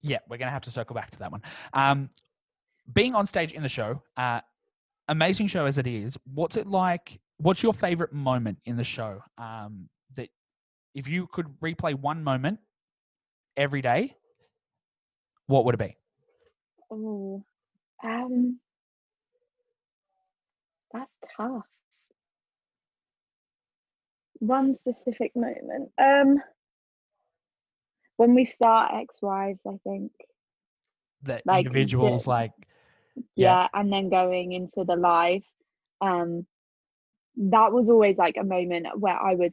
Yeah, 0.00 0.18
we're 0.28 0.38
gonna 0.38 0.50
have 0.50 0.62
to 0.62 0.70
circle 0.70 0.94
back 0.94 1.10
to 1.10 1.18
that 1.18 1.32
one. 1.32 1.42
Um, 1.72 2.08
being 2.92 3.14
on 3.14 3.26
stage 3.26 3.52
in 3.52 3.62
the 3.62 3.68
show, 3.68 4.02
uh, 4.16 4.40
amazing 5.08 5.48
show 5.48 5.66
as 5.66 5.78
it 5.78 5.86
is. 5.86 6.16
What's 6.32 6.56
it 6.56 6.66
like? 6.66 7.20
What's 7.38 7.62
your 7.62 7.72
favorite 7.72 8.12
moment 8.12 8.58
in 8.64 8.76
the 8.76 8.84
show? 8.84 9.20
Um, 9.36 9.88
that 10.16 10.28
if 10.94 11.08
you 11.08 11.26
could 11.26 11.46
replay 11.60 11.94
one 11.94 12.24
moment 12.24 12.60
every 13.56 13.82
day, 13.82 14.14
what 15.46 15.64
would 15.64 15.74
it 15.74 15.78
be? 15.78 15.96
Oh, 16.90 17.44
um, 18.02 18.58
that's 20.98 21.16
tough. 21.36 21.64
One 24.40 24.76
specific 24.76 25.32
moment. 25.34 25.90
Um, 25.98 26.40
when 28.16 28.34
we 28.34 28.44
start 28.44 28.92
Ex-Wives, 28.94 29.62
I 29.66 29.78
think. 29.84 30.12
That 31.22 31.44
Like, 31.46 31.64
the- 31.64 31.68
individuals 31.70 32.26
like 32.26 32.52
Yeah. 33.34 33.62
Yeah. 33.62 33.68
and 33.74 33.92
then 33.92 34.08
going 34.08 34.52
into 34.52 34.84
the 34.84 34.94
live. 34.96 35.42
Um, 36.00 36.46
that 37.36 37.72
was 37.72 37.88
always 37.88 38.16
like 38.16 38.36
a 38.36 38.44
moment 38.44 38.86
where 38.98 39.16
I 39.20 39.34
was 39.34 39.52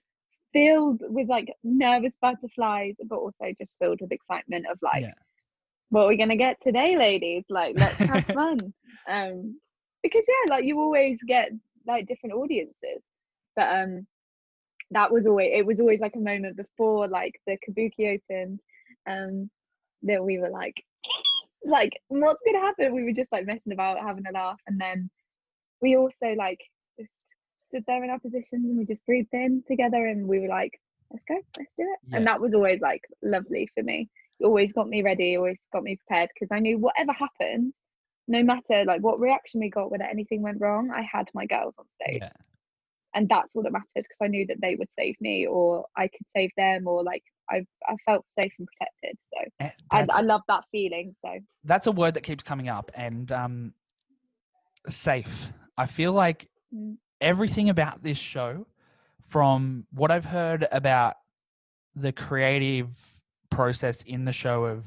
filled 0.53 1.01
with 1.01 1.27
like 1.27 1.51
nervous 1.63 2.15
butterflies, 2.17 2.95
but 3.03 3.17
also 3.17 3.51
just 3.60 3.77
filled 3.79 4.01
with 4.01 4.12
excitement 4.12 4.67
of 4.67 4.79
like, 4.81 5.01
Yeah. 5.01 5.13
what 5.89 6.03
are 6.03 6.08
we 6.08 6.17
gonna 6.17 6.36
get 6.38 6.62
today, 6.62 6.95
ladies? 6.97 7.43
Like, 7.49 7.75
let's 7.77 7.97
have 7.97 8.25
fun. 8.27 8.73
Um, 9.08 9.60
because 10.05 10.25
yeah, 10.27 10.55
like 10.55 10.65
you 10.65 10.79
always 10.79 11.19
get 11.23 11.51
like 11.87 12.07
different 12.07 12.35
audiences, 12.35 13.01
but 13.55 13.67
um, 13.75 14.07
that 14.91 15.11
was 15.11 15.25
always 15.27 15.49
it 15.53 15.65
was 15.65 15.79
always 15.79 15.99
like 15.99 16.15
a 16.15 16.19
moment 16.19 16.57
before 16.57 17.07
like 17.07 17.39
the 17.47 17.57
kabuki 17.57 18.19
opened, 18.19 18.59
um, 19.07 19.49
that 20.03 20.23
we 20.23 20.37
were 20.37 20.49
like, 20.49 20.75
like 21.65 21.93
what's 22.09 22.41
gonna 22.45 22.65
happen? 22.65 22.93
We 22.93 23.03
were 23.03 23.11
just 23.13 23.31
like 23.31 23.45
messing 23.45 23.73
about, 23.73 23.99
having 23.99 24.25
a 24.27 24.31
laugh, 24.31 24.59
and 24.67 24.79
then 24.79 25.09
we 25.81 25.97
also 25.97 26.33
like 26.37 26.59
just 26.99 27.11
stood 27.59 27.83
there 27.87 28.03
in 28.03 28.09
our 28.09 28.19
positions 28.19 28.65
and 28.65 28.77
we 28.77 28.85
just 28.85 29.05
breathed 29.05 29.33
in 29.33 29.63
together, 29.67 30.05
and 30.05 30.27
we 30.27 30.39
were 30.39 30.47
like, 30.47 30.79
let's 31.11 31.25
go, 31.27 31.35
let's 31.57 31.71
do 31.77 31.83
it, 31.83 31.99
Yeah. 32.09 32.17
and 32.17 32.27
that 32.27 32.39
was 32.41 32.53
always 32.53 32.81
like 32.81 33.01
lovely 33.23 33.69
for 33.75 33.83
me. 33.83 34.09
It 34.39 34.45
always 34.45 34.73
got 34.73 34.89
me 34.89 35.01
ready, 35.01 35.37
always 35.37 35.65
got 35.71 35.83
me 35.83 35.95
prepared 35.95 36.29
because 36.33 36.49
I 36.51 36.59
knew 36.59 36.77
whatever 36.77 37.13
happened, 37.13 37.73
no 38.27 38.43
matter 38.43 38.83
like 38.85 39.01
what 39.01 39.19
reaction 39.19 39.59
we 39.59 39.69
got, 39.69 39.91
whether 39.91 40.03
anything 40.03 40.41
went 40.41 40.59
wrong, 40.61 40.91
I 40.91 41.01
had 41.01 41.29
my 41.33 41.45
girls 41.45 41.75
on 41.77 41.85
stage 41.89 42.21
yeah. 42.21 42.31
and 43.13 43.29
that's 43.29 43.51
all 43.55 43.63
that 43.63 43.71
mattered 43.71 43.88
because 43.95 44.17
I 44.21 44.27
knew 44.27 44.45
that 44.47 44.61
they 44.61 44.75
would 44.75 44.91
save 44.91 45.15
me 45.21 45.45
or 45.47 45.85
I 45.95 46.07
could 46.07 46.25
save 46.35 46.51
them 46.57 46.88
or 46.88 47.03
like 47.03 47.23
I 47.49 47.65
I 47.88 47.95
felt 48.05 48.27
safe 48.29 48.53
and 48.59 48.67
protected. 48.67 49.19
So 49.33 49.49
Eh, 49.59 49.69
I, 49.91 50.07
I 50.11 50.21
love 50.21 50.41
that 50.47 50.63
feeling. 50.71 51.13
So 51.17 51.29
that's 51.63 51.88
a 51.88 51.91
word 51.91 52.13
that 52.15 52.21
keeps 52.21 52.43
coming 52.43 52.69
up 52.69 52.91
and 52.95 53.31
um 53.31 53.73
safe 54.88 55.49
i 55.77 55.85
feel 55.85 56.13
like 56.13 56.49
Mm. 56.73 56.97
everything 57.21 57.69
about 57.69 58.03
this 58.03 58.17
show 58.17 58.65
from 59.29 59.85
what 59.91 60.11
i've 60.11 60.25
heard 60.25 60.67
about 60.71 61.15
the 61.95 62.11
creative 62.11 62.89
process 63.49 64.01
in 64.01 64.25
the 64.25 64.33
show 64.33 64.65
of 64.65 64.85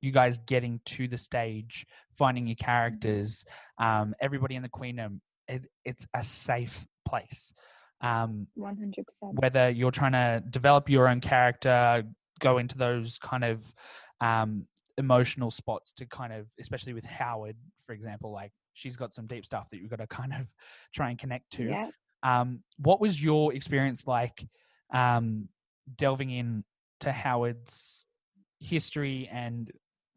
you 0.00 0.10
guys 0.10 0.38
getting 0.46 0.80
to 0.86 1.06
the 1.06 1.18
stage 1.18 1.86
finding 2.16 2.46
your 2.46 2.56
characters 2.56 3.44
um 3.78 4.14
everybody 4.20 4.54
in 4.54 4.62
the 4.62 4.68
queendom 4.68 5.20
it, 5.48 5.62
it's 5.84 6.06
a 6.14 6.22
safe 6.22 6.86
place 7.06 7.52
um 8.00 8.46
100%. 8.58 8.94
whether 9.20 9.70
you're 9.70 9.90
trying 9.90 10.12
to 10.12 10.42
develop 10.50 10.88
your 10.88 11.08
own 11.08 11.20
character, 11.20 12.04
go 12.42 12.58
into 12.58 12.76
those 12.76 13.16
kind 13.18 13.44
of 13.44 13.72
um, 14.20 14.66
emotional 14.98 15.50
spots 15.50 15.92
to 15.94 16.06
kind 16.06 16.32
of, 16.32 16.46
especially 16.60 16.92
with 16.92 17.04
Howard, 17.04 17.56
for 17.86 17.92
example, 17.92 18.32
like 18.32 18.52
she's 18.74 18.96
got 18.96 19.14
some 19.14 19.26
deep 19.26 19.46
stuff 19.46 19.70
that 19.70 19.80
you've 19.80 19.90
got 19.90 20.00
to 20.00 20.06
kind 20.06 20.32
of 20.34 20.46
try 20.94 21.08
and 21.08 21.18
connect 21.18 21.50
to. 21.52 21.64
Yeah. 21.64 21.88
Um, 22.22 22.62
what 22.78 23.00
was 23.00 23.22
your 23.22 23.54
experience 23.54 24.06
like 24.06 24.46
um, 24.92 25.48
delving 25.96 26.30
in 26.30 26.64
to 27.00 27.10
Howard's 27.10 28.06
history 28.60 29.28
and 29.32 29.70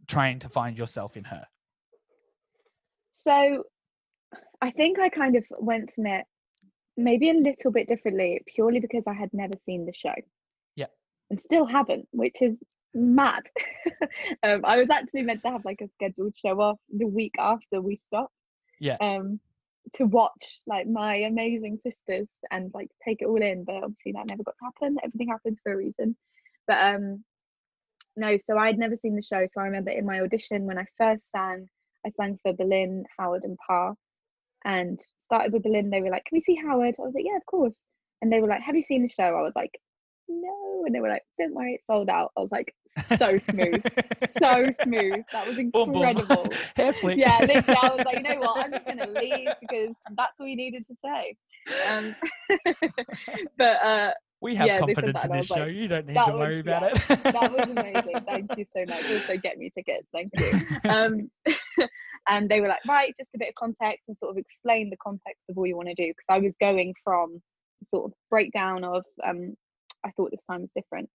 trying 0.07 0.39
to 0.39 0.49
find 0.49 0.77
yourself 0.77 1.15
in 1.17 1.23
her? 1.25 1.45
So 3.15 3.63
I 4.61 4.71
think 4.71 4.99
I 4.99 5.09
kind 5.09 5.35
of 5.35 5.45
went 5.57 5.93
from 5.95 6.05
it 6.05 6.25
maybe 6.97 7.29
a 7.29 7.33
little 7.33 7.71
bit 7.71 7.87
differently 7.87 8.41
purely 8.53 8.79
because 8.79 9.07
I 9.07 9.13
had 9.13 9.29
never 9.33 9.55
seen 9.65 9.85
the 9.85 9.93
show. 9.93 10.13
Yeah. 10.75 10.87
And 11.29 11.41
still 11.43 11.65
haven't, 11.65 12.07
which 12.11 12.41
is 12.41 12.55
mad. 12.93 13.43
um, 14.43 14.63
I 14.63 14.77
was 14.77 14.89
actually 14.89 15.23
meant 15.23 15.43
to 15.43 15.51
have 15.51 15.65
like 15.65 15.81
a 15.81 15.89
scheduled 15.95 16.33
show 16.37 16.59
off 16.61 16.77
the 16.89 17.07
week 17.07 17.35
after 17.39 17.81
we 17.81 17.95
stopped. 17.95 18.33
Yeah. 18.79 18.97
Um 18.99 19.39
to 19.93 20.05
watch 20.05 20.59
like 20.65 20.87
my 20.87 21.15
amazing 21.15 21.77
sisters 21.77 22.27
and 22.51 22.71
like 22.73 22.89
take 23.03 23.21
it 23.21 23.27
all 23.27 23.41
in, 23.41 23.63
but 23.63 23.75
obviously 23.75 24.11
that 24.13 24.27
never 24.27 24.43
got 24.43 24.55
to 24.59 24.65
happen. 24.65 24.97
Everything 25.03 25.29
happens 25.29 25.61
for 25.63 25.71
a 25.71 25.77
reason. 25.77 26.17
But 26.67 26.95
um 26.95 27.23
no, 28.17 28.35
so 28.37 28.57
I'd 28.57 28.77
never 28.77 28.95
seen 28.95 29.15
the 29.15 29.21
show. 29.21 29.45
So 29.45 29.61
I 29.61 29.65
remember 29.65 29.91
in 29.91 30.05
my 30.05 30.21
audition 30.21 30.65
when 30.65 30.77
I 30.77 30.85
first 30.97 31.31
sang, 31.31 31.69
I 32.05 32.09
sang 32.09 32.37
for 32.43 32.53
Boleyn, 32.53 33.05
Howard, 33.17 33.43
and 33.43 33.57
Parr, 33.67 33.95
and 34.63 34.99
started 35.17 35.53
with 35.53 35.63
Boleyn. 35.63 35.89
They 35.89 36.01
were 36.01 36.09
like, 36.09 36.25
"Can 36.25 36.35
we 36.35 36.41
see 36.41 36.55
Howard?" 36.55 36.95
I 36.99 37.01
was 37.01 37.13
like, 37.15 37.25
"Yeah, 37.25 37.37
of 37.37 37.45
course." 37.45 37.85
And 38.21 38.31
they 38.31 38.39
were 38.41 38.47
like, 38.47 38.61
"Have 38.61 38.75
you 38.75 38.83
seen 38.83 39.03
the 39.03 39.09
show?" 39.09 39.23
I 39.23 39.41
was 39.41 39.53
like, 39.55 39.79
"No," 40.27 40.83
and 40.85 40.93
they 40.93 40.99
were 40.99 41.09
like, 41.09 41.23
"Don't 41.37 41.53
worry, 41.53 41.73
it's 41.73 41.85
sold 41.87 42.09
out." 42.09 42.31
I 42.37 42.41
was 42.41 42.51
like, 42.51 42.73
"So 42.87 43.37
smooth, 43.37 43.83
so 44.25 44.71
smooth. 44.71 45.23
That 45.31 45.47
was 45.47 45.57
Boom, 45.57 45.71
boom. 45.73 45.95
incredible." 45.95 46.51
Hair 46.75 46.93
flick. 46.93 47.17
yeah, 47.17 47.39
literally, 47.41 47.79
I 47.81 47.95
was 47.95 48.05
like, 48.05 48.17
you 48.17 48.23
know 48.23 48.39
what? 48.39 48.57
I'm 48.57 48.71
just 48.71 48.85
gonna 48.85 49.07
leave 49.07 49.49
because 49.61 49.95
that's 50.15 50.39
all 50.39 50.47
you 50.47 50.55
needed 50.55 50.85
to 50.87 50.95
say. 51.03 51.35
Um, 51.89 52.15
but 53.57 53.83
uh, 53.83 54.11
we 54.45 54.53
have 54.55 54.67
yeah, 54.67 54.77
confidence 54.77 55.25
in 55.25 55.31
this 55.31 55.47
show. 55.47 55.55
like, 55.55 55.73
you 55.73 55.87
don't 55.87 56.05
need 56.05 56.13
to 56.13 56.19
was- 56.19 56.39
worry 56.39 56.59
about 56.59 56.83
yeah, 56.83 56.89
it. 57.09 57.23
that 57.23 57.51
was 57.51 57.67
amazing. 57.75 58.25
Thank 58.27 58.57
you 58.57 58.63
so 58.63 58.85
much. 58.87 59.03
Also, 59.11 59.37
get 59.37 59.57
me 59.57 59.71
tickets. 59.71 60.07
Thank 60.13 60.29
you. 60.37 60.51
Um, 60.89 61.31
and 62.29 62.47
they 62.47 62.61
were 62.61 62.67
like, 62.67 62.85
right, 62.87 63.11
just 63.17 63.33
a 63.33 63.39
bit 63.39 63.49
of 63.49 63.55
context 63.55 64.07
and 64.07 64.15
sort 64.15 64.31
of 64.31 64.37
explain 64.37 64.91
the 64.91 64.97
context 64.97 65.43
of 65.49 65.57
all 65.57 65.65
you 65.65 65.75
want 65.75 65.89
to 65.89 65.95
do. 65.95 66.07
Because 66.07 66.27
I 66.29 66.37
was 66.37 66.55
going 66.57 66.93
from 67.03 67.41
sort 67.89 68.05
of 68.05 68.13
breakdown 68.29 68.83
of, 68.83 69.03
um, 69.27 69.55
I 70.05 70.11
thought 70.11 70.29
this 70.29 70.45
time 70.45 70.61
was 70.61 70.71
different. 70.73 71.09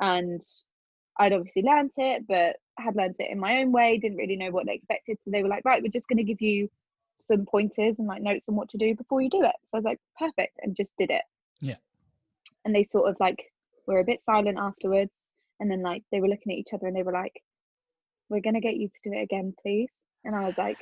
And 0.00 0.42
I'd 1.18 1.34
obviously 1.34 1.62
learnt 1.62 1.92
it, 1.98 2.22
but 2.26 2.56
had 2.78 2.96
learnt 2.96 3.16
it 3.20 3.30
in 3.30 3.38
my 3.38 3.58
own 3.58 3.72
way, 3.72 3.98
didn't 3.98 4.16
really 4.16 4.36
know 4.36 4.50
what 4.50 4.64
they 4.64 4.74
expected. 4.74 5.18
So 5.20 5.30
they 5.30 5.42
were 5.42 5.50
like, 5.50 5.66
right, 5.66 5.82
we're 5.82 5.88
just 5.88 6.08
going 6.08 6.16
to 6.16 6.24
give 6.24 6.40
you 6.40 6.70
some 7.20 7.44
pointers 7.44 7.96
and 7.98 8.08
like 8.08 8.22
notes 8.22 8.46
on 8.48 8.56
what 8.56 8.70
to 8.70 8.78
do 8.78 8.94
before 8.94 9.20
you 9.20 9.28
do 9.28 9.42
it. 9.42 9.54
So 9.64 9.74
I 9.74 9.76
was 9.76 9.84
like, 9.84 9.98
perfect, 10.18 10.58
and 10.62 10.74
just 10.74 10.92
did 10.96 11.10
it. 11.10 11.22
Yeah. 11.60 11.76
And 12.64 12.74
they 12.74 12.82
sort 12.82 13.08
of 13.10 13.16
like 13.20 13.42
were 13.86 14.00
a 14.00 14.04
bit 14.04 14.20
silent 14.22 14.58
afterwards. 14.58 15.14
And 15.60 15.70
then 15.70 15.82
like 15.82 16.02
they 16.10 16.20
were 16.20 16.28
looking 16.28 16.52
at 16.52 16.58
each 16.58 16.72
other 16.72 16.86
and 16.86 16.96
they 16.96 17.02
were 17.02 17.12
like, 17.12 17.32
we're 18.28 18.40
going 18.40 18.54
to 18.54 18.60
get 18.60 18.76
you 18.76 18.88
to 18.88 19.10
do 19.10 19.12
it 19.12 19.22
again, 19.22 19.54
please. 19.62 19.90
And 20.24 20.34
I 20.34 20.46
was 20.46 20.56
like, 20.56 20.78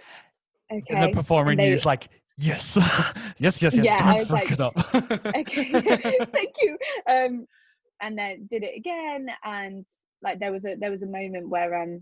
okay. 0.72 0.82
And 0.90 1.02
the 1.14 1.16
performer 1.16 1.52
And 1.52 1.60
they- 1.60 1.72
is 1.72 1.86
like, 1.86 2.08
yes, 2.36 2.76
yes, 3.38 3.62
yes, 3.62 3.76
yes. 3.76 3.84
Yeah, 3.84 3.96
I 4.00 4.18
don't 4.18 4.18
was 4.18 4.28
fuck 4.28 4.44
like, 4.44 4.52
it 4.52 4.60
up. 4.60 4.74
okay 5.36 5.70
thank 6.32 6.54
you 6.60 6.78
um 7.10 7.46
and 8.00 8.16
then 8.16 8.46
did 8.50 8.62
it 8.62 8.76
again 8.76 9.28
and 9.44 9.84
like 10.22 10.38
there 10.38 10.52
was 10.52 10.64
a 10.64 10.76
there 10.76 10.90
was 10.90 11.02
a 11.02 11.06
moment 11.06 11.48
where 11.48 11.74
um 11.82 12.00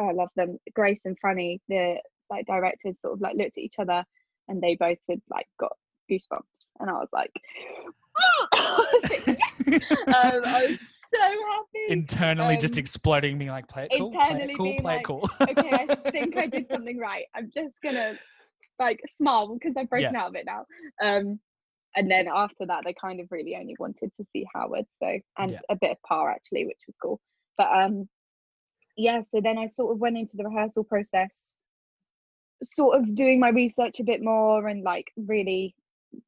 oh, 0.00 0.08
i 0.08 0.12
love 0.12 0.28
them 0.36 0.58
grace 0.74 1.02
and 1.04 1.16
franny 1.24 1.60
the 1.68 1.96
like 2.30 2.46
directors 2.46 3.00
sort 3.00 3.14
of 3.14 3.20
like 3.20 3.36
looked 3.36 3.56
at 3.58 3.62
each 3.62 3.78
other 3.78 4.04
and 4.48 4.60
they 4.60 4.74
both 4.74 4.98
had 5.08 5.20
like 5.30 5.46
got 5.58 5.72
goosebumps. 6.10 6.70
And 6.80 6.90
i 6.90 6.94
was 6.94 7.08
like, 7.12 7.32
I 8.54 8.86
was 9.02 9.10
like, 9.10 9.38
yes! 9.66 9.82
um, 10.08 10.42
i 10.44 10.66
was 10.68 10.78
so 11.08 11.20
happy. 11.20 11.86
Internally 11.92 12.56
just 12.56 12.74
um, 12.74 12.80
exploding, 12.80 13.38
being 13.38 13.50
like, 13.50 13.68
play 13.68 13.84
it 13.90 13.96
cool, 13.96 14.10
play 14.10 14.26
it 14.26 14.30
internally 14.32 14.56
cool, 14.56 14.66
being 14.66 14.80
play 14.82 14.94
it 14.94 14.96
like, 14.96 15.06
cool. 15.06 15.28
okay 15.42 15.70
i 15.70 15.94
think 16.10 16.36
i 16.36 16.46
did 16.46 16.66
something 16.70 16.98
right. 16.98 17.24
I'm 17.34 17.50
just 17.54 17.80
gonna 17.82 18.18
like 18.78 19.00
smile 19.06 19.54
because 19.54 19.74
i've 19.78 19.88
broken 19.88 20.14
out 20.16 20.28
of 20.28 20.34
it 20.34 20.44
now. 20.46 20.64
Um 21.02 21.40
and 21.94 22.10
then 22.10 22.28
after 22.28 22.66
that 22.66 22.82
they 22.84 22.94
kind 23.00 23.20
of 23.20 23.28
really 23.30 23.56
only 23.58 23.74
wanted 23.78 24.10
to 24.18 24.26
see 24.32 24.44
howard 24.54 24.84
so 25.00 25.18
and 25.38 25.52
Yeah. 25.52 25.60
a 25.70 25.76
bit 25.76 25.92
of 25.92 25.96
Parr 26.06 26.30
actually 26.30 26.66
which 26.66 26.80
was 26.86 26.96
cool. 27.02 27.20
But 27.56 27.68
um 27.74 28.08
yeah 28.98 29.20
so 29.20 29.40
then 29.42 29.58
i 29.58 29.66
sort 29.66 29.92
of 29.92 29.98
went 29.98 30.16
into 30.18 30.36
the 30.36 30.44
rehearsal 30.44 30.82
process 30.84 31.54
sort 32.62 32.98
of 32.98 33.14
doing 33.14 33.38
my 33.40 33.50
research 33.50 34.00
a 34.00 34.04
bit 34.04 34.22
more 34.22 34.66
and 34.68 34.82
like 34.82 35.06
really 35.16 35.74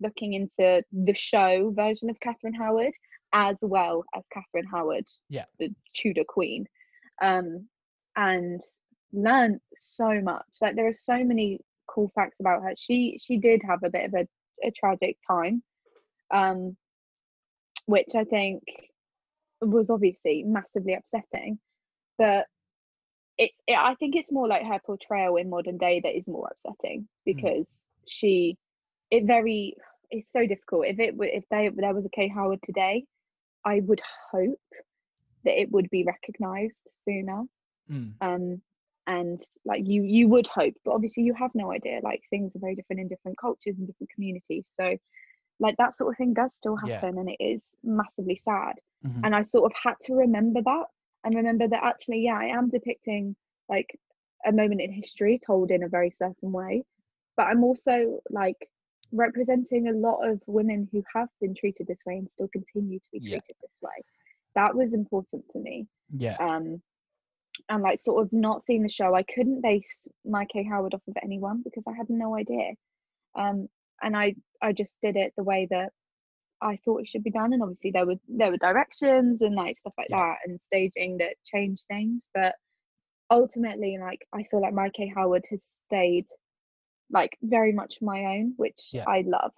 looking 0.00 0.34
into 0.34 0.82
the 0.92 1.14
show 1.14 1.70
version 1.74 2.10
of 2.10 2.20
Catherine 2.20 2.54
Howard 2.54 2.92
as 3.32 3.58
well 3.62 4.04
as 4.14 4.26
Catherine 4.32 4.66
Howard, 4.66 5.06
Yeah. 5.28 5.44
the 5.58 5.74
Tudor 5.94 6.24
Queen, 6.26 6.66
um, 7.20 7.68
and 8.16 8.62
learned 9.12 9.60
so 9.74 10.20
much. 10.20 10.46
Like 10.60 10.76
there 10.76 10.88
are 10.88 10.94
so 10.94 11.22
many 11.24 11.60
cool 11.86 12.10
facts 12.14 12.40
about 12.40 12.62
her. 12.62 12.74
She 12.78 13.18
she 13.22 13.38
did 13.38 13.62
have 13.66 13.82
a 13.82 13.90
bit 13.90 14.06
of 14.06 14.14
a, 14.14 14.28
a 14.66 14.70
tragic 14.70 15.18
time, 15.26 15.62
um, 16.30 16.76
which 17.86 18.14
I 18.14 18.24
think 18.24 18.62
was 19.60 19.90
obviously 19.90 20.44
massively 20.44 20.94
upsetting, 20.94 21.58
but 22.16 22.46
it's 23.36 23.54
it, 23.66 23.76
I 23.76 23.94
think 23.94 24.16
it's 24.16 24.32
more 24.32 24.48
like 24.48 24.64
her 24.64 24.80
portrayal 24.84 25.36
in 25.36 25.48
modern 25.50 25.78
day 25.78 26.00
that 26.00 26.16
is 26.16 26.28
more 26.28 26.48
upsetting 26.50 27.08
because 27.24 27.84
she 28.06 28.56
it 29.10 29.24
very 29.26 29.74
it's 30.10 30.32
so 30.32 30.46
difficult 30.46 30.86
if 30.86 30.98
it 30.98 31.14
if 31.20 31.44
they 31.50 31.68
there 31.76 31.94
was 31.94 32.06
a 32.06 32.10
Kay 32.10 32.28
Howard 32.28 32.60
today 32.64 33.04
I 33.64 33.80
would 33.80 34.00
hope 34.32 34.60
that 35.44 35.60
it 35.60 35.70
would 35.70 35.88
be 35.90 36.04
recognized 36.04 36.88
sooner 37.04 37.44
Mm. 37.90 38.12
um 38.20 38.60
and 39.06 39.42
like 39.64 39.82
you 39.86 40.02
you 40.02 40.28
would 40.28 40.46
hope 40.46 40.74
but 40.84 40.92
obviously 40.92 41.22
you 41.22 41.32
have 41.34 41.50
no 41.54 41.72
idea 41.72 42.00
like 42.02 42.20
things 42.28 42.54
are 42.54 42.58
very 42.58 42.74
different 42.74 43.00
in 43.00 43.08
different 43.08 43.38
cultures 43.38 43.76
and 43.78 43.86
different 43.86 44.10
communities 44.14 44.68
so 44.70 44.94
like 45.58 45.76
that 45.78 45.94
sort 45.96 46.12
of 46.12 46.18
thing 46.18 46.34
does 46.34 46.54
still 46.54 46.76
Yeah. 46.84 47.00
happen 47.00 47.18
and 47.18 47.30
it 47.30 47.42
is 47.42 47.76
massively 47.82 48.36
sad 48.36 48.74
Mhm. 49.06 49.20
and 49.24 49.34
i 49.34 49.42
sort 49.42 49.70
of 49.72 49.76
had 49.82 49.94
to 50.02 50.14
remember 50.14 50.60
that 50.62 50.86
and 51.24 51.34
remember 51.34 51.66
that 51.66 51.82
actually 51.82 52.20
yeah 52.20 52.38
i 52.38 52.44
am 52.46 52.68
depicting 52.68 53.34
like 53.70 53.98
a 54.44 54.52
moment 54.52 54.80
in 54.82 54.92
history 54.92 55.38
told 55.38 55.70
in 55.70 55.82
a 55.82 55.88
very 55.88 56.10
certain 56.10 56.52
way 56.52 56.84
but 57.36 57.44
i'm 57.46 57.64
also 57.64 58.20
like 58.30 58.68
representing 59.12 59.88
a 59.88 59.92
lot 59.92 60.26
of 60.28 60.40
women 60.46 60.88
who 60.92 61.02
have 61.14 61.28
been 61.40 61.54
treated 61.54 61.86
this 61.86 62.00
way 62.06 62.16
and 62.18 62.30
still 62.30 62.48
continue 62.48 62.98
to 62.98 63.08
be 63.12 63.18
Yeah. 63.20 63.30
treated 63.38 63.56
this 63.60 63.76
way 63.80 64.04
that 64.54 64.74
was 64.74 64.94
important 64.94 65.44
for 65.52 65.60
me 65.60 65.86
Yeah. 66.10 66.36
um 66.40 66.82
and 67.68 67.82
like 67.82 67.98
sort 67.98 68.24
of 68.24 68.32
not 68.32 68.62
seeing 68.62 68.82
the 68.82 68.88
show 68.88 69.14
i 69.14 69.22
couldn't 69.22 69.60
base 69.62 70.06
my 70.24 70.44
Kay 70.46 70.62
howard 70.64 70.94
off 70.94 71.06
of 71.08 71.16
anyone 71.22 71.62
because 71.62 71.84
i 71.88 71.92
had 71.92 72.08
no 72.10 72.36
idea 72.36 72.72
um 73.34 73.68
and 74.02 74.16
i 74.16 74.34
i 74.62 74.72
just 74.72 74.98
did 75.02 75.16
it 75.16 75.32
the 75.36 75.42
way 75.44 75.66
that 75.70 75.90
i 76.60 76.76
thought 76.84 77.00
it 77.00 77.08
should 77.08 77.24
be 77.24 77.30
done 77.30 77.52
and 77.52 77.62
obviously 77.62 77.90
there 77.90 78.06
were 78.06 78.18
there 78.28 78.50
were 78.50 78.56
directions 78.58 79.42
and 79.42 79.54
like 79.54 79.76
stuff 79.76 79.94
like 79.98 80.08
Yeah. 80.10 80.18
that 80.18 80.36
and 80.46 80.60
staging 80.60 81.18
that 81.18 81.34
changed 81.44 81.84
things 81.88 82.26
but 82.34 82.54
ultimately 83.30 83.98
like 84.00 84.26
i 84.32 84.42
feel 84.44 84.60
like 84.60 84.74
my 84.74 84.88
Kay 84.90 85.10
howard 85.14 85.44
has 85.50 85.64
stayed 85.84 86.26
like 87.10 87.36
very 87.42 87.72
much 87.72 87.96
my 88.02 88.24
own 88.24 88.54
which 88.56 88.90
Yeah. 88.92 89.04
i 89.06 89.24
love 89.26 89.52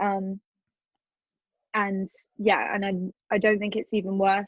um 0.00 0.40
and 1.74 2.08
yeah 2.38 2.74
and 2.74 2.84
i 2.84 3.34
i 3.34 3.38
don't 3.38 3.58
think 3.58 3.76
it's 3.76 3.94
even 3.94 4.18
worth 4.18 4.46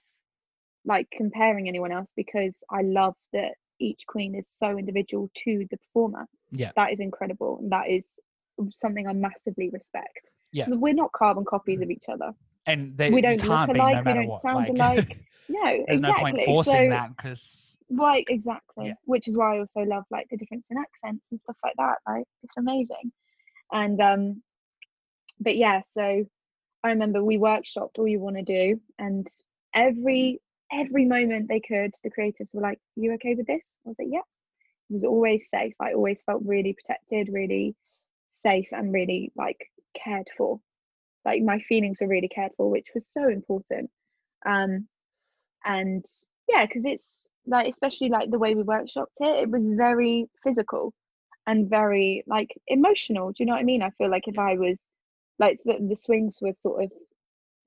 like 0.85 1.09
comparing 1.17 1.69
anyone 1.69 1.93
else 1.93 2.11
because 2.17 2.63
I 2.71 2.83
love 2.83 3.15
that 3.33 3.55
each 3.81 4.03
queen 4.07 4.35
is 4.35 4.49
so 4.49 4.77
individual 4.79 5.31
to 5.45 5.67
the 5.71 5.77
performer. 5.77 6.27
Yeah. 6.51 6.73
That 6.77 6.93
is 6.93 7.01
incredible. 7.01 7.59
And 7.61 7.73
that 7.73 7.89
is 7.89 8.09
something 8.75 9.07
I 9.09 9.13
massively 9.13 9.71
respect. 9.71 10.31
Yeah. 10.53 10.67
We're 10.69 10.95
not 10.95 11.13
carbon 11.13 11.45
copies 11.45 11.81
of 11.81 11.91
each 11.91 12.05
other. 12.13 12.33
And 12.67 12.97
they, 12.97 13.11
we 13.11 13.21
don't 13.21 13.43
look 13.45 13.67
be 13.69 13.75
no 13.75 13.85
alike, 13.85 14.05
we 14.05 14.13
don't 14.13 14.27
what. 14.27 14.43
sound 14.43 14.79
like, 14.79 14.99
alike. 14.99 15.19
No, 15.47 15.85
There's 15.87 16.01
no 16.01 16.09
exactly. 16.09 16.33
point 16.33 16.47
forcing 16.47 16.73
so, 16.73 16.89
that 16.89 17.15
because 17.15 17.74
Right, 17.91 18.25
exactly. 18.29 18.87
Yeah. 18.89 18.95
Which 19.05 19.29
is 19.29 19.37
why 19.37 19.57
I 19.57 19.59
also 19.61 19.81
love 19.81 20.05
like 20.11 20.29
the 20.31 20.37
difference 20.37 20.69
in 20.71 20.79
accents 20.79 21.31
and 21.31 21.41
stuff 21.41 21.57
like 21.63 21.75
that. 21.79 21.97
Like 22.07 22.25
it's 22.43 22.57
amazing. 22.57 23.13
And 23.73 24.01
um 24.01 24.43
but 25.41 25.57
yeah, 25.57 25.83
so 25.85 26.25
I 26.85 26.89
remember 26.89 27.23
we 27.23 27.39
workshopped 27.39 27.99
all 27.99 28.09
you 28.09 28.21
want 28.21 28.37
to 28.37 28.43
do 28.43 28.81
and 28.99 29.27
every 29.75 30.41
every 30.73 31.05
moment 31.05 31.49
they 31.49 31.61
could, 31.61 31.93
the 32.03 32.11
creatives 32.11 32.55
were 32.55 32.63
like, 32.63 32.79
You 32.97 33.15
okay 33.15 33.35
with 33.35 33.47
this? 33.47 33.75
I 33.85 33.89
was 33.89 33.97
like, 33.99 34.09
Yeah. 34.11 34.21
It 34.91 34.95
was 34.95 35.05
always 35.05 35.49
safe. 35.49 35.75
I 35.81 35.95
always 35.95 36.23
felt 36.23 36.43
really 36.45 36.75
protected, 36.75 37.29
really 37.33 37.75
safe 38.31 38.69
and 38.73 38.93
really 38.93 39.33
like 39.37 39.59
cared 40.03 40.29
for. 40.37 40.61
Like 41.25 41.43
my 41.43 41.59
feelings 41.61 41.99
were 42.01 42.09
really 42.09 42.29
cared 42.29 42.53
for, 42.57 42.71
which 42.71 42.89
was 42.95 43.07
so 43.13 43.29
important. 43.29 43.91
Um 44.47 44.89
and 45.65 46.05
yeah 46.49 46.67
because 46.67 46.87
it's 46.87 47.29
like 47.47 47.69
especially 47.69 48.09
like 48.09 48.31
the 48.31 48.39
way 48.39 48.55
we 48.55 48.63
workshopped 48.63 49.21
it 49.21 49.43
it 49.43 49.51
was 49.51 49.67
very 49.67 50.27
physical 50.43 50.93
and 51.47 51.69
very 51.69 52.25
like 52.27 52.51
emotional 52.69 53.29
do 53.29 53.37
you 53.41 53.47
know 53.47 53.53
what 53.53 53.61
i 53.61 53.65
mean? 53.65 53.83
I 53.83 53.91
feel 53.91 54.11
like 54.11 54.29
if 54.29 54.39
i 54.39 54.55
was 54.57 54.87
like 55.39 55.57
the, 55.65 55.79
the 55.81 55.97
swings 55.97 56.39
were 56.41 56.53
sort 56.59 56.85
of 56.85 56.93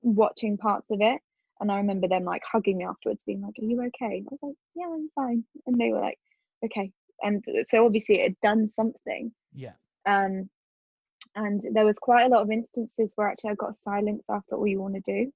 watching 0.02 0.56
parts 0.56 0.90
of 0.90 1.00
it 1.00 1.20
and 1.60 1.70
i 1.70 1.76
remember 1.76 2.08
them 2.08 2.24
like 2.24 2.42
hugging 2.50 2.78
me 2.78 2.84
afterwards 2.84 3.22
being 3.24 3.42
like 3.42 3.54
are 3.60 3.64
you 3.64 3.82
okay? 3.82 4.22
I 4.22 4.28
was 4.30 4.40
like 4.42 4.56
yeah 4.74 4.86
i'm 4.86 5.10
fine. 5.14 5.44
And 5.66 5.78
they 5.78 5.92
were 5.92 6.00
like 6.00 6.18
okay. 6.64 6.90
And 7.22 7.44
so 7.62 7.84
obviously 7.84 8.20
it 8.20 8.22
had 8.22 8.40
done 8.42 8.68
something. 8.68 9.32
Yeah. 9.52 9.72
um 10.06 10.48
and 11.34 11.60
there 11.72 11.84
was 11.84 11.98
quite 11.98 12.24
a 12.24 12.28
lot 12.28 12.42
of 12.42 12.50
instances 12.50 13.12
where 13.16 13.28
actually 13.28 13.50
i 13.50 13.54
got 13.54 13.76
silence 13.76 14.26
after 14.30 14.56
all 14.56 14.66
you 14.66 14.80
want 14.80 14.94
to 14.94 15.00
do 15.00 15.30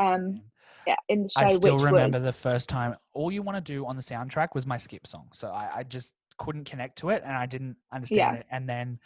um 0.00 0.40
yeah 0.86 0.96
in 1.08 1.22
the 1.24 1.28
show 1.28 1.40
I 1.42 1.52
still 1.52 1.78
remember 1.78 2.18
was, 2.18 2.24
the 2.24 2.32
first 2.32 2.68
time. 2.68 2.96
All 3.12 3.30
you 3.30 3.42
want 3.42 3.56
to 3.56 3.60
do 3.60 3.86
on 3.86 3.96
the 3.96 4.02
soundtrack 4.02 4.48
was 4.54 4.66
my 4.66 4.76
skip 4.76 5.06
song, 5.06 5.28
so 5.32 5.48
I, 5.48 5.70
I 5.78 5.82
just 5.82 6.14
couldn't 6.38 6.64
connect 6.64 6.98
to 6.98 7.10
it, 7.10 7.22
and 7.24 7.36
I 7.36 7.46
didn't 7.46 7.76
understand 7.92 8.34
Yeah. 8.34 8.40
it. 8.40 8.46
And 8.50 8.68
then 8.68 8.98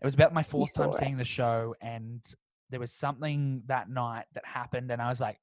it 0.00 0.04
was 0.04 0.14
about 0.14 0.34
my 0.34 0.42
fourth 0.42 0.74
time 0.74 0.90
it. 0.90 0.96
seeing 0.96 1.16
the 1.16 1.24
show, 1.24 1.74
and 1.80 2.22
there 2.70 2.80
was 2.80 2.92
something 2.92 3.62
that 3.66 3.88
night 3.88 4.24
that 4.34 4.44
happened, 4.44 4.90
and 4.90 5.00
I 5.00 5.08
was 5.08 5.20
like, 5.20 5.38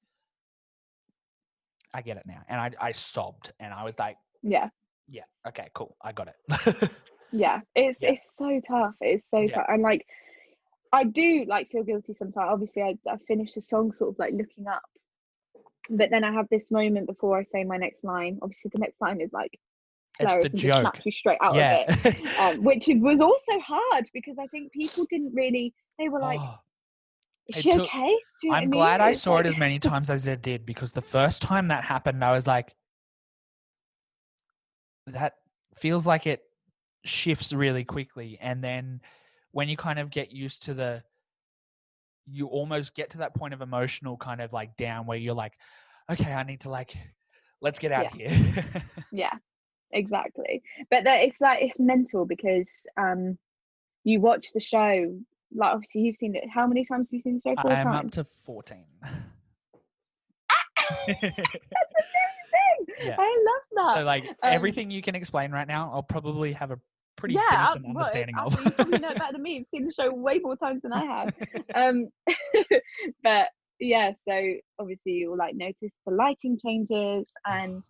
I 1.94 2.02
get 2.02 2.18
it 2.18 2.24
now, 2.26 2.42
and 2.48 2.60
I 2.60 2.72
I 2.80 2.92
sobbed, 2.92 3.54
and 3.60 3.74
I 3.74 3.84
was 3.84 3.98
like, 3.98 4.18
yeah 4.44 4.70
yeah, 5.08 5.24
okay, 5.48 5.70
cool, 5.74 5.98
I 6.02 6.12
got 6.12 6.28
it. 6.30 6.92
yeah 7.32 7.60
it's 7.76 8.00
Yeah. 8.02 8.12
it's 8.12 8.36
so 8.38 8.62
tough 8.68 8.94
it's 9.02 9.30
so 9.30 9.42
Yeah. 9.42 9.56
tough 9.56 9.66
and 9.68 9.82
like 9.82 10.06
i 10.94 11.04
do 11.04 11.46
like 11.48 11.70
feel 11.72 11.84
guilty 11.84 12.14
sometimes 12.14 12.50
obviously 12.52 12.82
I, 12.84 12.98
I 13.10 13.18
finish 13.28 13.54
the 13.54 13.62
song 13.62 13.92
sort 13.92 14.12
of 14.12 14.20
like 14.20 14.34
looking 14.34 14.68
up 14.68 14.82
but 15.90 16.10
then 16.12 16.24
i 16.24 16.32
have 16.32 16.48
this 16.50 16.72
moment 16.72 17.08
before 17.08 17.38
i 17.40 17.44
say 17.44 17.64
my 17.64 17.78
next 17.78 18.04
line 18.04 18.38
obviously 18.42 18.72
the 18.74 18.80
next 18.80 19.02
line 19.02 19.22
is 19.22 19.32
like 19.34 19.52
it's 20.20 20.28
hilarious 20.30 20.52
the 20.52 20.58
and 20.58 20.60
joke. 20.62 20.76
snaps 20.82 21.06
you 21.06 21.12
straight 21.12 21.38
out 21.42 21.56
yeah. 21.56 21.86
of 21.88 22.06
it 22.06 22.26
um, 22.40 22.64
which 22.64 22.90
it 22.90 23.00
was 23.00 23.22
also 23.22 23.60
hard 23.60 24.06
because 24.14 24.38
i 24.40 24.48
think 24.48 24.72
people 24.72 25.06
didn't 25.10 25.34
really 25.34 25.74
they 25.98 26.10
were 26.10 26.20
like 26.20 26.40
Oh. 26.42 26.56
is 27.48 27.62
she 27.62 27.72
took- 27.72 27.82
okay 27.84 28.16
do 28.42 28.48
you 28.48 28.54
I 28.54 28.58
I'm 28.58 28.64
mean? 28.64 28.72
glad 28.72 29.02
I 29.02 29.10
It's 29.12 29.22
saw 29.22 29.38
it 29.38 29.46
as 29.46 29.56
many 29.58 29.80
times 29.80 30.10
as 30.10 30.28
I 30.28 30.36
did 30.36 30.66
because 30.66 30.92
the 30.94 31.02
first 31.02 31.42
time 31.44 31.68
that 31.68 31.84
happened, 31.84 32.24
I 32.24 32.32
was 32.32 32.48
like, 32.48 32.74
that 35.08 35.34
feels 35.76 36.08
like 36.08 36.26
it 36.28 36.42
shifts 37.06 37.54
really 37.54 37.84
quickly. 37.84 38.38
And 38.42 38.64
then 38.64 39.02
when 39.52 39.70
you 39.70 39.78
kind 39.78 40.00
of 40.00 40.10
get 40.10 40.32
used 40.32 40.64
to 40.64 40.74
the, 40.74 41.04
you 42.26 42.48
almost 42.48 42.96
get 42.96 43.10
to 43.12 43.20
that 43.20 43.36
point 43.36 43.54
of 43.54 43.62
emotional 43.62 44.18
kind 44.18 44.42
of 44.42 44.54
like 44.54 44.78
down 44.78 45.06
where 45.06 45.18
you're 45.18 45.34
like, 45.34 45.54
okay, 46.10 46.34
I 46.34 46.44
need 46.44 46.62
to 46.62 46.70
like, 46.70 46.96
let's 47.62 47.80
get 47.80 47.92
out 47.92 48.08
of 48.08 48.14
here. 48.14 48.30
yeah 49.12 49.34
exactly 49.94 50.64
but 50.90 51.04
that 51.04 51.22
it's 51.22 51.42
like 51.42 51.62
it's 51.62 51.80
mental 51.80 52.26
because 52.26 52.86
um 52.98 53.38
you 54.04 54.20
watch 54.22 54.48
the 54.54 54.60
show 54.60 55.18
like 55.54 55.74
obviously 55.74 56.02
you've 56.02 56.16
seen 56.16 56.36
it 56.36 56.44
how 56.50 56.66
many 56.66 56.86
times 56.86 57.10
have 57.10 57.14
you 57.14 57.20
seen 57.20 57.36
the 57.36 57.42
show 57.42 57.56
four 57.62 57.72
I'm 57.72 57.88
up 57.88 58.04
times 58.04 58.14
to 58.14 58.26
14. 58.46 58.86
That's 61.08 61.20
Yeah. 63.04 63.16
i 63.18 63.46
love 63.46 63.88
that 63.88 63.98
so 64.00 64.04
like 64.06 64.24
Um, 64.26 64.36
everything 64.44 64.92
you 64.92 65.02
can 65.02 65.16
explain 65.16 65.52
right 65.52 65.68
now, 65.68 65.92
I'll 65.94 66.04
probably 66.04 66.54
have 66.54 66.72
a 66.72 66.80
pretty 67.22 67.36
yeah 67.36 67.68
decent 67.68 67.86
well, 67.86 67.98
understanding 67.98 68.36
uh, 68.38 68.46
of. 68.46 68.62
you 68.66 68.72
probably 68.72 69.00
know 69.00 69.14
better 69.18 69.32
than 69.32 69.42
me 69.42 69.56
you've 69.56 69.68
seen 69.68 69.86
the 69.86 69.94
show 69.94 70.14
way 70.14 70.40
more 70.40 70.58
times 70.58 70.82
than 70.82 70.92
i 70.92 71.04
have 71.06 71.34
um 71.76 72.10
but 73.24 73.48
yeah 73.80 74.12
so 74.28 74.54
obviously 74.80 75.14
you'll 75.14 75.38
like 75.38 75.56
notice 75.56 75.94
the 76.06 76.14
lighting 76.14 76.58
changes 76.64 77.32
and 77.46 77.84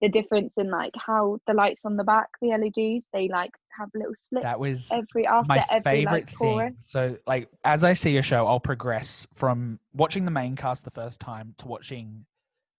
the 0.00 0.08
difference 0.08 0.58
in 0.58 0.70
like 0.70 0.92
how 0.96 1.38
the 1.46 1.54
lights 1.54 1.84
on 1.84 1.96
the 1.96 2.04
back 2.04 2.28
the 2.40 2.48
leds 2.48 3.06
they 3.12 3.28
like 3.28 3.50
have 3.78 3.88
little 3.94 4.14
splits 4.14 4.44
That 4.44 4.60
was 4.60 4.88
every 4.90 5.26
after 5.26 5.46
my 5.48 5.64
every 5.70 5.82
favorite 5.82 6.12
like 6.12 6.34
chorus 6.34 6.74
thing. 6.74 6.84
So, 6.86 7.16
like, 7.26 7.48
as 7.64 7.84
I 7.84 7.92
see 7.92 8.16
a 8.16 8.22
show, 8.22 8.46
I'll 8.46 8.60
progress 8.60 9.26
from 9.34 9.78
watching 9.94 10.24
the 10.24 10.30
main 10.30 10.56
cast 10.56 10.84
the 10.84 10.90
first 10.90 11.20
time 11.20 11.54
to 11.58 11.68
watching 11.68 12.26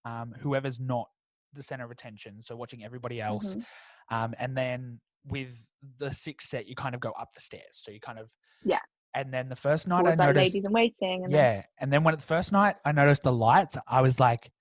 um, 0.05 0.35
whoever's 0.39 0.79
not 0.79 1.09
the 1.53 1.63
center 1.63 1.85
of 1.85 1.91
attention. 1.91 2.41
So, 2.41 2.55
watching 2.55 2.83
everybody 2.83 3.21
else, 3.21 3.55
Mhm. 3.55 3.63
um, 4.11 4.35
and 4.39 4.55
then 4.57 4.99
with 5.25 5.67
the 5.97 6.13
sixth 6.13 6.49
set, 6.49 6.67
you 6.67 6.75
kind 6.75 6.95
of 6.95 7.01
go 7.01 7.11
up 7.11 7.33
the 7.33 7.41
stairs. 7.41 7.63
So 7.73 7.91
you 7.91 7.99
kind 7.99 8.19
of 8.19 8.29
Yeah. 8.63 8.79
And 9.15 9.33
then 9.33 9.49
the 9.49 9.55
first 9.55 9.87
night, 9.87 10.05
I 10.05 10.09
like 10.09 10.17
noticed, 10.19 10.53
ladies 10.53 10.65
in 10.65 10.71
waiting 10.71 11.23
and 11.23 11.33
then, 11.33 11.55
yeah. 11.55 11.63
And 11.79 11.91
then 11.91 12.03
when 12.03 12.15
the 12.15 12.21
first 12.21 12.51
night 12.51 12.75
I 12.85 12.91
noticed 12.91 13.23
the 13.23 13.33
lights, 13.33 13.77
I 13.87 14.01
was 14.01 14.19
like, 14.19 14.51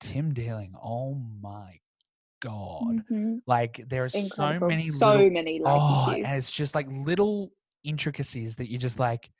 Tim 0.00 0.34
Deiling, 0.34 0.72
oh 0.82 1.14
my 1.40 1.78
god! 2.40 3.02
Mhm. 3.10 3.40
Like 3.46 3.84
there 3.88 4.04
are 4.04 4.08
so 4.08 4.58
many 4.60 4.88
so 4.88 5.10
little, 5.10 5.30
many 5.30 5.60
oh, 5.64 6.10
and 6.10 6.36
it's 6.36 6.50
just 6.50 6.74
like 6.74 6.86
little 6.90 7.52
intricacies 7.84 8.56
that 8.56 8.68
you 8.70 8.78
just 8.78 8.98
like. 8.98 9.30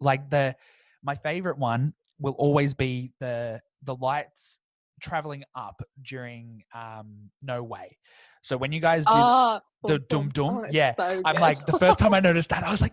Like 0.00 0.28
the 0.28 0.56
my 1.02 1.14
favorite 1.14 1.58
one 1.58 1.94
will 2.18 2.34
always 2.34 2.74
be 2.74 3.12
the 3.20 3.60
the 3.82 3.94
lights 3.94 4.58
traveling 5.00 5.44
up 5.54 5.82
during 6.02 6.64
um 6.74 7.30
no 7.42 7.62
way. 7.62 7.98
So 8.46 8.56
when 8.56 8.70
you 8.70 8.78
guys 8.78 9.04
do 9.06 9.10
Ah, 9.18 9.60
the 9.82 9.98
boom, 9.98 10.28
dum 10.28 10.28
dum, 10.28 10.64
Oh, 10.64 10.66
yeah, 10.70 10.94
so 10.96 11.20
I'm 11.24 11.40
like 11.40 11.66
the 11.66 11.72
first 11.80 11.98
time 11.98 12.14
I 12.14 12.20
noticed 12.28 12.48
that 12.50 12.62
I 12.62 12.70
was 12.70 12.80
like, 12.80 12.92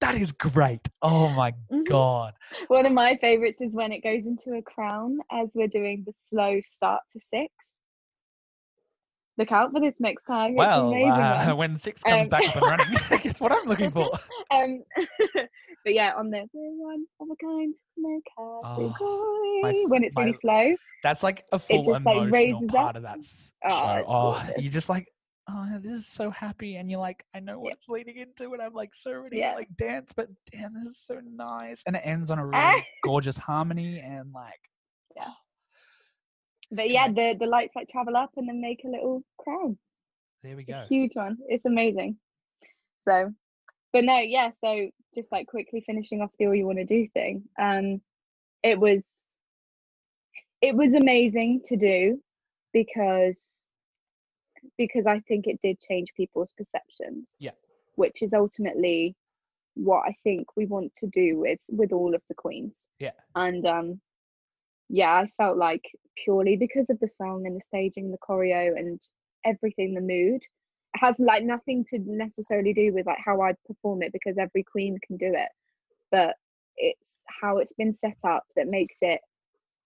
that 0.00 0.14
is 0.14 0.30
great. 0.30 0.86
Oh 1.00 1.30
my 1.30 1.54
Mhm. 1.72 1.86
god. 1.88 2.34
One 2.68 2.84
of 2.84 2.92
my 2.92 3.16
favorites 3.16 3.62
is 3.62 3.74
when 3.74 3.92
it 3.92 4.00
goes 4.00 4.26
into 4.26 4.58
a 4.58 4.62
crown 4.62 5.20
as 5.32 5.48
we're 5.54 5.68
doing 5.68 6.02
the 6.06 6.12
slow 6.28 6.60
start 6.66 7.00
to 7.12 7.20
six. 7.20 7.50
Look 9.38 9.52
out 9.52 9.72
for 9.72 9.80
this 9.80 9.94
next 10.00 10.24
time. 10.26 10.50
It's 10.50 10.58
Well, 10.58 10.88
amazing 10.90 11.12
uh, 11.12 11.52
when 11.56 11.76
six 11.78 12.02
comes 12.02 12.24
Um, 12.24 12.28
back 12.28 12.46
up 12.46 12.56
and 12.56 12.66
running, 12.66 12.94
I 13.10 13.16
guess 13.22 13.40
what 13.40 13.52
I'm 13.52 13.66
looking 13.66 13.90
for? 13.90 14.12
Um, 14.50 14.82
but 15.88 15.94
yeah, 15.94 16.12
on 16.18 16.28
the 16.28 16.46
we're 16.52 16.86
one 16.86 17.06
of 17.18 17.28
a 17.32 17.36
kind, 17.42 17.74
no 17.96 18.20
category. 18.36 18.94
Oh, 19.00 19.60
my 19.62 19.84
when 19.88 20.04
it's 20.04 20.14
my- 20.14 20.24
really 20.24 20.36
slow, 20.36 20.76
That's 21.02 21.22
like 21.22 21.46
a 21.50 21.58
full 21.58 21.78
just, 21.78 21.88
like, 21.88 22.00
emotional 22.16 22.30
raises 22.30 22.70
part 22.70 22.90
up. 22.90 22.96
of 22.96 23.02
that 23.04 23.18
s- 23.20 23.50
Oh, 23.64 24.02
Oh, 24.06 24.46
you're 24.58 24.70
just 24.70 24.90
like, 24.90 25.08
oh, 25.48 25.66
this 25.80 25.92
is 26.00 26.06
so 26.06 26.28
happy, 26.30 26.76
and 26.76 26.90
you're 26.90 27.00
like, 27.00 27.24
I 27.34 27.40
know 27.40 27.58
what 27.58 27.78
Yeah. 27.88 27.94
leading 27.94 28.18
into, 28.18 28.52
and 28.52 28.60
I'm 28.60 28.74
like 28.74 28.94
so 28.94 29.12
ready 29.14 29.38
Yeah. 29.38 29.52
to 29.52 29.56
like 29.56 29.74
dance, 29.78 30.12
but 30.14 30.28
damn, 30.52 30.74
this 30.74 30.84
is 30.88 30.98
so 30.98 31.20
nice, 31.24 31.82
and 31.86 31.96
it 31.96 32.02
ends 32.04 32.30
on 32.30 32.38
a 32.38 32.50
Ah. 32.52 32.72
really 32.74 32.86
gorgeous 33.02 33.38
harmony, 33.38 33.98
and 34.00 34.30
like, 34.34 34.60
yeah. 35.16 35.32
but 36.70 36.90
yeah, 36.90 37.08
the 37.08 37.34
the 37.40 37.46
lights 37.46 37.74
like 37.74 37.88
travel 37.88 38.14
up 38.14 38.30
and 38.36 38.46
then 38.46 38.60
make 38.60 38.84
a 38.84 38.88
little 38.88 39.22
crown. 39.38 39.78
there 40.42 40.54
we 40.54 40.64
go. 40.64 40.84
huge 40.90 41.12
one. 41.14 41.38
It's 41.48 41.64
amazing. 41.64 42.18
So, 43.08 43.32
but 43.92 44.04
no, 44.04 44.18
yeah. 44.18 44.50
So 44.50 44.90
just 45.14 45.32
like 45.32 45.46
quickly 45.46 45.82
finishing 45.86 46.20
off 46.20 46.30
the 46.38 46.46
all 46.46 46.54
you 46.54 46.66
want 46.66 46.78
to 46.78 46.84
do 46.84 47.08
thing. 47.14 47.44
Um, 47.60 48.00
it 48.62 48.78
was, 48.78 49.02
it 50.60 50.74
was 50.74 50.94
amazing 50.94 51.62
to 51.66 51.76
do 51.76 52.20
because 52.72 53.38
because 54.76 55.06
I 55.06 55.20
think 55.20 55.46
it 55.46 55.60
did 55.62 55.78
change 55.88 56.08
people's 56.16 56.52
perceptions. 56.56 57.34
Yeah. 57.38 57.52
Which 57.94 58.22
is 58.22 58.32
ultimately 58.32 59.16
what 59.74 60.02
I 60.06 60.16
think 60.24 60.56
we 60.56 60.66
want 60.66 60.92
to 60.98 61.06
do 61.06 61.38
with 61.38 61.58
with 61.68 61.92
all 61.92 62.14
of 62.14 62.22
the 62.28 62.34
queens. 62.34 62.82
Yeah. 62.98 63.12
And 63.34 63.66
um, 63.66 64.00
yeah, 64.88 65.12
I 65.12 65.30
felt 65.36 65.56
like 65.56 65.84
purely 66.24 66.56
because 66.56 66.90
of 66.90 66.98
the 67.00 67.08
song 67.08 67.46
and 67.46 67.56
the 67.56 67.64
staging, 67.64 68.10
the 68.10 68.18
choreo, 68.18 68.76
and 68.76 69.00
everything, 69.44 69.94
the 69.94 70.00
mood 70.00 70.42
has 71.00 71.18
like 71.18 71.44
nothing 71.44 71.84
to 71.90 71.98
necessarily 72.06 72.72
do 72.72 72.92
with 72.92 73.06
like 73.06 73.18
how 73.24 73.40
I 73.40 73.54
perform 73.66 74.02
it 74.02 74.12
because 74.12 74.38
every 74.38 74.62
queen 74.64 74.98
can 75.06 75.16
do 75.16 75.32
it, 75.34 75.48
but 76.10 76.34
it's 76.76 77.24
how 77.40 77.58
it's 77.58 77.72
been 77.72 77.94
set 77.94 78.18
up 78.24 78.44
that 78.56 78.68
makes 78.68 78.96
it 79.00 79.20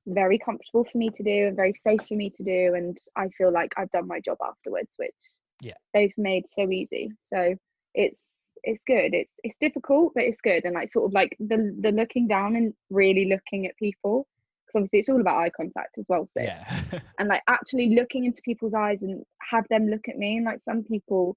very 0.07 0.39
comfortable 0.39 0.85
for 0.91 0.99
me 0.99 1.11
to 1.11 1.23
do 1.23 1.47
and 1.47 1.57
very 1.57 1.73
safe 1.73 2.01
for 2.09 2.15
me 2.15 2.31
to 2.31 2.43
do 2.43 2.75
and 2.75 2.99
I 3.17 3.29
feel 3.29 3.53
like 3.53 3.73
I've 3.77 3.91
done 3.91 4.09
my 4.09 4.21
job 4.21 4.39
afterwards 4.45 4.95
which 4.97 5.15
Yeah. 5.61 5.75
they've 5.95 6.17
made 6.19 6.51
so 6.51 6.71
easy. 6.71 7.11
So 7.21 7.55
it's 7.95 8.27
it's 8.65 8.83
good. 8.83 9.15
It's 9.15 9.35
it's 9.45 9.57
difficult 9.61 10.13
but 10.15 10.25
it's 10.25 10.41
good 10.41 10.65
and 10.65 10.75
like 10.75 10.89
sort 10.89 11.07
of 11.07 11.13
like 11.13 11.37
the 11.39 11.75
the 11.81 11.93
looking 11.93 12.27
down 12.27 12.57
and 12.57 12.75
really 12.91 13.27
looking 13.27 13.67
at 13.67 13.77
people 13.77 14.27
because 14.73 14.81
obviously 14.81 14.99
it's 15.01 15.09
all 15.09 15.21
about 15.21 15.39
eye 15.39 15.51
contact 15.51 15.99
as 15.99 16.07
well 16.09 16.27
Sid 16.27 16.45
Yeah. 16.45 16.83
and 17.19 17.29
like 17.29 17.43
actually 17.49 17.95
looking 17.95 18.25
into 18.25 18.43
people's 18.43 18.75
eyes 18.75 19.03
and 19.03 19.23
have 19.51 19.67
them 19.69 19.87
look 19.89 20.09
at 20.09 20.17
me 20.17 20.37
and 20.37 20.47
like 20.47 20.63
some 20.63 20.83
people 20.83 21.37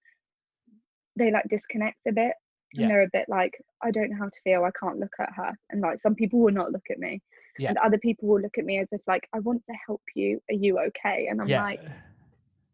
they 1.17 1.31
like 1.31 1.45
disconnect 1.49 1.97
a 2.07 2.11
bit 2.11 2.33
Yeah. 2.73 2.81
and 2.83 2.91
they're 2.91 3.01
a 3.03 3.09
bit 3.11 3.25
like 3.29 3.53
i 3.81 3.91
don't 3.91 4.09
know 4.09 4.17
how 4.17 4.25
to 4.29 4.39
feel 4.43 4.63
i 4.63 4.71
can't 4.79 4.99
look 4.99 5.13
at 5.19 5.29
her 5.35 5.53
and 5.69 5.81
like 5.81 5.99
some 5.99 6.15
people 6.15 6.39
will 6.39 6.53
not 6.53 6.71
look 6.71 6.85
at 6.91 6.99
me 6.99 7.21
Yeah. 7.59 7.69
and 7.69 7.77
other 7.79 7.97
people 7.97 8.27
will 8.29 8.41
look 8.41 8.57
at 8.57 8.65
me 8.65 8.79
as 8.79 8.89
if 8.91 9.01
like 9.07 9.27
i 9.33 9.39
want 9.39 9.63
to 9.69 9.75
help 9.87 10.01
you 10.15 10.41
are 10.49 10.55
you 10.55 10.79
okay 10.79 11.27
and 11.29 11.41
i'm 11.41 11.47
yeah. 11.47 11.63
like 11.63 11.81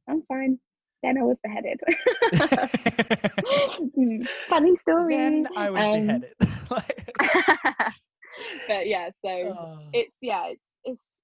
i'm 0.08 0.22
fine 0.24 0.60
then 1.04 1.18
i 1.18 1.24
was 1.24 1.40
beheaded 1.44 1.80
Mm, 3.98 4.28
funny 4.48 4.76
story 4.76 5.16
then 5.16 5.48
I 5.56 5.70
was 5.72 5.84
Um, 5.86 6.08
beheaded. 6.08 6.36
But 8.68 8.88
yeah 8.88 9.10
so 9.24 9.30
oh, 9.30 9.80
it's 9.94 10.16
yeah 10.22 10.46
it's 10.48 10.64
it's 10.84 11.22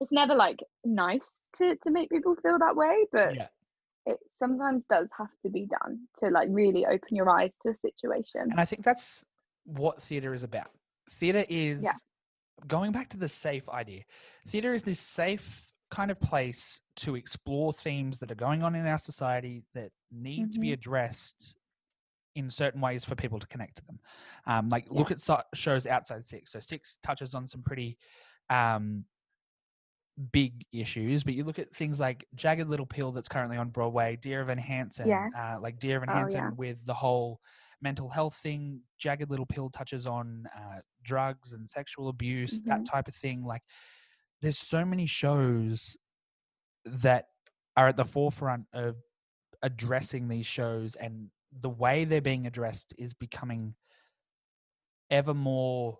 it's 0.00 0.12
never 0.12 0.34
like 0.34 0.60
nice 0.84 1.48
to 1.56 1.76
to 1.82 1.90
make 1.90 2.10
people 2.10 2.34
feel 2.42 2.58
that 2.58 2.76
way 2.76 3.04
but 3.12 3.34
yeah. 3.34 3.48
it 4.06 4.18
sometimes 4.28 4.86
does 4.86 5.10
have 5.18 5.30
to 5.44 5.50
be 5.50 5.66
done 5.66 6.00
to 6.18 6.28
like 6.30 6.48
really 6.50 6.86
open 6.86 7.14
your 7.14 7.28
eyes 7.30 7.58
to 7.62 7.70
a 7.70 7.76
situation 7.76 8.42
And 8.50 8.60
I 8.60 8.64
think 8.64 8.82
that's 8.82 9.24
what 9.64 10.02
theatre 10.02 10.34
is 10.34 10.42
about. 10.42 10.70
Theatre 11.10 11.44
is 11.48 11.86
going 12.66 12.92
back 12.92 13.08
to 13.10 13.16
the 13.16 13.28
safe 13.28 13.68
idea. 13.68 14.02
Theatre 14.48 14.74
is 14.74 14.82
this 14.82 15.00
safe 15.00 15.72
kind 15.90 16.10
of 16.10 16.18
place 16.20 16.80
to 16.96 17.16
explore 17.16 17.72
themes 17.72 18.18
that 18.18 18.30
are 18.30 18.36
going 18.36 18.62
on 18.62 18.74
in 18.74 18.86
our 18.86 18.98
society 18.98 19.62
that 19.74 19.90
need 20.10 20.52
to 20.52 20.58
be 20.58 20.68
Mhm. 20.68 20.74
addressed 20.74 21.54
in 22.34 22.48
certain 22.50 22.80
ways 22.80 23.04
for 23.04 23.14
people 23.14 23.38
to 23.38 23.46
connect 23.46 23.76
to 23.76 23.84
them. 23.86 23.98
Um, 24.46 24.68
like 24.68 24.86
look 24.90 25.10
at 25.10 25.20
so- 25.20 25.42
shows 25.54 25.86
outside 25.86 26.26
Six. 26.26 26.52
So 26.52 26.60
Six 26.60 26.98
touches 27.02 27.34
on 27.34 27.46
some 27.46 27.62
pretty 27.62 27.98
um, 28.50 29.04
big 30.32 30.64
issues, 30.72 31.24
but 31.24 31.34
you 31.34 31.44
look 31.44 31.58
at 31.58 31.74
things 31.74 31.98
like 31.98 32.26
Jagged 32.34 32.68
Little 32.68 32.86
Pill 32.86 33.12
that's 33.12 33.28
currently 33.28 33.56
on 33.56 33.70
Broadway, 33.70 34.16
Dear 34.20 34.42
Evan 34.42 34.58
Hansen, 34.58 35.08
Yeah. 35.08 35.28
uh, 35.36 35.60
like 35.60 35.78
Dear 35.78 35.96
Evan 35.96 36.10
Oh, 36.10 36.14
Hansen 36.14 36.40
yeah. 36.40 36.50
with 36.56 36.84
the 36.84 36.94
whole 36.94 37.40
mental 37.80 38.08
health 38.08 38.34
thing. 38.36 38.80
Jagged 38.98 39.30
Little 39.30 39.46
Pill 39.46 39.70
touches 39.70 40.06
on 40.06 40.46
uh, 40.56 40.80
drugs 41.02 41.52
and 41.54 41.68
sexual 41.68 42.08
abuse, 42.08 42.60
that 42.62 42.80
Mhm. 42.80 42.86
type 42.90 43.08
of 43.08 43.14
thing. 43.14 43.44
Like, 43.44 43.62
there's 44.40 44.58
so 44.58 44.84
many 44.84 45.06
shows 45.06 45.96
that 46.84 47.26
are 47.76 47.88
at 47.88 47.96
the 47.96 48.04
forefront 48.04 48.66
of 48.72 48.96
addressing 49.62 50.28
these 50.28 50.46
shows, 50.46 50.94
and 50.96 51.30
the 51.60 51.68
way 51.70 52.04
they're 52.04 52.20
being 52.20 52.46
addressed 52.46 52.94
is 52.98 53.14
becoming 53.14 53.74
ever 55.10 55.34
more 55.34 55.98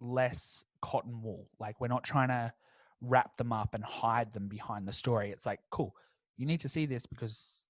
less 0.00 0.64
cotton 0.82 1.22
wool. 1.22 1.48
Like, 1.58 1.80
we're 1.80 1.88
not 1.88 2.04
trying 2.04 2.28
to 2.28 2.52
wrap 3.00 3.36
them 3.36 3.52
up 3.52 3.74
and 3.74 3.84
hide 3.84 4.32
them 4.32 4.48
behind 4.48 4.88
the 4.88 4.92
story. 4.92 5.30
It's 5.30 5.46
like, 5.46 5.60
cool, 5.70 5.94
you 6.36 6.46
need 6.46 6.60
to 6.60 6.68
see 6.68 6.86
this 6.86 7.06
because 7.06 7.66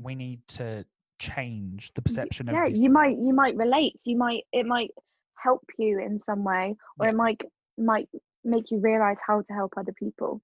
we 0.00 0.14
need 0.14 0.40
to 0.48 0.84
change 1.18 1.92
the 1.94 2.00
perception 2.02 2.46
yeah 2.46 2.62
of 2.62 2.70
this. 2.70 2.78
you 2.78 2.88
might 2.88 3.18
you 3.18 3.34
might 3.34 3.56
relate 3.56 3.96
you 4.04 4.16
might 4.16 4.44
it 4.52 4.64
might 4.64 4.92
help 5.34 5.64
you 5.76 5.98
in 5.98 6.16
some 6.16 6.44
way 6.44 6.76
or 7.00 7.06
Yeah. 7.06 7.10
it 7.10 7.16
might 7.16 7.40
might 7.76 8.08
make 8.44 8.70
you 8.70 8.78
realize 8.78 9.18
how 9.26 9.42
to 9.42 9.52
help 9.52 9.72
other 9.76 9.92
people 9.98 10.40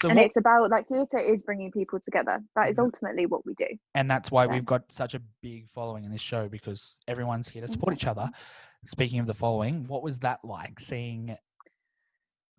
So 0.00 0.08
and 0.08 0.16
what- 0.16 0.24
it's 0.26 0.36
about 0.36 0.70
like 0.70 0.88
theatre 0.88 1.18
is 1.18 1.42
bringing 1.42 1.70
people 1.70 2.00
together 2.00 2.40
that 2.56 2.68
is 2.70 2.78
ultimately 2.78 3.26
what 3.26 3.44
we 3.44 3.54
do 3.54 3.66
and 3.94 4.10
that's 4.10 4.30
why 4.30 4.44
Yeah. 4.46 4.52
we've 4.54 4.64
got 4.64 4.90
such 4.90 5.14
a 5.14 5.20
big 5.42 5.68
following 5.68 6.04
in 6.04 6.10
this 6.10 6.20
show 6.22 6.48
because 6.48 6.96
everyone's 7.06 7.48
here 7.48 7.62
to 7.62 7.68
support 7.68 7.94
each 7.94 8.06
other. 8.06 8.22
Mm-hmm. 8.22 8.86
Speaking 8.86 9.18
of 9.20 9.26
the 9.26 9.34
following, 9.34 9.86
what 9.88 10.02
was 10.02 10.18
that 10.20 10.42
like 10.44 10.80
seeing 10.80 11.36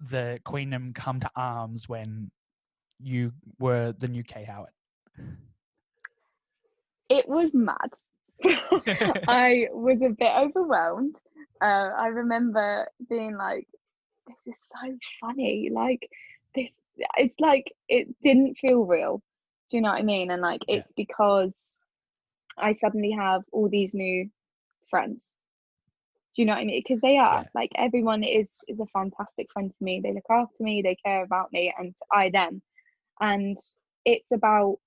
the 0.09 0.39
Queendom 0.45 0.93
come 0.93 1.19
to 1.19 1.31
arms 1.35 1.89
when 1.89 2.29
you 2.99 3.31
were 3.59 3.93
the 3.99 4.07
new 4.07 4.23
Kay 4.23 4.43
Howard? 4.43 4.69
it 7.09 7.27
was 7.27 7.53
mad. 7.53 7.89
I 8.45 9.67
was 9.71 10.01
a 10.01 10.09
bit 10.09 10.31
overwhelmed. 10.35 11.15
Uh, 11.61 11.89
I 11.97 12.07
remember 12.07 12.87
being 13.09 13.37
like, 13.37 13.67
"This 14.27 14.37
is 14.55 14.69
so 14.71 14.97
funny!" 15.19 15.69
Like 15.71 16.07
this, 16.55 16.69
it's 17.17 17.39
like 17.39 17.71
it 17.89 18.07
didn't 18.23 18.57
feel 18.57 18.85
real. 18.85 19.21
Do 19.69 19.77
you 19.77 19.81
know 19.83 19.89
what 19.91 19.99
I 19.99 20.03
mean? 20.03 20.31
And 20.31 20.41
like, 20.41 20.61
Yeah. 20.67 20.83
it's 20.83 20.91
because 20.95 21.79
I 22.57 22.73
suddenly 22.73 23.11
have 23.11 23.43
all 23.51 23.69
these 23.69 23.93
new 23.93 24.29
friends. 24.89 25.33
Do 26.35 26.41
you 26.41 26.45
know 26.45 26.53
what 26.53 26.61
I 26.61 26.65
mean? 26.65 26.83
Because 26.85 27.01
they 27.01 27.17
are 27.17 27.43
Yeah. 27.43 27.49
like 27.55 27.71
everyone 27.75 28.23
is 28.23 28.57
is 28.67 28.79
a 28.79 28.85
fantastic 28.87 29.47
friend 29.53 29.71
to 29.71 29.83
me. 29.83 30.01
They 30.01 30.13
look 30.13 30.29
after 30.29 30.63
me. 30.63 30.81
They 30.81 30.95
care 31.05 31.23
about 31.23 31.51
me, 31.53 31.73
and 31.77 31.93
I 32.11 32.29
them. 32.29 32.61
And 33.19 33.57
it's 34.05 34.31
about 34.31 34.77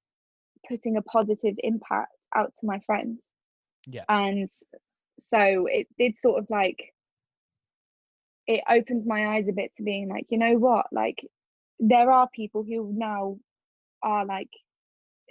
putting 0.68 0.96
a 0.96 1.02
positive 1.02 1.56
impact 1.62 2.12
out 2.34 2.52
to 2.60 2.66
my 2.66 2.80
friends 2.80 3.26
Yeah. 3.86 4.04
and 4.08 4.48
so 5.18 5.66
it 5.66 5.86
did 5.98 6.18
sort 6.18 6.38
of 6.38 6.46
like 6.50 6.92
it 8.46 8.62
opened 8.68 9.06
my 9.06 9.36
eyes 9.36 9.48
a 9.48 9.52
bit 9.52 9.72
to 9.74 9.82
being 9.82 10.08
like 10.08 10.26
you 10.30 10.38
know 10.38 10.54
what 10.58 10.86
like 10.92 11.18
there 11.78 12.10
are 12.10 12.28
people 12.34 12.62
who 12.62 12.92
now 12.94 13.36
are 14.02 14.24
like 14.26 14.48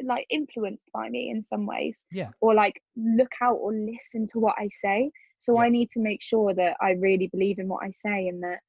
like 0.03 0.25
influenced 0.29 0.89
by 0.93 1.07
me 1.09 1.29
in 1.29 1.41
some 1.41 1.65
ways 1.65 2.03
Yeah. 2.11 2.29
or 2.41 2.53
like 2.55 2.81
look 2.95 3.31
out 3.41 3.55
or 3.57 3.71
listen 3.73 4.27
to 4.33 4.39
what 4.39 4.55
i 4.57 4.67
say 4.69 5.11
so 5.37 5.53
Yeah. 5.55 5.61
i 5.65 5.69
need 5.69 5.89
to 5.91 5.99
make 5.99 6.21
sure 6.21 6.53
that 6.55 6.75
i 6.81 6.91
really 6.91 7.27
believe 7.27 7.59
in 7.59 7.67
what 7.67 7.83
i 7.83 7.91
say 7.91 8.27
and 8.27 8.41
that 8.43 8.59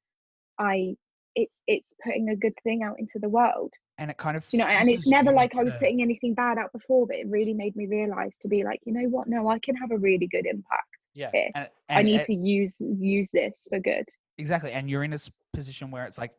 i 0.59 0.95
it's 1.35 1.53
it's 1.67 1.93
putting 2.03 2.29
a 2.29 2.35
good 2.35 2.53
thing 2.63 2.83
out 2.83 2.99
into 2.99 3.17
the 3.19 3.27
world 3.27 3.73
and 3.97 4.11
it 4.11 4.17
kind 4.17 4.37
of 4.37 4.45
you 4.51 4.59
know 4.59 4.65
and 4.67 4.87
it's 4.87 5.07
never 5.07 5.31
like 5.33 5.55
i 5.55 5.63
was 5.63 5.73
to- 5.73 5.79
putting 5.79 6.01
anything 6.01 6.33
bad 6.35 6.57
out 6.59 6.71
before 6.71 7.07
but 7.07 7.15
it 7.15 7.27
really 7.27 7.53
made 7.53 7.75
me 7.75 7.87
realize 7.87 8.37
to 8.37 8.47
be 8.47 8.63
like 8.63 8.79
you 8.85 8.93
know 8.93 9.07
what 9.09 9.27
no 9.27 9.47
i 9.49 9.57
can 9.59 9.75
have 9.75 9.89
a 9.91 9.97
really 9.97 10.27
good 10.27 10.45
impact 10.45 10.87
yeah 11.15 11.31
here. 11.33 11.49
and, 11.55 11.67
i 11.89 12.03
need 12.03 12.21
it- 12.21 12.25
to 12.25 12.33
use 12.35 12.75
use 12.79 13.31
this 13.31 13.55
for 13.67 13.79
good 13.79 14.05
exactly 14.37 14.71
and 14.73 14.89
you're 14.89 15.03
in 15.03 15.13
a 15.13 15.17
position 15.53 15.89
where 15.89 16.05
it's 16.05 16.17
like 16.19 16.31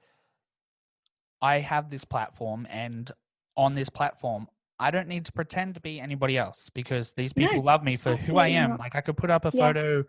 i 1.43 1.59
have 1.59 1.91
this 1.91 2.05
platform 2.05 2.67
and 2.71 3.11
on 3.57 3.75
this 3.75 3.89
platform 3.89 4.47
i 4.79 4.91
don't 4.91 5.09
need 5.09 5.25
to 5.25 5.33
pretend 5.33 5.75
to 5.75 5.81
be 5.81 6.01
anybody 6.01 6.37
else 6.39 6.71
because 6.75 7.13
these 7.15 7.35
No, 7.37 7.47
people 7.47 7.63
love 7.63 7.83
me 7.83 7.97
for 7.97 8.17
who 8.17 8.37
i 8.39 8.49
am 8.49 8.71
not. 8.71 8.81
like 8.81 8.95
i 8.95 9.01
could 9.01 9.17
put 9.17 9.31
up 9.31 9.45
a 9.45 9.51
Yeah. 9.53 9.67
photo 9.67 10.05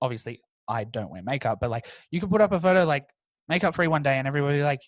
obviously 0.00 0.40
i 0.68 0.84
don't 0.84 1.10
wear 1.10 1.22
makeup 1.22 1.58
but 1.60 1.70
like 1.70 1.86
you 2.10 2.20
could 2.20 2.30
put 2.30 2.40
up 2.40 2.52
a 2.52 2.60
photo 2.60 2.84
like 2.84 3.06
makeup 3.48 3.74
free 3.74 3.88
one 3.88 4.02
day 4.02 4.18
and 4.18 4.26
everybody 4.26 4.62
like 4.62 4.80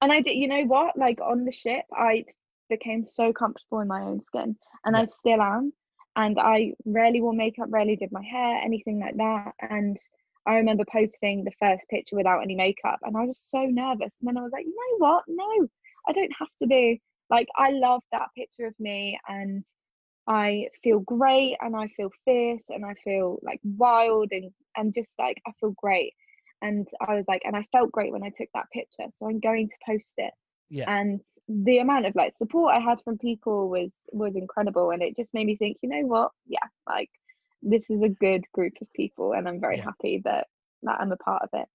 and 0.00 0.12
i 0.12 0.20
did 0.20 0.32
you 0.36 0.48
know 0.48 0.62
what 0.64 0.96
like 0.96 1.20
on 1.20 1.44
the 1.44 1.52
ship 1.52 1.84
i 1.96 2.24
became 2.70 3.06
so 3.06 3.32
comfortable 3.32 3.80
in 3.80 3.88
my 3.88 4.00
own 4.02 4.22
skin 4.22 4.56
and 4.84 4.96
Yeah. 4.96 5.02
i 5.02 5.06
still 5.06 5.40
am 5.40 5.72
and 6.16 6.38
i 6.40 6.72
rarely 6.84 7.20
wore 7.20 7.32
makeup 7.34 7.66
rarely 7.70 7.96
did 7.96 8.10
my 8.12 8.22
hair 8.22 8.60
anything 8.62 9.00
like 9.00 9.16
that 9.16 9.52
and 9.60 9.98
i 10.46 10.54
remember 10.54 10.84
posting 10.90 11.44
the 11.44 11.52
first 11.58 11.84
picture 11.88 12.16
without 12.16 12.42
any 12.42 12.54
makeup 12.54 12.98
and 13.02 13.16
i 13.16 13.24
was 13.24 13.38
so 13.40 13.62
nervous 13.64 14.18
and 14.20 14.28
then 14.28 14.36
i 14.36 14.42
was 14.42 14.52
like 14.52 14.64
you 14.64 14.74
know 14.74 15.06
what 15.06 15.24
no 15.28 15.68
i 16.08 16.12
don't 16.12 16.32
have 16.38 16.54
to 16.58 16.66
be 16.66 17.00
like 17.30 17.48
i 17.56 17.70
love 17.70 18.02
that 18.12 18.28
picture 18.36 18.66
of 18.66 18.74
me 18.78 19.18
and 19.28 19.64
i 20.26 20.66
feel 20.82 21.00
great 21.00 21.56
and 21.60 21.76
i 21.76 21.88
feel 21.96 22.10
fierce 22.24 22.64
and 22.68 22.84
i 22.84 22.94
feel 23.04 23.38
like 23.42 23.60
wild 23.64 24.28
and 24.30 24.50
and 24.76 24.94
just 24.94 25.14
like 25.18 25.40
i 25.46 25.52
feel 25.60 25.74
great 25.76 26.12
and 26.62 26.86
I 27.06 27.14
was 27.14 27.26
like, 27.28 27.42
and 27.44 27.56
I 27.56 27.66
felt 27.72 27.92
great 27.92 28.12
when 28.12 28.22
I 28.22 28.30
took 28.30 28.48
that 28.54 28.70
picture, 28.72 29.04
so 29.10 29.28
I'm 29.28 29.40
going 29.40 29.68
to 29.68 29.74
post 29.84 30.12
it. 30.16 30.32
Yeah. 30.70 30.84
And 30.88 31.20
the 31.48 31.78
amount 31.78 32.06
of 32.06 32.14
like 32.14 32.34
support 32.34 32.74
I 32.74 32.78
had 32.78 33.02
from 33.02 33.18
people 33.18 33.68
was 33.68 33.94
was 34.12 34.36
incredible, 34.36 34.90
and 34.90 35.02
it 35.02 35.16
just 35.16 35.34
made 35.34 35.46
me 35.46 35.56
think, 35.56 35.76
you 35.82 35.90
know 35.90 36.06
what? 36.06 36.30
Yeah, 36.46 36.66
like 36.88 37.10
this 37.62 37.90
is 37.90 38.02
a 38.02 38.08
good 38.08 38.44
group 38.52 38.74
of 38.80 38.92
people, 38.92 39.32
and 39.32 39.48
I'm 39.48 39.60
very 39.60 39.76
Yeah. 39.78 39.84
happy 39.84 40.20
that 40.24 40.48
that 40.84 41.00
I'm 41.00 41.12
a 41.12 41.16
part 41.16 41.42
of 41.42 41.48
it. 41.52 41.68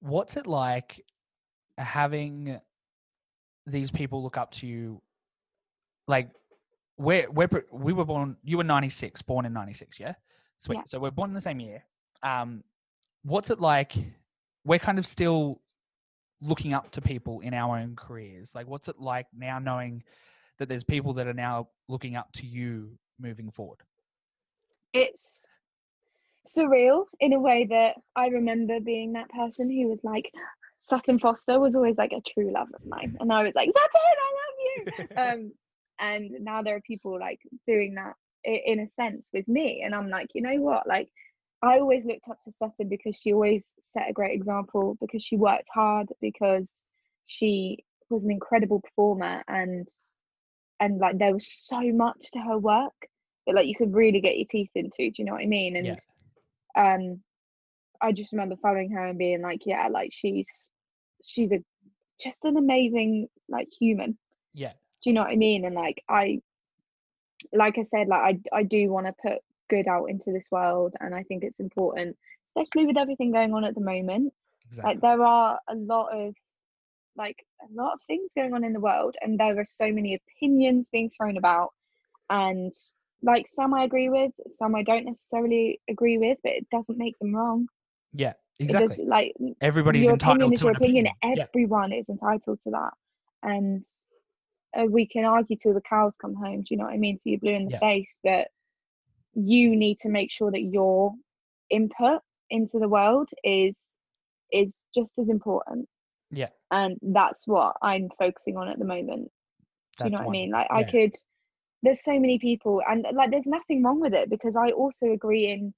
what's 0.00 0.36
it 0.36 0.46
like 0.46 1.04
having 1.78 2.58
these 3.66 3.90
people 3.90 4.22
look 4.22 4.36
up 4.36 4.50
to 4.50 4.66
you 4.66 5.00
like 6.08 6.30
we're, 6.98 7.30
we're 7.30 7.48
we 7.72 7.92
were 7.92 8.04
born 8.04 8.36
you 8.42 8.56
were 8.56 8.64
96 8.64 9.22
born 9.22 9.46
in 9.46 9.52
96 9.52 10.00
yeah 10.00 10.14
sweet 10.58 10.76
Yeah. 10.76 10.82
so 10.86 10.98
we're 10.98 11.10
born 11.10 11.30
in 11.30 11.34
the 11.34 11.40
same 11.40 11.60
year 11.60 11.84
um 12.22 12.64
what's 13.22 13.50
it 13.50 13.60
like 13.60 13.94
we're 14.64 14.78
kind 14.78 14.98
of 14.98 15.06
still 15.06 15.60
looking 16.42 16.72
up 16.74 16.90
to 16.92 17.00
people 17.00 17.40
in 17.40 17.54
our 17.54 17.78
own 17.78 17.94
careers 17.96 18.52
like 18.54 18.66
what's 18.66 18.88
it 18.88 18.98
like 18.98 19.26
now 19.36 19.58
knowing 19.58 20.02
that 20.58 20.68
there's 20.68 20.84
people 20.84 21.12
that 21.14 21.26
are 21.26 21.34
now 21.34 21.68
looking 21.88 22.16
up 22.16 22.32
to 22.32 22.46
you 22.46 22.98
moving 23.18 23.50
forward 23.50 23.78
It's 24.92 25.46
surreal 26.48 27.04
in 27.20 27.32
a 27.32 27.40
way 27.40 27.66
that 27.70 27.96
I 28.16 28.28
remember 28.28 28.80
being 28.80 29.12
that 29.12 29.30
person 29.30 29.70
who 29.70 29.88
was 29.88 30.02
like, 30.02 30.30
Sutton 30.80 31.18
Foster 31.18 31.60
was 31.60 31.74
always 31.74 31.98
like 31.98 32.12
a 32.12 32.22
true 32.22 32.52
love 32.52 32.68
of 32.74 32.84
mine, 32.86 33.16
and 33.20 33.32
I 33.32 33.42
was 33.42 33.54
like, 33.54 33.70
Sutton, 33.72 34.00
I 34.18 34.32
love 34.40 34.56
you. 34.64 35.16
um, 35.16 35.52
and 35.98 36.30
now 36.40 36.62
there 36.62 36.76
are 36.76 36.80
people 36.80 37.18
like 37.18 37.40
doing 37.66 37.94
that 37.94 38.14
in 38.44 38.80
a 38.80 38.88
sense 38.88 39.28
with 39.32 39.46
me, 39.46 39.82
and 39.84 39.94
I'm 39.94 40.08
like, 40.08 40.28
you 40.34 40.42
know 40.42 40.56
what, 40.56 40.86
like. 40.86 41.08
I 41.62 41.78
always 41.78 42.06
looked 42.06 42.26
up 42.30 42.40
to 42.44 42.50
Sutton 42.50 42.88
because 42.88 43.16
she 43.16 43.34
always 43.34 43.74
set 43.82 44.08
a 44.08 44.14
great 44.14 44.32
example 44.34 44.96
because 44.98 45.22
she 45.22 45.36
worked 45.36 45.68
hard 45.70 46.08
because 46.18 46.84
she 47.26 47.84
was 48.08 48.24
an 48.24 48.30
incredible 48.30 48.80
performer 48.80 49.42
and 49.46 49.86
and 50.80 50.98
like 50.98 51.18
there 51.18 51.32
was 51.32 51.46
so 51.46 51.80
much 51.92 52.30
to 52.32 52.38
her 52.40 52.58
work 52.58 52.94
that 53.50 53.56
like 53.56 53.66
you 53.66 53.74
could 53.74 53.94
really 53.94 54.20
get 54.20 54.36
your 54.36 54.46
teeth 54.48 54.70
into 54.74 54.96
do 54.98 55.12
you 55.18 55.24
know 55.24 55.32
what 55.32 55.42
i 55.42 55.46
mean? 55.46 55.76
And 55.76 55.86
Yeah. 55.86 55.96
um 56.76 57.20
i 58.00 58.12
just 58.12 58.32
remember 58.32 58.56
following 58.62 58.90
her 58.92 59.06
and 59.06 59.18
being 59.18 59.42
like 59.42 59.60
yeah 59.66 59.88
like 59.88 60.10
she's 60.12 60.48
she's 61.24 61.50
a 61.52 61.62
just 62.20 62.38
an 62.44 62.56
amazing 62.56 63.28
like 63.48 63.68
human. 63.78 64.16
Yeah. 64.54 64.72
Do 65.02 65.10
you 65.10 65.14
know 65.14 65.22
what 65.22 65.30
i 65.30 65.36
mean? 65.36 65.64
And 65.64 65.74
like 65.74 66.02
i 66.08 66.40
like 67.52 67.78
i 67.78 67.82
said 67.82 68.08
like 68.08 68.38
i 68.52 68.56
i 68.58 68.62
do 68.62 68.90
want 68.90 69.06
to 69.06 69.14
put 69.22 69.38
good 69.70 69.88
out 69.88 70.06
into 70.06 70.30
this 70.32 70.46
world 70.50 70.94
and 71.00 71.14
i 71.14 71.22
think 71.22 71.42
it's 71.44 71.60
important 71.60 72.16
especially 72.46 72.84
with 72.84 72.98
everything 72.98 73.30
going 73.32 73.54
on 73.54 73.64
at 73.64 73.74
the 73.74 73.80
moment. 73.80 74.32
Exactly. 74.68 74.92
like 74.94 75.00
there 75.00 75.22
are 75.24 75.58
a 75.68 75.74
lot 75.74 76.08
of 76.12 76.34
like 77.16 77.36
a 77.62 77.72
lot 77.74 77.94
of 77.94 78.00
things 78.06 78.32
going 78.34 78.54
on 78.54 78.64
in 78.64 78.72
the 78.72 78.80
world 78.80 79.16
and 79.20 79.38
there 79.38 79.58
are 79.58 79.64
so 79.64 79.90
many 79.92 80.14
opinions 80.14 80.88
being 80.90 81.10
thrown 81.10 81.36
about 81.36 81.72
and 82.28 82.72
like 83.22 83.46
some 83.48 83.74
i 83.74 83.84
agree 83.84 84.08
with 84.08 84.32
some 84.48 84.74
i 84.74 84.82
don't 84.82 85.04
necessarily 85.04 85.80
agree 85.88 86.18
with 86.18 86.38
but 86.42 86.52
it 86.52 86.68
doesn't 86.70 86.98
make 86.98 87.18
them 87.18 87.34
wrong. 87.34 87.66
Yeah 88.12 88.32
exactly 88.58 88.96
does 88.96 89.06
like 89.06 89.32
everybody's 89.60 90.08
entitled 90.08 90.38
opinion 90.38 90.52
is 90.52 90.60
to 90.60 90.64
your 90.64 90.70
an 90.70 90.76
opinion, 90.76 91.06
Yeah. 91.22 91.46
everyone 91.52 91.92
is 91.92 92.08
entitled 92.08 92.60
to 92.64 92.70
that. 92.70 92.92
And 93.42 93.84
uh, 94.78 94.84
we 94.84 95.06
can 95.06 95.24
argue 95.24 95.56
till 95.56 95.74
the 95.74 95.80
cows 95.88 96.16
come 96.16 96.34
home 96.34 96.60
do 96.60 96.66
you 96.70 96.76
know 96.76 96.84
what 96.84 96.92
i 96.94 96.98
mean? 96.98 97.16
So 97.18 97.22
you're 97.30 97.38
blue 97.40 97.54
in 97.54 97.64
the 97.66 97.70
Yeah. 97.72 97.78
face 97.80 98.18
but 98.22 98.48
you 99.34 99.76
need 99.76 99.98
to 100.00 100.08
make 100.08 100.30
sure 100.30 100.50
that 100.50 100.62
your 100.62 101.14
input 101.70 102.20
into 102.50 102.78
the 102.78 102.88
world 102.88 103.28
is 103.44 103.90
is 104.52 104.80
just 104.94 105.12
as 105.18 105.28
important. 105.30 105.88
Yeah. 106.32 106.48
and 106.70 106.96
that's 107.02 107.46
what 107.46 107.76
i'm 107.82 108.08
focusing 108.18 108.56
on 108.56 108.68
at 108.68 108.78
the 108.78 108.84
moment. 108.84 109.30
Do 109.98 110.04
you 110.04 110.10
know 110.10 110.18
That's 110.18 110.20
what 110.20 110.28
i 110.28 110.32
mean? 110.32 110.50
Like 110.50 110.70
wonderful. 110.70 110.88
i 111.00 111.06
could 111.06 111.16
there's 111.82 112.04
so 112.04 112.18
many 112.18 112.38
people 112.38 112.82
and 112.88 113.06
like 113.14 113.30
there's 113.30 113.46
nothing 113.46 113.82
wrong 113.82 114.00
with 114.00 114.14
it 114.14 114.28
because 114.30 114.56
i 114.56 114.70
also 114.70 115.06
agree 115.12 115.50
in 115.50 115.72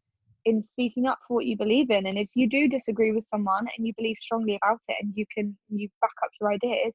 in 0.45 0.61
speaking 0.61 1.07
up 1.07 1.19
for 1.27 1.35
what 1.35 1.47
you 1.47 1.57
believe 1.57 1.91
in 1.91 2.07
and 2.07 2.19
if 2.19 2.29
you 2.35 2.49
do 2.49 2.69
disagree 2.69 3.13
with 3.13 3.25
someone 3.25 3.67
and 3.77 3.87
you 3.87 3.93
believe 3.97 4.17
strongly 4.21 4.59
about 4.63 4.81
it 4.89 4.97
and 5.01 5.13
you 5.15 5.25
can 5.35 5.57
you 5.69 5.89
back 6.01 6.11
up 6.25 6.31
your 6.41 6.51
ideas 6.53 6.93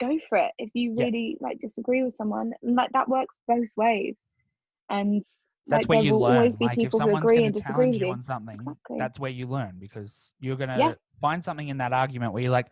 go 0.00 0.18
for 0.28 0.38
it 0.38 0.52
if 0.58 0.70
you 0.74 0.94
Yeah. 0.94 1.04
really 1.04 1.36
like 1.40 1.58
disagree 1.58 2.02
with 2.02 2.12
someone 2.12 2.52
like 2.62 2.90
that 2.92 3.08
works 3.08 3.36
both 3.48 3.68
ways 3.76 4.14
and 4.88 5.24
that's 5.68 5.82
like, 5.82 5.88
where 5.88 5.98
you 6.04 6.16
learn. 6.16 6.56
Like 6.60 6.78
if 6.78 6.92
someone's 6.92 7.30
going 7.32 7.52
to 7.52 7.60
challenge 7.60 7.96
you 7.96 8.06
you 8.06 8.12
on 8.12 8.22
something, 8.22 8.60
Exactly. 8.60 8.98
that's 8.98 9.18
where 9.18 9.30
you 9.30 9.46
learn 9.46 9.76
because 9.80 10.32
you're 10.38 10.56
going 10.56 10.68
to 10.68 10.78
Yeah. 10.78 10.94
find 11.20 11.42
something 11.42 11.68
in 11.68 11.78
that 11.78 11.92
argument 11.92 12.32
where 12.32 12.42
you're 12.42 12.52
like, 12.52 12.68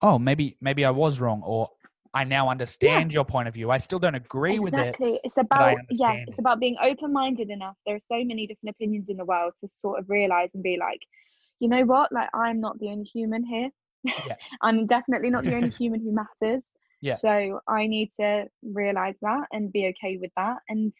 oh, 0.00 0.18
maybe 0.18 0.56
maybe 0.60 0.84
I 0.84 0.90
was 0.90 1.20
wrong, 1.20 1.42
or 1.44 1.68
I 2.14 2.24
now 2.24 2.50
understand 2.50 3.12
your 3.12 3.24
point 3.24 3.48
of 3.48 3.54
view. 3.54 3.70
I 3.70 3.78
still 3.78 3.98
don't 3.98 4.14
agree 4.14 4.58
with 4.58 4.74
it. 4.74 4.78
exactly 4.80 5.20
it's 5.24 5.38
about 5.38 5.76
yeah 5.90 6.14
it's 6.26 6.38
about 6.38 6.60
being 6.60 6.76
open-minded 6.82 7.48
enough 7.50 7.76
there 7.86 7.96
are 7.96 8.00
so 8.00 8.22
many 8.24 8.46
different 8.46 8.74
opinions 8.76 9.08
in 9.08 9.16
the 9.16 9.24
world 9.24 9.54
to 9.60 9.68
sort 9.68 9.98
of 9.98 10.08
realize 10.10 10.54
and 10.54 10.62
be 10.62 10.76
like 10.78 11.00
you 11.60 11.68
know 11.68 11.84
what 11.84 12.12
like 12.12 12.28
i'm 12.34 12.60
not 12.60 12.78
the 12.80 12.88
only 12.88 13.04
human 13.04 13.42
here 13.44 13.70
Yeah. 14.26 14.36
i'm 14.62 14.86
definitely 14.86 15.30
not 15.30 15.44
the 15.44 15.54
only 15.54 15.70
human 15.80 16.00
who 16.00 16.12
matters 16.12 16.72
Yeah. 17.00 17.14
so 17.14 17.60
i 17.66 17.86
need 17.86 18.10
to 18.20 18.46
realize 18.62 19.16
that 19.22 19.46
and 19.52 19.72
be 19.72 19.86
okay 19.88 20.18
with 20.20 20.32
that 20.36 20.58
and 20.68 20.92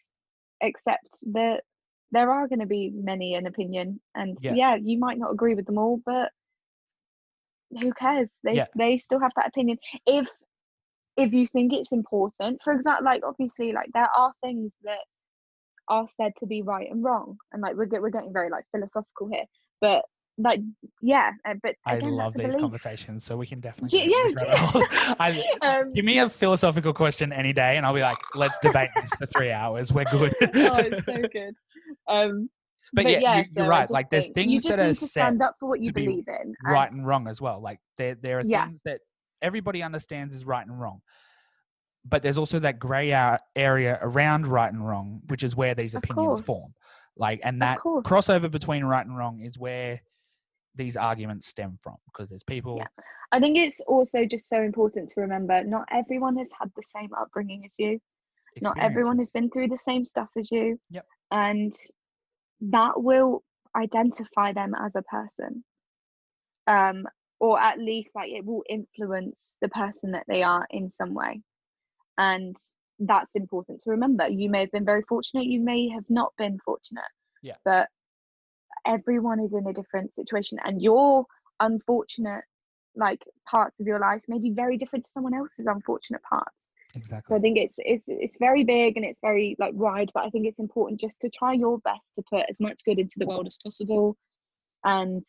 accept 0.63 1.19
that 1.33 1.63
there 2.11 2.31
are 2.31 2.47
going 2.47 2.59
to 2.59 2.65
be 2.65 2.91
many 2.95 3.35
an 3.35 3.45
opinion 3.47 3.99
and 4.15 4.37
Yeah. 4.41 4.53
yeah. 4.55 4.75
you 4.75 4.97
might 4.97 5.17
not 5.19 5.31
agree 5.31 5.53
with 5.55 5.65
them 5.67 5.77
all 5.77 5.99
but 6.05 6.31
who 7.79 7.91
cares 7.93 8.29
they 8.43 8.55
Yeah. 8.55 8.67
they 8.77 8.97
still 8.97 9.19
have 9.19 9.31
that 9.35 9.47
opinion 9.47 9.77
if 10.05 10.27
if 11.17 11.31
you 11.33 11.45
think 11.47 11.73
it's 11.73 11.91
important 11.91 12.59
for 12.63 12.73
example 12.73 13.05
like 13.05 13.21
obviously 13.25 13.71
like 13.71 13.89
there 13.93 14.09
are 14.15 14.33
things 14.43 14.75
that 14.83 14.99
are 15.89 16.07
said 16.07 16.31
to 16.37 16.45
be 16.45 16.61
right 16.61 16.89
and 16.89 17.03
wrong 17.03 17.37
and 17.51 17.61
like 17.61 17.75
we're, 17.75 17.87
we're 18.01 18.09
getting 18.09 18.31
very 18.33 18.49
like 18.49 18.63
philosophical 18.71 19.27
here 19.31 19.43
but 19.81 20.01
like 20.39 20.59
yeah 21.01 21.31
uh, 21.47 21.53
but 21.61 21.75
I 21.85 21.99
love 21.99 22.33
these 22.33 22.41
belief 22.43 22.59
conversations, 22.59 23.23
so 23.23 23.37
we 23.37 23.45
can 23.45 23.59
definitely. 23.59 23.99
G- 23.99 24.11
go 24.33 24.45
down 24.45 24.57
this 24.73 24.83
yeah. 24.89 25.13
I, 25.19 25.43
um, 25.61 25.93
give 25.93 26.05
me 26.05 26.17
a 26.19 26.27
philosophical 26.29 26.91
question 26.91 27.31
any 27.31 27.53
day, 27.53 27.77
and 27.77 27.85
I'll 27.85 27.93
be 27.93 28.01
like, 28.01 28.17
let's 28.33 28.57
debate 28.59 28.89
this 28.99 29.11
for 29.11 29.27
three 29.27 29.51
hours. 29.51 29.93
We're 29.93 30.05
good. 30.05 30.33
oh 30.41 30.77
it's 30.77 31.05
so 31.05 31.21
good 31.31 31.53
um 32.07 32.49
But 32.93 33.07
yeah, 33.09 33.37
you- 33.37 33.45
so 33.45 33.61
you're 33.61 33.69
right, 33.69 33.89
like, 33.91 34.09
there's 34.09 34.29
things 34.29 34.63
that 34.63 34.79
are 34.79 34.93
set 34.95 35.09
stand 35.09 35.41
up 35.43 35.55
for 35.59 35.69
what 35.69 35.81
you 35.81 35.91
believe 35.93 36.25
in 36.27 36.55
right 36.65 36.91
and 36.91 37.05
wrong 37.05 37.27
as 37.27 37.39
well. 37.39 37.61
Like 37.61 37.79
there, 37.97 38.15
there 38.15 38.39
are 38.39 38.43
Yeah. 38.43 38.65
things 38.65 38.79
that 38.85 39.01
everybody 39.43 39.83
understands 39.83 40.33
is 40.33 40.45
right 40.45 40.65
and 40.65 40.79
wrong, 40.79 41.01
but 42.05 42.23
there's 42.23 42.37
also 42.37 42.59
that 42.59 42.79
grey 42.79 43.11
area 43.55 43.99
around 44.01 44.47
right 44.47 44.71
and 44.71 44.85
wrong, 44.87 45.21
which 45.27 45.43
is 45.43 45.55
where 45.55 45.75
these 45.75 45.93
Of 45.93 46.03
opinions 46.03 46.41
course. 46.41 46.41
form. 46.41 46.73
Like, 47.15 47.41
and 47.43 47.61
that 47.61 47.77
crossover 47.77 48.49
between 48.49 48.83
right 48.83 49.05
and 49.05 49.15
wrong 49.15 49.39
is 49.41 49.59
where 49.59 50.01
these 50.75 50.97
arguments 50.97 51.47
stem 51.47 51.77
from, 51.83 51.97
because 52.07 52.29
there's 52.29 52.43
people. 52.43 52.77
Yeah. 52.79 52.87
I 53.31 53.39
think 53.39 53.57
it's 53.57 53.79
also 53.81 54.25
just 54.25 54.49
so 54.49 54.61
important 54.61 55.09
to 55.09 55.21
remember 55.21 55.63
not 55.63 55.87
everyone 55.91 56.35
has 56.37 56.49
had 56.59 56.71
the 56.75 56.81
same 56.81 57.09
upbringing 57.15 57.63
as 57.65 57.73
you. 57.77 57.99
Not 58.61 58.77
everyone 58.79 59.17
has 59.19 59.29
been 59.29 59.49
through 59.49 59.67
the 59.67 59.77
same 59.77 60.03
stuff 60.05 60.29
as 60.37 60.51
you. 60.51 60.79
Yep. 60.89 61.05
And 61.31 61.73
that 62.61 63.01
will 63.01 63.43
identify 63.75 64.53
them 64.53 64.73
as 64.79 64.95
a 64.95 65.01
person. 65.03 65.63
Um, 66.67 67.05
or 67.43 67.59
at 67.59 67.77
least 67.77 68.15
like 68.15 68.31
it 68.31 68.45
will 68.45 68.63
influence 68.69 69.57
the 69.61 69.67
person 69.67 70.11
that 70.11 70.23
they 70.29 70.41
are 70.43 70.65
in 70.69 70.89
some 70.89 71.13
way. 71.13 71.41
And 72.17 72.55
that's 72.99 73.35
important 73.35 73.81
to 73.81 73.89
remember. 73.89 74.29
You 74.29 74.49
may 74.49 74.61
have 74.61 74.71
been 74.71 74.85
very 74.85 75.03
fortunate 75.09 75.45
you 75.45 75.59
may 75.59 75.89
have 75.89 76.05
not 76.09 76.31
been 76.37 76.57
fortunate. 76.63 77.13
Yeah. 77.41 77.55
but 77.65 77.89
everyone 78.85 79.41
is 79.41 79.53
in 79.53 79.67
a 79.67 79.73
different 79.73 80.13
situation 80.13 80.57
and 80.63 80.81
your 80.81 81.25
unfortunate 81.59 82.45
like 82.95 83.21
parts 83.45 83.81
of 83.81 83.87
your 83.87 83.99
life 83.99 84.21
may 84.29 84.39
be 84.39 84.51
very 84.51 84.77
different 84.77 85.03
to 85.03 85.11
someone 85.11 85.33
else's 85.33 85.65
unfortunate 85.65 86.21
parts. 86.23 86.69
Exactly. 86.95 87.33
So. 87.33 87.37
I 87.37 87.41
think 87.41 87.57
it's 87.57 87.75
it's 87.79 88.05
it's 88.07 88.37
very 88.39 88.63
big 88.63 88.95
and 88.95 89.05
it's 89.05 89.19
very 89.19 89.57
like 89.59 89.73
wide, 89.73 90.11
but 90.13 90.23
I 90.23 90.29
think 90.29 90.47
it's 90.47 90.59
important 90.59 91.01
just 91.01 91.19
to 91.21 91.29
try 91.29 91.51
your 91.51 91.79
best 91.79 92.15
to 92.15 92.23
put 92.29 92.45
as 92.49 92.61
much 92.61 92.79
good 92.85 92.99
into 92.99 93.15
the 93.17 93.25
world 93.25 93.47
as 93.47 93.57
possible, 93.61 94.15
and 94.85 95.25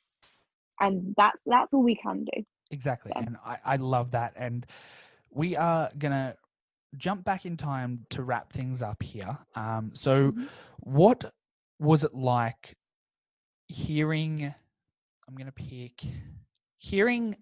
and 0.80 1.14
that's 1.16 1.42
that's 1.46 1.72
all 1.74 1.82
we 1.82 1.96
can 1.96 2.24
do. 2.24 2.42
Exactly. 2.70 3.12
And 3.14 3.36
I, 3.44 3.58
I 3.64 3.76
love 3.76 4.10
that. 4.12 4.32
And 4.36 4.66
we 5.30 5.56
are 5.56 5.90
gonna 5.98 6.36
jump 6.96 7.24
back 7.24 7.44
in 7.46 7.56
time 7.56 8.06
to 8.10 8.22
wrap 8.22 8.52
things 8.52 8.82
up 8.82 9.02
here. 9.02 9.36
Um, 9.54 9.90
so 9.94 10.32
Mhm. 10.32 10.48
what 10.80 11.34
was 11.78 12.04
it 12.04 12.14
like 12.14 12.76
hearing 13.66 14.54
I'm 15.26 15.34
gonna 15.36 15.52
pick 15.52 16.02
hearing 16.78 17.36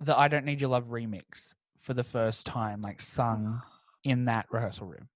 the 0.00 0.16
I 0.18 0.28
Don't 0.28 0.44
Need 0.44 0.60
Your 0.60 0.70
Love 0.70 0.86
remix 0.86 1.54
for 1.80 1.94
the 1.94 2.04
first 2.04 2.46
time, 2.46 2.82
like 2.82 3.00
sung 3.00 3.62
in 4.04 4.24
that 4.24 4.46
rehearsal 4.50 4.86
room. 4.86 5.08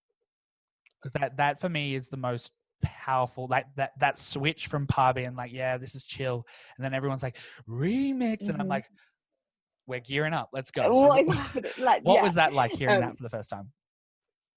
Because 1.00 1.12
that 1.12 1.36
that 1.36 1.60
for 1.60 1.68
me 1.68 1.94
is 1.94 2.08
the 2.08 2.16
most 2.16 2.52
powerful 2.82 3.46
like 3.48 3.66
that 3.76 3.92
that 4.00 4.18
switch 4.18 4.66
from 4.68 4.86
Parr 4.86 5.14
and 5.18 5.36
like, 5.36 5.52
yeah, 5.52 5.76
this 5.78 5.94
is 5.94 6.04
chill, 6.04 6.46
and 6.76 6.84
then 6.84 6.94
everyone's 6.94 7.22
like, 7.22 7.36
remix, 7.68 8.48
and 8.48 8.60
I'm 8.60 8.66
Mhm. 8.66 8.70
like, 8.70 8.86
we're 9.86 10.00
gearing 10.00 10.32
up, 10.32 10.50
let's 10.52 10.70
go. 10.70 10.92
So 10.94 11.06
What 11.06 11.20
is? 11.64 11.78
Like, 11.78 12.02
what 12.04 12.14
yeah, 12.16 12.22
was 12.22 12.34
that 12.34 12.52
like 12.52 12.72
hearing 12.72 12.96
Um, 12.96 13.00
that 13.02 13.16
for 13.16 13.22
the 13.22 13.30
first 13.30 13.50
time? 13.50 13.72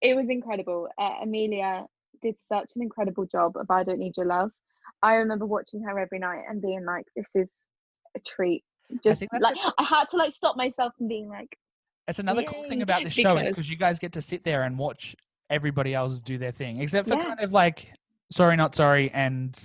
it 0.01 0.15
was 0.15 0.29
incredible. 0.29 0.87
Uh, 0.97 1.15
Amelia 1.21 1.85
did 2.21 2.39
such 2.39 2.71
an 2.75 2.81
incredible 2.81 3.25
job 3.25 3.55
of 3.57 3.69
I 3.69 3.83
Don't 3.83 3.99
Need 3.99 4.15
Your 4.17 4.25
Love. 4.25 4.51
I 5.03 5.15
remember 5.15 5.45
watching 5.45 5.81
her 5.83 5.99
every 5.99 6.19
night 6.19 6.43
and 6.49 6.61
being 6.61 6.85
like, 6.85 7.05
this 7.15 7.35
is 7.35 7.49
a 8.15 8.19
treat. 8.21 8.63
Just 9.03 9.19
that's 9.19 9.43
like 9.43 9.55
the- 9.55 9.73
I 9.77 9.83
had 9.83 10.09
to 10.11 10.17
like 10.17 10.33
stop 10.33 10.55
myself 10.57 10.93
from 10.97 11.07
being 11.07 11.27
like, 11.29 11.55
It's 12.07 12.17
another 12.19 12.43
cool 12.43 12.63
thing 12.63 12.81
about 12.81 13.03
this 13.03 13.13
show 13.13 13.37
is 13.37 13.47
because- 13.47 13.49
because 13.49 13.69
you 13.69 13.77
guys 13.77 13.99
get 13.99 14.13
to 14.13 14.21
sit 14.21 14.43
there 14.43 14.63
and 14.63 14.77
watch 14.79 15.15
everybody 15.51 15.93
else 15.93 16.19
do 16.21 16.37
their 16.37 16.51
thing, 16.51 16.79
except 16.81 17.07
for 17.07 17.15
Yeah. 17.15 17.25
kind 17.25 17.39
of 17.41 17.51
like 17.53 17.91
sorry, 18.31 18.55
not 18.57 18.75
sorry, 18.75 19.09
and 19.13 19.57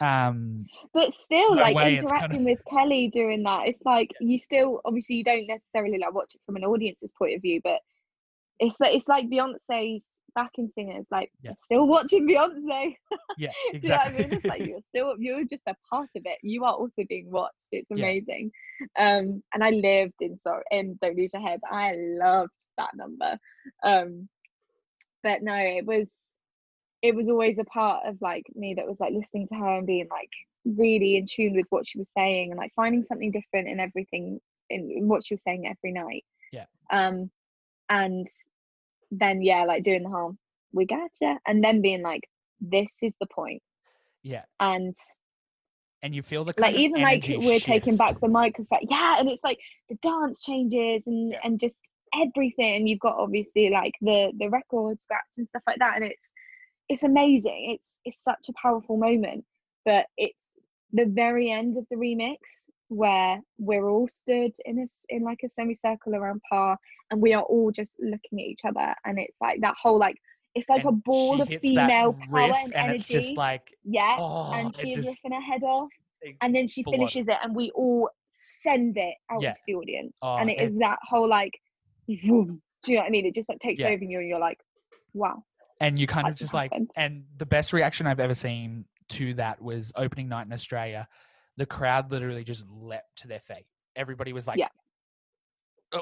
um, 0.00 0.66
but 0.92 1.12
still 1.12 1.54
No 1.54 1.62
like 1.62 1.76
way, 1.76 1.92
it's 1.94 2.02
kinda- 2.02 2.14
interacting 2.16 2.44
with 2.44 2.58
Kelly 2.68 3.08
during 3.08 3.42
that. 3.44 3.68
It's 3.68 3.80
like 3.84 4.10
you 4.20 4.38
still 4.38 4.80
obviously 4.84 5.16
you 5.16 5.24
don't 5.24 5.46
necessarily 5.46 5.98
like 5.98 6.12
watch 6.12 6.34
it 6.34 6.40
from 6.44 6.56
an 6.56 6.64
audience's 6.64 7.12
point 7.16 7.34
of 7.36 7.42
view, 7.42 7.60
but 7.62 7.78
it's 8.58 8.78
like 8.80 8.94
it's 8.94 9.08
like 9.08 9.28
Beyonce's 9.30 10.20
backing 10.34 10.68
singers. 10.68 11.06
Like 11.10 11.30
Yeah. 11.42 11.52
still 11.56 11.86
watching 11.86 12.26
Beyonce. 12.28 12.96
yeah, 13.38 13.50
Do 13.72 13.78
you 13.82 13.88
know 13.88 13.94
I 13.96 14.08
exactly. 14.08 14.24
mean? 14.24 14.32
It's 14.34 14.44
like 14.44 14.66
you're 14.66 14.80
still 14.88 15.14
you're 15.18 15.44
just 15.44 15.62
a 15.68 15.74
part 15.88 16.08
of 16.16 16.22
it. 16.24 16.38
You 16.42 16.64
are 16.64 16.74
also 16.74 17.02
being 17.08 17.30
watched. 17.30 17.68
It's 17.70 17.86
Yeah. 17.90 17.96
amazing. 18.04 18.50
Um, 18.98 19.42
and 19.54 19.62
I 19.62 19.70
lived 19.70 20.14
in 20.20 20.38
sorry 20.40 20.64
in 20.72 20.98
Don't 21.00 21.16
Lose 21.16 21.30
Your 21.32 21.42
Head. 21.42 21.60
I 21.70 21.94
loved 21.96 22.50
that 22.76 22.90
number. 22.96 23.38
Um, 23.84 24.28
but 25.22 25.42
no, 25.42 25.54
it 25.54 25.84
was 25.86 26.12
it 27.02 27.14
was 27.14 27.28
always 27.28 27.58
a 27.58 27.64
part 27.64 28.06
of 28.06 28.16
like 28.20 28.44
me 28.54 28.74
that 28.74 28.86
was 28.86 29.00
like 29.00 29.12
listening 29.12 29.48
to 29.48 29.54
her 29.54 29.78
and 29.78 29.86
being 29.86 30.08
like 30.10 30.30
really 30.64 31.16
in 31.16 31.26
tune 31.26 31.54
with 31.54 31.66
what 31.70 31.86
she 31.86 31.98
was 31.98 32.10
saying 32.16 32.50
and 32.50 32.58
like 32.58 32.72
finding 32.74 33.02
something 33.02 33.32
different 33.32 33.68
in 33.68 33.80
everything 33.80 34.40
in, 34.70 34.90
in 34.90 35.08
what 35.08 35.26
she 35.26 35.34
was 35.34 35.42
saying 35.42 35.66
every 35.66 35.92
night. 35.92 36.24
Yeah. 36.52 36.66
Um, 36.90 37.30
and 37.88 38.26
then 39.10 39.42
yeah, 39.42 39.64
like 39.64 39.82
doing 39.82 40.02
the 40.04 40.08
whole 40.08 40.36
we 40.72 40.86
gotcha, 40.86 41.38
and 41.46 41.62
then 41.62 41.82
being 41.82 42.02
like, 42.02 42.22
this 42.60 42.96
is 43.02 43.14
the 43.20 43.26
point, 43.26 43.62
yeah, 44.22 44.44
and 44.60 44.94
and 46.02 46.14
you 46.14 46.22
feel 46.22 46.44
the 46.44 46.54
like 46.58 46.74
even 46.74 47.02
like 47.02 47.24
we're 47.28 47.60
taking 47.60 47.96
back 47.96 48.20
the 48.20 48.28
microphone 48.28 48.80
yeah 48.90 49.20
and 49.20 49.28
it's 49.28 49.44
like 49.44 49.58
the 49.88 49.94
dance 50.02 50.42
changes 50.42 51.02
and 51.06 51.30
Yeah. 51.30 51.38
and 51.44 51.60
just 51.60 51.78
everything 52.14 52.76
and 52.76 52.88
you've 52.88 52.98
got 52.98 53.16
obviously 53.16 53.70
like 53.70 53.94
the 54.00 54.32
the 54.38 54.48
record 54.48 55.00
scraps 55.00 55.38
and 55.38 55.48
stuff 55.48 55.62
like 55.66 55.78
that 55.78 55.96
and 55.96 56.04
it's 56.04 56.32
it's 56.92 57.02
amazing. 57.02 57.70
It's 57.74 58.00
it's 58.04 58.22
such 58.22 58.44
a 58.48 58.52
powerful 58.62 58.96
moment 58.96 59.44
but 59.84 60.06
it's 60.16 60.52
the 60.92 61.06
very 61.06 61.50
end 61.50 61.76
of 61.76 61.84
the 61.90 61.96
remix 61.96 62.36
where 62.88 63.40
we're 63.58 63.88
all 63.88 64.06
stood 64.08 64.52
in 64.66 64.78
a 64.78 64.82
s- 64.82 65.06
in 65.08 65.22
like 65.22 65.40
a 65.44 65.48
semicircle 65.48 66.14
around 66.14 66.40
Parr 66.48 66.76
and 67.10 67.20
we 67.20 67.32
are 67.32 67.42
all 67.42 67.70
just 67.72 67.94
looking 68.00 68.38
at 68.40 68.46
each 68.52 68.60
other 68.64 68.94
and 69.04 69.18
it's 69.18 69.36
like 69.40 69.60
that 69.62 69.74
whole 69.80 69.98
like 69.98 70.16
it's 70.54 70.68
like 70.68 70.84
a 70.84 70.92
ball 70.92 71.40
of 71.40 71.48
female 71.62 72.12
power 72.30 72.52
and, 72.64 72.74
and 72.74 72.74
energy. 72.74 72.96
it's 72.96 73.08
just 73.08 73.36
like 73.36 73.62
yeah 73.84 74.16
oh, 74.18 74.52
and 74.54 74.76
she's 74.76 74.96
just 74.96 75.08
ripping 75.08 75.32
her 75.38 75.40
head 75.52 75.62
off 75.62 75.88
and 76.42 76.54
then 76.54 76.68
she 76.68 76.82
finishes 76.84 77.28
it 77.28 77.38
and 77.42 77.56
we 77.56 77.70
all 77.70 78.08
send 78.30 78.96
it 78.98 79.14
out 79.30 79.42
Yeah. 79.42 79.48
into 79.50 79.60
the 79.66 79.74
audience 79.74 80.12
Oh, 80.22 80.36
and 80.36 80.50
it 80.50 80.58
it- 80.60 80.64
is 80.66 80.76
that 80.78 80.98
whole 81.02 81.28
like 81.28 81.52
vroom, 82.26 82.60
do 82.84 82.92
you 82.92 82.98
know 82.98 83.02
what 83.02 83.08
i 83.08 83.10
mean? 83.10 83.26
It 83.26 83.34
just 83.34 83.48
like 83.48 83.60
takes 83.60 83.80
Yeah. 83.80 83.88
over 83.88 84.04
you 84.04 84.18
and 84.18 84.28
you're 84.28 84.38
like 84.38 84.58
wow 85.14 85.42
and 85.82 85.98
you 85.98 86.06
kind 86.06 86.28
of 86.28 86.34
just 86.34 86.54
like 86.54 86.70
happened. 86.72 86.90
and 86.96 87.24
the 87.36 87.46
best 87.46 87.72
reaction 87.72 88.06
i've 88.06 88.20
ever 88.20 88.34
seen 88.34 88.84
to 89.08 89.34
that 89.34 89.60
was 89.60 89.92
opening 89.96 90.28
night 90.28 90.46
in 90.46 90.52
australia 90.52 91.06
the 91.56 91.66
crowd 91.66 92.10
literally 92.10 92.44
just 92.44 92.64
leapt 92.70 93.16
to 93.16 93.28
their 93.28 93.40
feet 93.40 93.66
everybody 93.96 94.32
was 94.32 94.46
like 94.46 94.58
Yeah. 94.58 94.68
"Uh, 95.92 96.00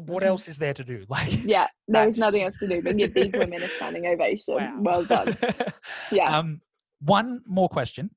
what 0.00 0.22
Mhm. 0.24 0.26
else 0.26 0.48
is 0.48 0.58
there 0.58 0.74
to 0.74 0.82
do 0.82 1.04
like 1.08 1.44
yeah 1.44 1.68
there 1.86 2.06
was 2.06 2.16
nothing 2.16 2.42
else 2.42 2.56
to 2.58 2.66
do 2.66 2.82
but 2.82 2.96
give 2.96 3.14
these 3.14 3.32
women 3.34 3.62
a 3.62 3.68
standing 3.76 4.06
ovation 4.06 4.54
wow. 4.54 4.78
well 4.80 5.04
done 5.04 5.36
yeah 6.12 6.36
um 6.38 6.60
one 7.00 7.40
more 7.46 7.68
question 7.68 8.10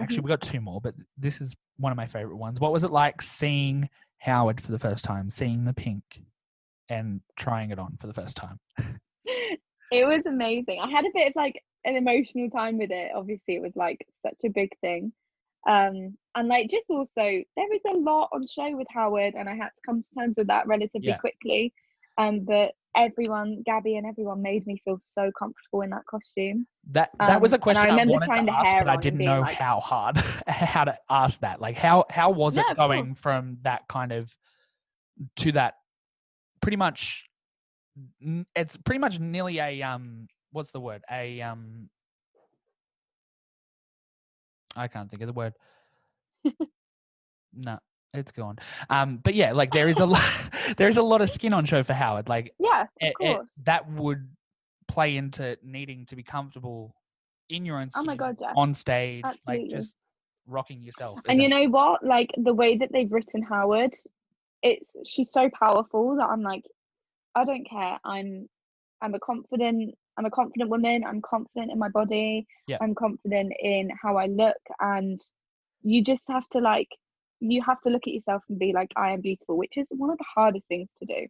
actually 0.00 0.18
Mhm. 0.18 0.24
we 0.24 0.28
got 0.28 0.40
two 0.40 0.60
more 0.60 0.80
but 0.80 0.94
this 1.16 1.40
is 1.40 1.54
one 1.76 1.92
of 1.92 1.96
my 1.96 2.06
favorite 2.06 2.36
ones 2.36 2.60
what 2.60 2.72
was 2.72 2.84
it 2.84 2.90
like 2.90 3.20
seeing 3.20 3.88
howard 4.18 4.60
for 4.60 4.72
the 4.72 4.78
first 4.78 5.04
time 5.04 5.28
seeing 5.28 5.64
the 5.64 5.74
pink 5.74 6.22
and 6.88 7.20
trying 7.36 7.70
it 7.70 7.78
on 7.78 7.96
for 8.00 8.06
the 8.06 8.14
first 8.14 8.36
time 8.36 8.58
it 9.92 10.06
was 10.06 10.22
amazing. 10.26 10.80
I 10.80 10.90
had 10.90 11.04
a 11.04 11.10
bit 11.14 11.28
of 11.28 11.32
like 11.36 11.60
an 11.84 11.96
emotional 11.96 12.50
time 12.50 12.78
with 12.78 12.90
it. 12.90 13.12
Obviously 13.14 13.54
it 13.56 13.62
was 13.62 13.72
like 13.76 14.06
such 14.26 14.38
a 14.44 14.50
big 14.50 14.70
thing. 14.80 15.12
Um 15.68 16.16
and 16.34 16.48
like 16.48 16.68
just 16.70 16.86
also 16.90 17.20
there 17.22 17.74
is 17.74 17.80
a 17.92 17.96
lot 17.96 18.28
on 18.32 18.46
show 18.46 18.76
with 18.76 18.86
howard 18.90 19.34
and 19.34 19.48
i 19.48 19.54
had 19.56 19.70
to 19.70 19.82
come 19.84 20.00
to 20.00 20.08
terms 20.16 20.36
with 20.38 20.46
that 20.46 20.66
relatively 20.66 21.08
Yeah. 21.08 21.18
quickly. 21.18 21.72
Um 22.16 22.40
but 22.44 22.72
everyone 22.96 23.62
gabby 23.66 23.96
and 23.96 24.06
everyone 24.06 24.40
made 24.42 24.66
me 24.66 24.80
feel 24.84 24.98
so 25.00 25.30
comfortable 25.38 25.82
in 25.82 25.90
that 25.90 26.04
costume. 26.10 26.66
That 26.90 27.10
that 27.18 27.40
was 27.40 27.52
Um, 27.52 27.54
a 27.54 27.56
and 27.56 27.62
I 27.62 27.64
question 27.64 27.86
I, 27.86 27.90
remember 27.90 28.12
wanted 28.14 28.26
trying 28.32 28.46
to 28.46 28.52
ask, 28.52 28.78
but 28.84 28.88
I 28.88 28.96
didn't 28.96 29.20
know 29.20 29.40
like- 29.40 29.56
how 29.56 29.80
hard 29.80 30.16
how 30.46 30.84
to 30.84 30.98
ask 31.10 31.40
that. 31.40 31.60
Like 31.60 31.76
how 31.76 32.04
how 32.10 32.30
was 32.30 32.56
Yeah, 32.56 32.64
it 32.70 32.76
going 32.76 33.12
from 33.14 33.58
that 33.62 33.86
kind 33.88 34.12
of 34.12 34.34
to 35.36 35.52
that 35.52 35.74
pretty 36.60 36.76
much 36.76 37.27
it's 38.54 38.76
pretty 38.76 38.98
much 38.98 39.18
nearly 39.20 39.58
a 39.58 39.82
um 39.82 40.28
what's 40.52 40.70
the 40.72 40.80
word 40.80 41.02
a 41.10 41.40
um 41.42 41.88
I 44.76 44.86
can't 44.88 45.10
think 45.10 45.22
of 45.22 45.26
the 45.26 45.32
word. 45.32 45.54
no, 47.52 47.78
it's 48.14 48.30
gone. 48.32 48.58
Um, 48.90 49.16
but 49.16 49.34
yeah, 49.34 49.52
like 49.52 49.72
there 49.72 49.88
is 49.88 49.98
a 49.98 50.06
lot 50.06 50.22
there 50.76 50.88
is 50.88 50.96
a 50.98 51.02
lot 51.02 51.20
of 51.20 51.30
skin 51.30 51.52
on 51.52 51.64
show 51.64 51.82
for 51.82 51.94
Howard. 51.94 52.28
Like 52.28 52.54
yeah 52.60 52.82
of 52.82 52.88
it, 53.00 53.06
it- 53.08 53.14
course 53.16 53.48
that 53.64 53.90
would 53.90 54.28
play 54.86 55.16
into 55.16 55.58
needing 55.62 56.06
to 56.06 56.16
be 56.16 56.22
comfortable 56.22 56.94
in 57.50 57.64
your 57.64 57.78
own 57.78 57.90
skin, 57.90 58.02
Oh 58.02 58.06
my 58.06 58.16
God, 58.16 58.36
yeah. 58.40 58.52
on 58.56 58.74
stage, 58.74 59.24
like 59.46 59.68
just 59.68 59.96
rocking 60.46 60.82
yourself. 60.82 61.18
and 61.28 61.42
you 61.42 61.48
know 61.48 61.64
what 61.64 62.02
like 62.04 62.30
the 62.38 62.54
way 62.54 62.76
that 62.78 62.90
they've 62.90 63.12
written 63.12 63.42
howard 63.42 63.92
it's 64.62 64.96
she's 65.06 65.30
so 65.30 65.50
powerful 65.50 66.16
that 66.16 66.24
i'm 66.24 66.42
like 66.42 66.64
i 67.38 67.44
don't 67.44 67.68
care 67.68 67.98
i'm 68.04 68.48
i'm 69.02 69.14
a 69.14 69.20
confident 69.20 69.94
i'm 70.16 70.26
a 70.26 70.30
confident 70.30 70.70
woman 70.70 71.04
i'm 71.04 71.20
confident 71.22 71.70
in 71.70 71.78
my 71.78 71.88
body 71.88 72.46
Yeah. 72.66 72.78
i'm 72.80 72.94
confident 72.94 73.52
in 73.60 73.90
how 74.02 74.16
i 74.16 74.26
look 74.26 74.56
and 74.80 75.20
you 75.82 76.02
just 76.02 76.26
have 76.28 76.46
to 76.50 76.58
like 76.58 76.88
you 77.40 77.62
have 77.62 77.80
to 77.82 77.90
look 77.90 78.02
at 78.06 78.12
yourself 78.12 78.42
and 78.48 78.58
be 78.58 78.72
like 78.72 78.90
i 78.96 79.12
am 79.12 79.20
beautiful 79.20 79.56
which 79.56 79.76
is 79.76 79.88
one 79.90 80.10
of 80.10 80.18
the 80.18 80.24
hardest 80.34 80.66
things 80.68 80.92
to 80.98 81.06
do 81.06 81.26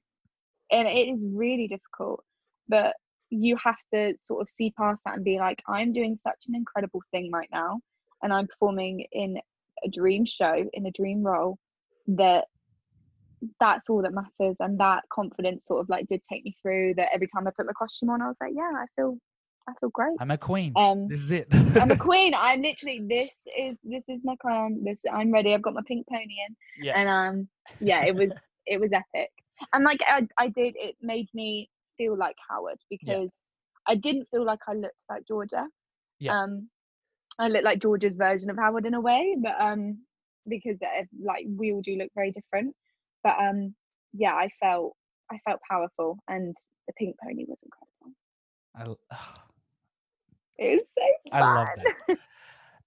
and 0.70 0.88
it 0.88 1.08
is 1.08 1.24
really 1.26 1.68
difficult 1.68 2.24
but 2.68 2.94
you 3.30 3.56
have 3.62 3.76
to 3.92 4.16
sort 4.16 4.40
of 4.40 4.48
see 4.48 4.70
past 4.70 5.02
that 5.04 5.16
and 5.16 5.24
be 5.24 5.38
like 5.38 5.62
i'm 5.68 5.92
doing 5.92 6.16
such 6.16 6.38
an 6.48 6.54
incredible 6.54 7.02
thing 7.10 7.30
right 7.30 7.48
now 7.52 7.78
and 8.22 8.32
i'm 8.32 8.46
performing 8.46 9.04
in 9.12 9.38
a 9.84 9.88
dream 9.88 10.24
show 10.24 10.64
in 10.72 10.86
a 10.86 10.90
dream 10.92 11.22
role 11.22 11.58
that 12.06 12.46
that's 13.60 13.88
all 13.88 14.02
that 14.02 14.12
matters 14.12 14.56
and 14.60 14.78
that 14.78 15.04
confidence 15.12 15.66
sort 15.66 15.80
of 15.80 15.88
like 15.88 16.06
did 16.06 16.20
take 16.28 16.44
me 16.44 16.54
through 16.60 16.94
that 16.94 17.08
every 17.14 17.28
time 17.28 17.46
i 17.46 17.50
put 17.56 17.66
my 17.66 17.72
costume 17.72 18.10
on 18.10 18.20
i 18.22 18.28
was 18.28 18.36
like 18.40 18.52
yeah 18.54 18.70
i 18.74 18.84
feel 18.96 19.18
I 19.68 19.72
feel 19.80 19.90
great. 19.90 20.16
I'm 20.18 20.30
a 20.30 20.38
queen. 20.38 20.72
Um, 20.76 21.08
this 21.08 21.20
is 21.20 21.30
it. 21.30 21.46
I'm 21.52 21.90
a 21.90 21.96
queen. 22.08 22.32
I'm 22.34 22.62
literally 22.62 23.02
this 23.06 23.46
is 23.58 23.78
this 23.84 24.08
is 24.08 24.24
my 24.24 24.34
crown. 24.36 24.82
This 24.82 25.02
I'm 25.12 25.30
ready. 25.30 25.52
I've 25.52 25.60
got 25.60 25.74
my 25.74 25.82
pink 25.86 26.06
pony 26.08 26.22
in, 26.22 26.56
yeah. 26.82 26.98
and 26.98 27.08
um, 27.08 27.48
yeah, 27.78 28.06
it 28.06 28.14
was 28.14 28.48
it 28.66 28.80
was 28.80 28.90
epic. 28.92 29.30
And 29.74 29.84
like 29.84 30.00
I, 30.06 30.26
I 30.38 30.48
did, 30.48 30.74
it 30.78 30.96
made 31.02 31.28
me 31.34 31.68
feel 31.98 32.16
like 32.16 32.36
Howard 32.48 32.78
because 32.88 33.34
I 33.86 33.94
didn't 33.94 34.28
feel 34.30 34.44
like 34.44 34.60
I 34.66 34.72
looked 34.72 35.02
like 35.10 35.26
Georgia. 35.26 35.66
Yeah. 36.18 36.40
Um, 36.40 36.70
I 37.38 37.48
looked 37.48 37.64
like 37.64 37.80
Georgia's 37.80 38.16
version 38.16 38.50
of 38.50 38.56
Howard 38.56 38.86
in 38.86 38.94
a 38.94 39.00
way, 39.00 39.36
but 39.38 39.60
um, 39.60 39.98
because 40.48 40.78
uh, 40.82 41.04
like 41.22 41.44
we 41.46 41.72
all 41.72 41.82
do 41.82 41.96
look 41.96 42.10
very 42.14 42.32
different. 42.32 42.74
But 43.22 43.36
um, 43.38 43.74
yeah, 44.12 44.34
I 44.34 44.48
felt 44.60 44.94
I 45.30 45.38
felt 45.46 45.60
powerful, 45.70 46.18
and 46.28 46.54
the 46.86 46.92
pink 46.98 47.16
pony 47.22 47.44
was 47.46 47.62
incredible. 47.62 48.16
I, 48.76 48.84
l- 48.84 48.98
It 50.58 50.78
was 50.80 50.88
so 50.94 51.30
fun. 51.30 51.42
I 51.42 51.54
love 51.54 51.68
that. 51.76 52.18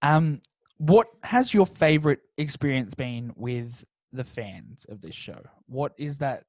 Um, 0.04 0.40
what 0.78 1.06
has 1.22 1.54
your 1.54 1.64
favorite 1.64 2.18
experience 2.36 2.92
been 2.92 3.32
with 3.36 3.84
the 4.12 4.24
fans 4.24 4.84
of 4.88 5.00
this 5.00 5.14
show? 5.14 5.40
What 5.66 5.92
is 5.96 6.18
that 6.18 6.42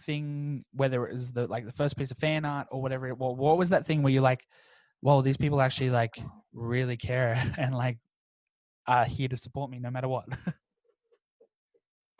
thing? 0.00 0.64
Whether 0.72 1.06
it 1.06 1.14
is 1.14 1.32
the 1.32 1.46
like 1.46 1.64
the 1.64 1.70
first 1.72 1.96
piece 1.96 2.10
of 2.10 2.18
fan 2.18 2.44
art 2.44 2.66
or 2.72 2.82
whatever. 2.82 3.06
It, 3.06 3.16
what 3.16 3.36
what 3.36 3.56
was 3.56 3.70
that 3.70 3.86
thing 3.86 4.02
where 4.02 4.12
you're 4.12 4.20
like, 4.20 4.44
well, 5.00 5.22
these 5.22 5.36
people 5.36 5.60
actually 5.60 5.90
like 5.90 6.20
really 6.52 6.96
care 6.96 7.40
and 7.56 7.72
like 7.72 7.98
are 8.88 9.04
here 9.04 9.28
to 9.28 9.36
support 9.36 9.70
me 9.70 9.78
no 9.78 9.90
matter 9.90 10.08
what. 10.08 10.26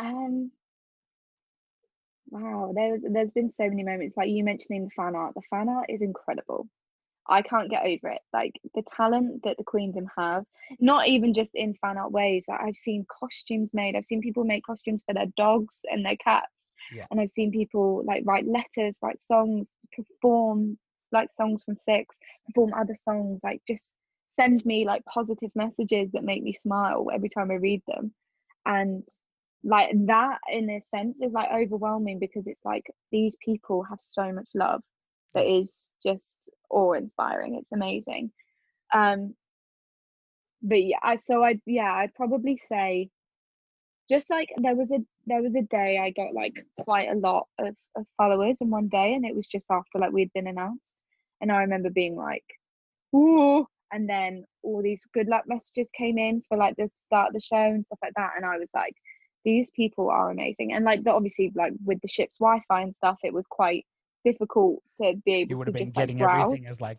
Um. 0.01 0.53
Wow, 2.31 2.73
there's 2.75 3.01
there's 3.03 3.33
been 3.33 3.49
so 3.49 3.69
many 3.69 3.83
moments 3.83 4.17
like 4.17 4.29
you 4.29 4.45
mentioning 4.45 4.85
the 4.85 4.91
fan 4.91 5.15
art. 5.15 5.35
The 5.35 5.43
fan 5.51 5.69
art 5.69 5.87
is 5.89 6.03
incredible. 6.03 6.69
I 7.29 7.43
can't 7.43 7.71
get 7.71 7.83
over 7.83 8.09
it. 8.09 8.23
Like 8.33 8.53
the 8.75 8.83
talent 8.83 9.43
that 9.45 9.57
the 9.59 9.65
Queendom 9.65 10.07
have, 10.17 10.45
not 10.81 11.09
even 11.09 11.35
just 11.35 11.51
in 11.55 11.75
fan 11.75 11.99
art 11.99 12.11
ways. 12.11 12.45
Like, 12.49 12.61
I've 12.61 12.77
seen 12.77 13.07
costumes 13.09 13.75
made. 13.75 13.97
I've 13.97 14.07
seen 14.07 14.23
people 14.23 14.45
make 14.45 14.65
costumes 14.65 15.03
for 15.07 15.15
their 15.15 15.27
dogs 15.37 15.81
and 15.85 16.05
their 16.05 16.17
cats. 16.17 16.47
Yeah. 16.95 17.07
And 17.11 17.21
I've 17.21 17.31
seen 17.31 17.51
people 17.53 18.03
like 18.07 18.23
write 18.25 18.47
letters, 18.47 18.99
write 19.03 19.21
songs, 19.21 19.75
perform 19.93 20.79
like 21.13 21.29
songs 21.31 21.65
from 21.65 21.77
Six, 21.77 22.17
perform 22.47 22.73
other 22.75 22.95
songs, 22.95 23.41
like 23.45 23.61
just 23.69 23.95
send 24.27 24.65
me 24.65 24.87
like 24.87 25.05
positive 25.05 25.51
messages 25.55 26.11
that 26.13 26.25
make 26.25 26.43
me 26.43 26.55
smile 26.55 27.09
every 27.13 27.29
time 27.29 27.51
I 27.51 27.55
read 27.55 27.83
them. 27.87 28.13
And 28.65 29.07
like 29.65 29.91
that 30.07 30.39
in 30.53 30.71
a 30.71 30.81
sense 30.83 31.21
is 31.23 31.33
like 31.33 31.51
overwhelming 31.53 32.19
because 32.19 32.47
it's 32.47 32.65
like 32.65 32.87
these 33.11 33.37
people 33.45 33.83
have 33.83 33.99
so 34.01 34.33
much 34.33 34.49
love 34.55 34.83
that 35.35 35.47
is 35.47 35.91
just 36.05 36.39
awe 36.71 36.93
inspiring 36.93 37.57
it's 37.57 37.73
amazing. 37.73 38.31
Um 38.95 39.35
but 40.63 40.83
yeah 40.83 40.99
I- 41.03 41.17
so 41.17 41.45
i 41.45 41.61
yeah 41.67 41.93
i'd 41.97 42.15
probably 42.15 42.57
say 42.57 43.11
just 44.09 44.31
like 44.31 44.49
there 44.59 44.75
was 44.75 44.91
a 44.91 44.99
there 45.27 45.43
was 45.43 45.55
a 45.55 45.63
day 45.63 45.99
i 45.99 46.11
got 46.11 46.35
like 46.35 46.55
quite 46.81 47.09
a 47.11 47.15
lot 47.19 47.47
of, 47.59 47.75
of 47.97 48.07
followers 48.17 48.59
in 48.61 48.71
one 48.71 48.89
day 48.89 49.15
and 49.15 49.25
it 49.25 49.37
was 49.37 49.47
just 49.47 49.67
after 49.71 49.99
like 49.99 50.13
we'd 50.13 50.33
been 50.33 50.47
announced. 50.47 50.99
And 51.41 51.53
i 51.53 51.61
remember 51.63 51.91
being 51.91 52.17
like 52.17 52.45
ooh 53.15 53.67
and 53.93 54.09
then 54.09 54.45
all 54.63 54.83
these 54.83 55.07
good 55.15 55.29
luck 55.29 55.45
messages 55.47 55.91
came 55.97 56.19
in 56.19 56.43
for 56.49 56.59
like 56.59 56.77
the 56.77 56.89
start 57.07 57.29
of 57.29 57.35
the 57.35 57.41
show 57.41 57.57
and 57.57 57.85
stuff 57.85 57.99
like 58.03 58.15
that. 58.17 58.33
And 58.37 58.45
i 58.45 58.59
was 58.59 58.71
like 58.75 58.95
these 59.49 59.71
people 59.71 60.11
are 60.11 60.31
amazing 60.31 60.75
and 60.75 60.85
like 60.85 61.03
the, 61.05 61.11
obviously 61.11 61.51
like 61.55 61.73
with 61.83 61.99
the 62.03 62.09
ship's 62.09 62.37
wi-fi 62.37 62.83
and 62.83 62.95
stuff 62.95 63.17
it 63.23 63.33
was 63.33 63.47
quite 63.47 63.87
difficult 64.23 64.83
to 64.95 65.15
be 65.25 65.37
able 65.37 65.51
you 65.51 65.57
would 65.57 65.65
to 65.65 65.71
have 65.71 65.75
been 65.75 65.87
just 65.87 65.97
like 65.97 66.03
getting 66.07 66.19
browse 66.19 66.45
everything 66.45 66.67
as 66.71 66.81
like 66.83 66.99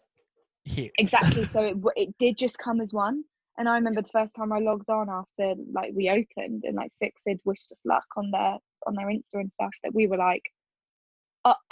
hits. 0.64 0.96
exactly 0.98 1.44
so 1.54 1.62
it, 1.62 1.78
it 1.96 2.10
did 2.18 2.36
just 2.36 2.58
come 2.58 2.82
as 2.82 2.92
one 2.92 3.24
and 3.60 3.70
i 3.70 3.76
remember 3.76 4.02
the 4.02 4.10
first 4.10 4.36
time 4.36 4.52
i 4.52 4.58
logged 4.58 4.90
on 4.90 5.10
after 5.12 5.54
like 5.72 5.92
we 5.94 6.10
opened 6.10 6.64
and 6.64 6.76
like 6.76 6.92
six 6.98 7.22
had 7.28 7.38
wished 7.46 7.72
us 7.72 7.82
luck 7.86 8.06
on 8.18 8.32
their 8.32 8.58
on 8.88 8.96
their 8.96 9.08
insta 9.08 9.36
and 9.36 9.54
stuff 9.54 9.72
that 9.84 9.94
we 9.94 10.08
were 10.08 10.18
like 10.18 10.42
uh, 11.46 11.54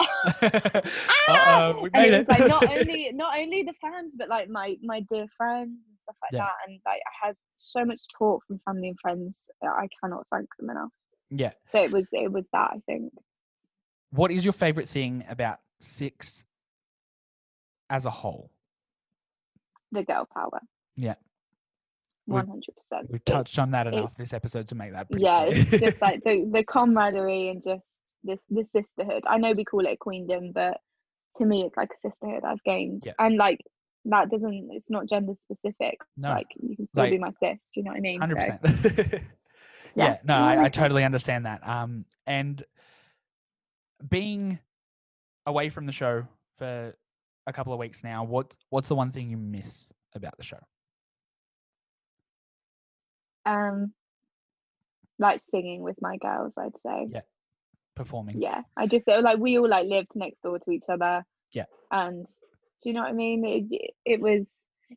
Uh-oh, 1.28 1.80
we 1.82 1.90
and 1.92 2.02
made 2.02 2.14
it 2.14 2.18
was 2.18 2.28
it. 2.28 2.38
like 2.40 2.48
not 2.48 2.70
only 2.70 3.10
not 3.12 3.36
only 3.36 3.64
the 3.64 3.74
fans 3.80 4.14
but 4.16 4.28
like 4.28 4.48
my 4.48 4.76
my 4.80 5.00
dear 5.10 5.26
friends 5.36 5.76
and 5.88 5.97
stuff 6.08 6.16
like 6.22 6.32
Yeah. 6.32 6.46
that 6.46 6.52
and 6.66 6.80
like 6.86 7.00
i 7.06 7.26
had 7.26 7.36
so 7.56 7.84
much 7.84 7.98
support 8.00 8.42
from 8.46 8.60
family 8.64 8.88
and 8.88 8.98
friends 9.00 9.48
i 9.62 9.86
cannot 10.02 10.26
thank 10.32 10.48
them 10.58 10.70
enough 10.70 10.90
yeah. 11.30 11.52
so 11.72 11.82
it 11.82 11.92
was 11.92 12.06
it 12.12 12.32
was 12.32 12.46
that 12.52 12.70
i 12.72 12.78
think 12.86 13.12
What 14.10 14.30
is 14.30 14.44
your 14.44 14.54
favorite 14.54 14.88
thing 14.88 15.24
about 15.28 15.58
Six 15.80 16.44
as 17.90 18.04
a 18.06 18.10
whole? 18.10 18.50
the 19.92 20.02
girl 20.02 20.26
power 20.34 20.60
Yeah. 20.96 21.14
100% 22.28 22.44
We've 23.08 23.20
It's- 23.22 23.22
touched 23.26 23.58
on 23.58 23.70
that 23.70 23.86
enough 23.86 24.14
this 24.16 24.32
episode 24.34 24.68
to 24.68 24.74
make 24.74 24.92
that 24.92 25.08
pretty 25.10 25.24
yeah 25.24 25.46
clear. 25.46 25.60
it's 25.60 25.70
just 25.80 26.02
like 26.02 26.22
the, 26.24 26.46
the 26.52 26.64
camaraderie 26.64 27.48
and 27.50 27.62
just 27.62 28.00
this 28.24 28.42
the 28.50 28.64
sisterhood 28.64 29.22
i 29.26 29.38
know 29.38 29.52
we 29.52 29.64
call 29.64 29.86
it 29.86 29.92
a 29.92 29.96
queendom 29.96 30.52
but 30.52 30.78
to 31.38 31.44
me 31.46 31.62
it's 31.64 31.76
like 31.76 31.90
a 31.90 32.00
sisterhood 32.00 32.42
i've 32.44 32.62
gained 32.64 33.02
Yeah. 33.06 33.12
and 33.18 33.36
like 33.36 33.60
that 34.04 34.30
doesn't 34.30 34.68
it's 34.72 34.90
not 34.90 35.06
gender 35.08 35.34
specific 35.40 35.98
no, 36.16 36.30
like 36.30 36.46
you 36.60 36.76
can 36.76 36.86
still 36.86 37.10
be 37.10 37.18
my 37.18 37.30
sis 37.32 37.70
do 37.74 37.80
you 37.80 37.82
know 37.84 37.90
what 37.90 37.98
i 37.98 38.00
mean 38.00 38.20
hundred 38.20 38.42
So. 38.42 39.18
Yeah, 39.94 40.04
yeah. 40.04 40.16
no, 40.22 40.34
I, 40.34 40.64
I 40.64 40.68
totally 40.68 41.02
understand 41.02 41.46
that. 41.46 41.66
Um, 41.66 42.04
and 42.26 42.62
being 44.08 44.58
away 45.46 45.70
from 45.70 45.86
the 45.86 45.92
show 45.92 46.24
for 46.58 46.94
a 47.46 47.52
couple 47.52 47.72
of 47.72 47.78
weeks 47.80 48.04
now, 48.04 48.22
what 48.22 48.54
what's 48.70 48.86
the 48.88 48.94
one 48.94 49.10
thing 49.10 49.28
you 49.30 49.36
miss 49.38 49.88
about 50.14 50.36
the 50.36 50.44
show? 50.44 50.58
um 53.46 53.92
like 55.18 55.40
singing 55.40 55.80
with 55.82 55.96
my 56.02 56.16
girls 56.18 56.54
i'd 56.58 56.72
say 56.84 57.06
Yeah. 57.10 57.20
Performing. 57.96 58.40
yeah 58.40 58.62
i 58.76 58.86
just 58.86 59.08
like 59.08 59.38
we 59.38 59.58
all 59.58 59.68
like 59.68 59.86
lived 59.86 60.08
next 60.14 60.42
door 60.42 60.58
to 60.58 60.70
each 60.70 60.84
other 60.88 61.24
Yeah. 61.52 61.64
and 61.90 62.26
do 62.82 62.88
you 62.88 62.94
know 62.94 63.02
what 63.02 63.10
i 63.10 63.12
mean? 63.12 63.44
It, 63.44 63.92
it 64.04 64.20
was 64.20 64.46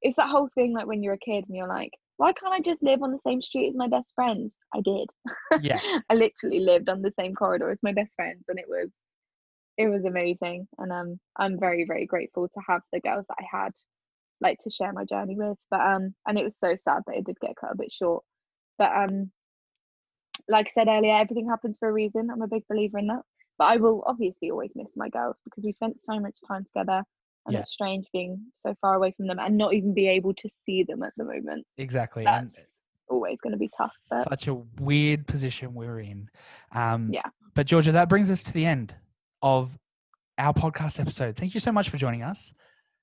it's 0.02 0.16
that 0.16 0.30
whole 0.30 0.50
thing 0.56 0.74
like 0.74 0.88
when 0.88 1.04
you're 1.04 1.14
a 1.16 1.18
kid 1.18 1.46
and 1.48 1.56
you're 1.56 1.68
like 1.68 1.92
why 2.18 2.34
can't 2.34 2.54
i 2.54 2.60
just 2.60 2.84
live 2.84 3.02
on 3.02 3.12
the 3.12 3.20
same 3.20 3.42
street 3.42 3.70
as 3.70 3.78
my 3.78 3.88
best 3.88 4.14
friends? 4.16 4.58
I 4.74 4.82
did. 4.82 5.10
Yeah. 5.62 5.80
i 6.10 6.14
literally 6.14 6.60
lived 6.60 6.90
on 6.90 7.02
the 7.02 7.14
same 7.20 7.34
corridor 7.34 7.70
as 7.70 7.84
my 7.84 7.94
best 7.94 8.14
friends 8.16 8.44
and 8.48 8.60
it 8.60 8.68
was 8.68 8.90
it 9.78 9.88
was 9.88 10.06
amazing. 10.06 10.68
And 10.78 10.92
um 10.92 11.20
i'm 11.38 11.60
very 11.60 11.86
very 11.86 12.06
grateful 12.06 12.48
to 12.48 12.62
have 12.68 12.82
the 12.94 13.00
girls 13.02 13.28
that 13.28 13.38
i 13.40 13.58
had 13.58 13.72
like 14.40 14.60
to 14.60 14.72
share 14.72 14.94
my 14.94 15.06
journey 15.06 15.36
with. 15.36 15.58
But 15.70 15.82
um 15.82 16.14
and 16.28 16.38
it 16.38 16.44
was 16.44 16.58
so 16.58 16.76
sad 16.76 17.04
that 17.08 17.16
it 17.16 17.26
did 17.26 17.40
get 17.40 17.56
cut 17.56 17.72
a 17.72 17.78
bit 17.78 17.92
short. 17.92 18.24
But 18.78 18.92
um 18.96 19.32
like 20.48 20.68
I 20.68 20.70
said 20.70 20.88
earlier, 20.88 21.16
everything 21.16 21.48
happens 21.48 21.78
for 21.78 21.90
a 21.90 21.94
reason. 21.94 22.30
I'm 22.30 22.42
a 22.42 22.48
big 22.48 22.64
believer 22.68 22.98
in 22.98 23.08
that. 23.08 23.22
But 23.58 23.66
I 23.66 23.78
will 23.78 24.04
obviously 24.06 24.50
always 24.50 24.74
miss 24.76 24.98
my 24.98 25.10
girls 25.10 25.38
because 25.44 25.64
we 25.64 25.72
spent 25.72 26.00
so 26.00 26.20
much 26.20 26.38
time 26.48 26.66
together 26.66 27.04
and 27.46 27.54
Yeah. 27.54 27.60
it's 27.62 27.72
strange 27.72 28.06
being 28.14 28.40
so 28.62 28.76
far 28.82 28.96
away 28.96 29.12
from 29.18 29.28
them 29.28 29.40
and 29.40 29.58
not 29.58 29.74
even 29.74 29.94
be 29.94 30.08
able 30.08 30.34
to 30.36 30.50
see 30.50 30.84
them 30.84 31.04
at 31.04 31.14
the 31.18 31.24
moment. 31.24 31.66
Exactly. 31.78 32.26
And 32.26 32.48
That's 32.48 32.82
always 33.10 33.40
going 33.42 33.52
to 33.54 33.58
be 33.60 33.70
tough. 33.78 33.96
But 34.10 34.30
such 34.30 34.48
a 34.48 34.56
weird 34.80 35.28
position 35.28 35.74
we're 35.74 36.00
in. 36.00 36.30
Um, 36.74 37.10
Yeah. 37.12 37.24
But 37.56 37.66
Georgia, 37.68 37.92
that 37.94 38.08
brings 38.10 38.30
us 38.32 38.44
to 38.46 38.54
the 38.54 38.66
end 38.66 38.96
of 39.42 39.78
our 40.38 40.54
podcast 40.54 41.00
episode. 41.00 41.36
Thank 41.36 41.54
you 41.54 41.60
so 41.60 41.72
much 41.72 41.90
for 41.90 41.98
joining 41.98 42.24
us. 42.24 42.54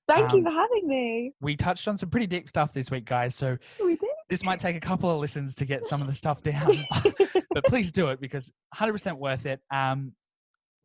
thank 0.07 0.31
you 0.33 0.39
um, 0.39 0.45
for 0.45 0.49
having 0.51 0.87
me. 0.87 1.33
We 1.39 1.55
touched 1.55 1.87
on 1.87 1.95
some 1.97 2.09
pretty 2.09 2.25
deep 2.25 2.49
stuff 2.49 2.73
this 2.73 2.89
week, 2.89 3.05
guys. 3.05 3.35
So 3.35 3.57
We 3.83 3.91
did. 3.95 4.09
this 4.29 4.43
might 4.43 4.59
take 4.59 4.75
a 4.75 4.79
couple 4.79 5.09
of 5.11 5.19
listens 5.19 5.53
to 5.55 5.65
get 5.65 5.85
some 5.85 6.01
of 6.01 6.07
the 6.07 6.13
stuff 6.23 6.41
down, 6.41 6.83
but 7.51 7.63
please 7.65 7.91
do 7.91 8.07
it 8.07 8.19
because 8.19 8.51
100% 8.75 9.17
worth 9.19 9.45
it. 9.45 9.59
Um, 9.69 10.13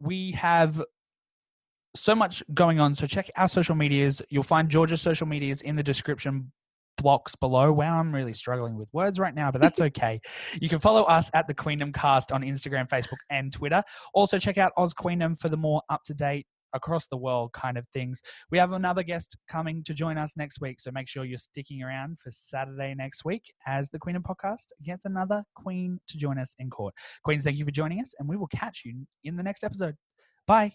we 0.00 0.32
have 0.32 0.82
so 1.95 2.14
much 2.14 2.42
going 2.53 2.80
on. 2.80 2.95
So 2.95 3.07
check 3.07 3.30
our 3.36 3.49
social 3.49 3.74
medias. 3.74 4.20
You'll 4.28 4.42
find 4.42 4.68
Georgia's 4.68 5.01
social 5.01 5.26
medias 5.26 5.62
in 5.62 5.76
the 5.76 5.82
description 5.82 6.53
blocks 6.97 7.34
below. 7.34 7.72
Wow, 7.72 7.99
I'm 7.99 8.14
really 8.14 8.32
struggling 8.32 8.76
with 8.76 8.88
words 8.92 9.18
right 9.18 9.34
now, 9.34 9.51
but 9.51 9.61
that's 9.61 9.80
okay. 9.88 10.20
you 10.61 10.68
can 10.68 10.80
follow 10.80 11.03
us 11.05 11.30
at 11.34 11.47
the 11.47 11.55
Queendom 11.55 11.92
Cast 11.92 12.32
on 12.32 12.42
Instagram, 12.42 12.88
Facebook, 12.88 13.18
and 13.30 13.53
Twitter. 13.53 13.82
Also 14.12 14.38
check 14.38 14.59
out 14.59 14.72
Oz 14.76 14.95
Queendom 14.95 15.36
for 15.36 15.49
the 15.49 15.57
more 15.57 15.82
up 15.90 16.03
to 16.05 16.14
date 16.14 16.47
across 16.74 17.07
the 17.07 17.16
world 17.16 17.53
kind 17.53 17.78
of 17.78 17.86
things. 17.92 18.20
We 18.51 18.59
have 18.59 18.72
another 18.72 19.03
guest 19.03 19.36
coming 19.49 19.84
to 19.84 19.95
join 19.95 20.18
us 20.18 20.32
next 20.36 20.61
week, 20.61 20.80
so 20.80 20.90
make 20.92 21.09
sure 21.09 21.24
you're 21.24 21.38
sticking 21.38 21.82
around 21.82 22.18
for 22.18 22.30
Saturday 22.30 22.95
next 22.97 23.24
week 23.24 23.42
as 23.66 23.90
the 23.90 23.99
Queendom 23.99 24.24
podcast 24.24 24.66
gets 24.82 25.05
another 25.05 25.45
queen 25.55 26.01
to 26.09 26.18
join 26.18 26.38
us 26.38 26.55
in 26.59 26.70
court. 26.70 26.95
Queens, 27.24 27.45
thank 27.45 27.57
you 27.57 27.64
for 27.64 27.70
joining 27.70 28.01
us, 28.01 28.12
and 28.18 28.28
we 28.28 28.36
will 28.36 28.49
catch 28.49 28.82
you 28.84 29.07
in 29.22 29.36
the 29.36 29.42
next 29.42 29.64
episode. 29.64 29.95
Bye. 30.47 30.74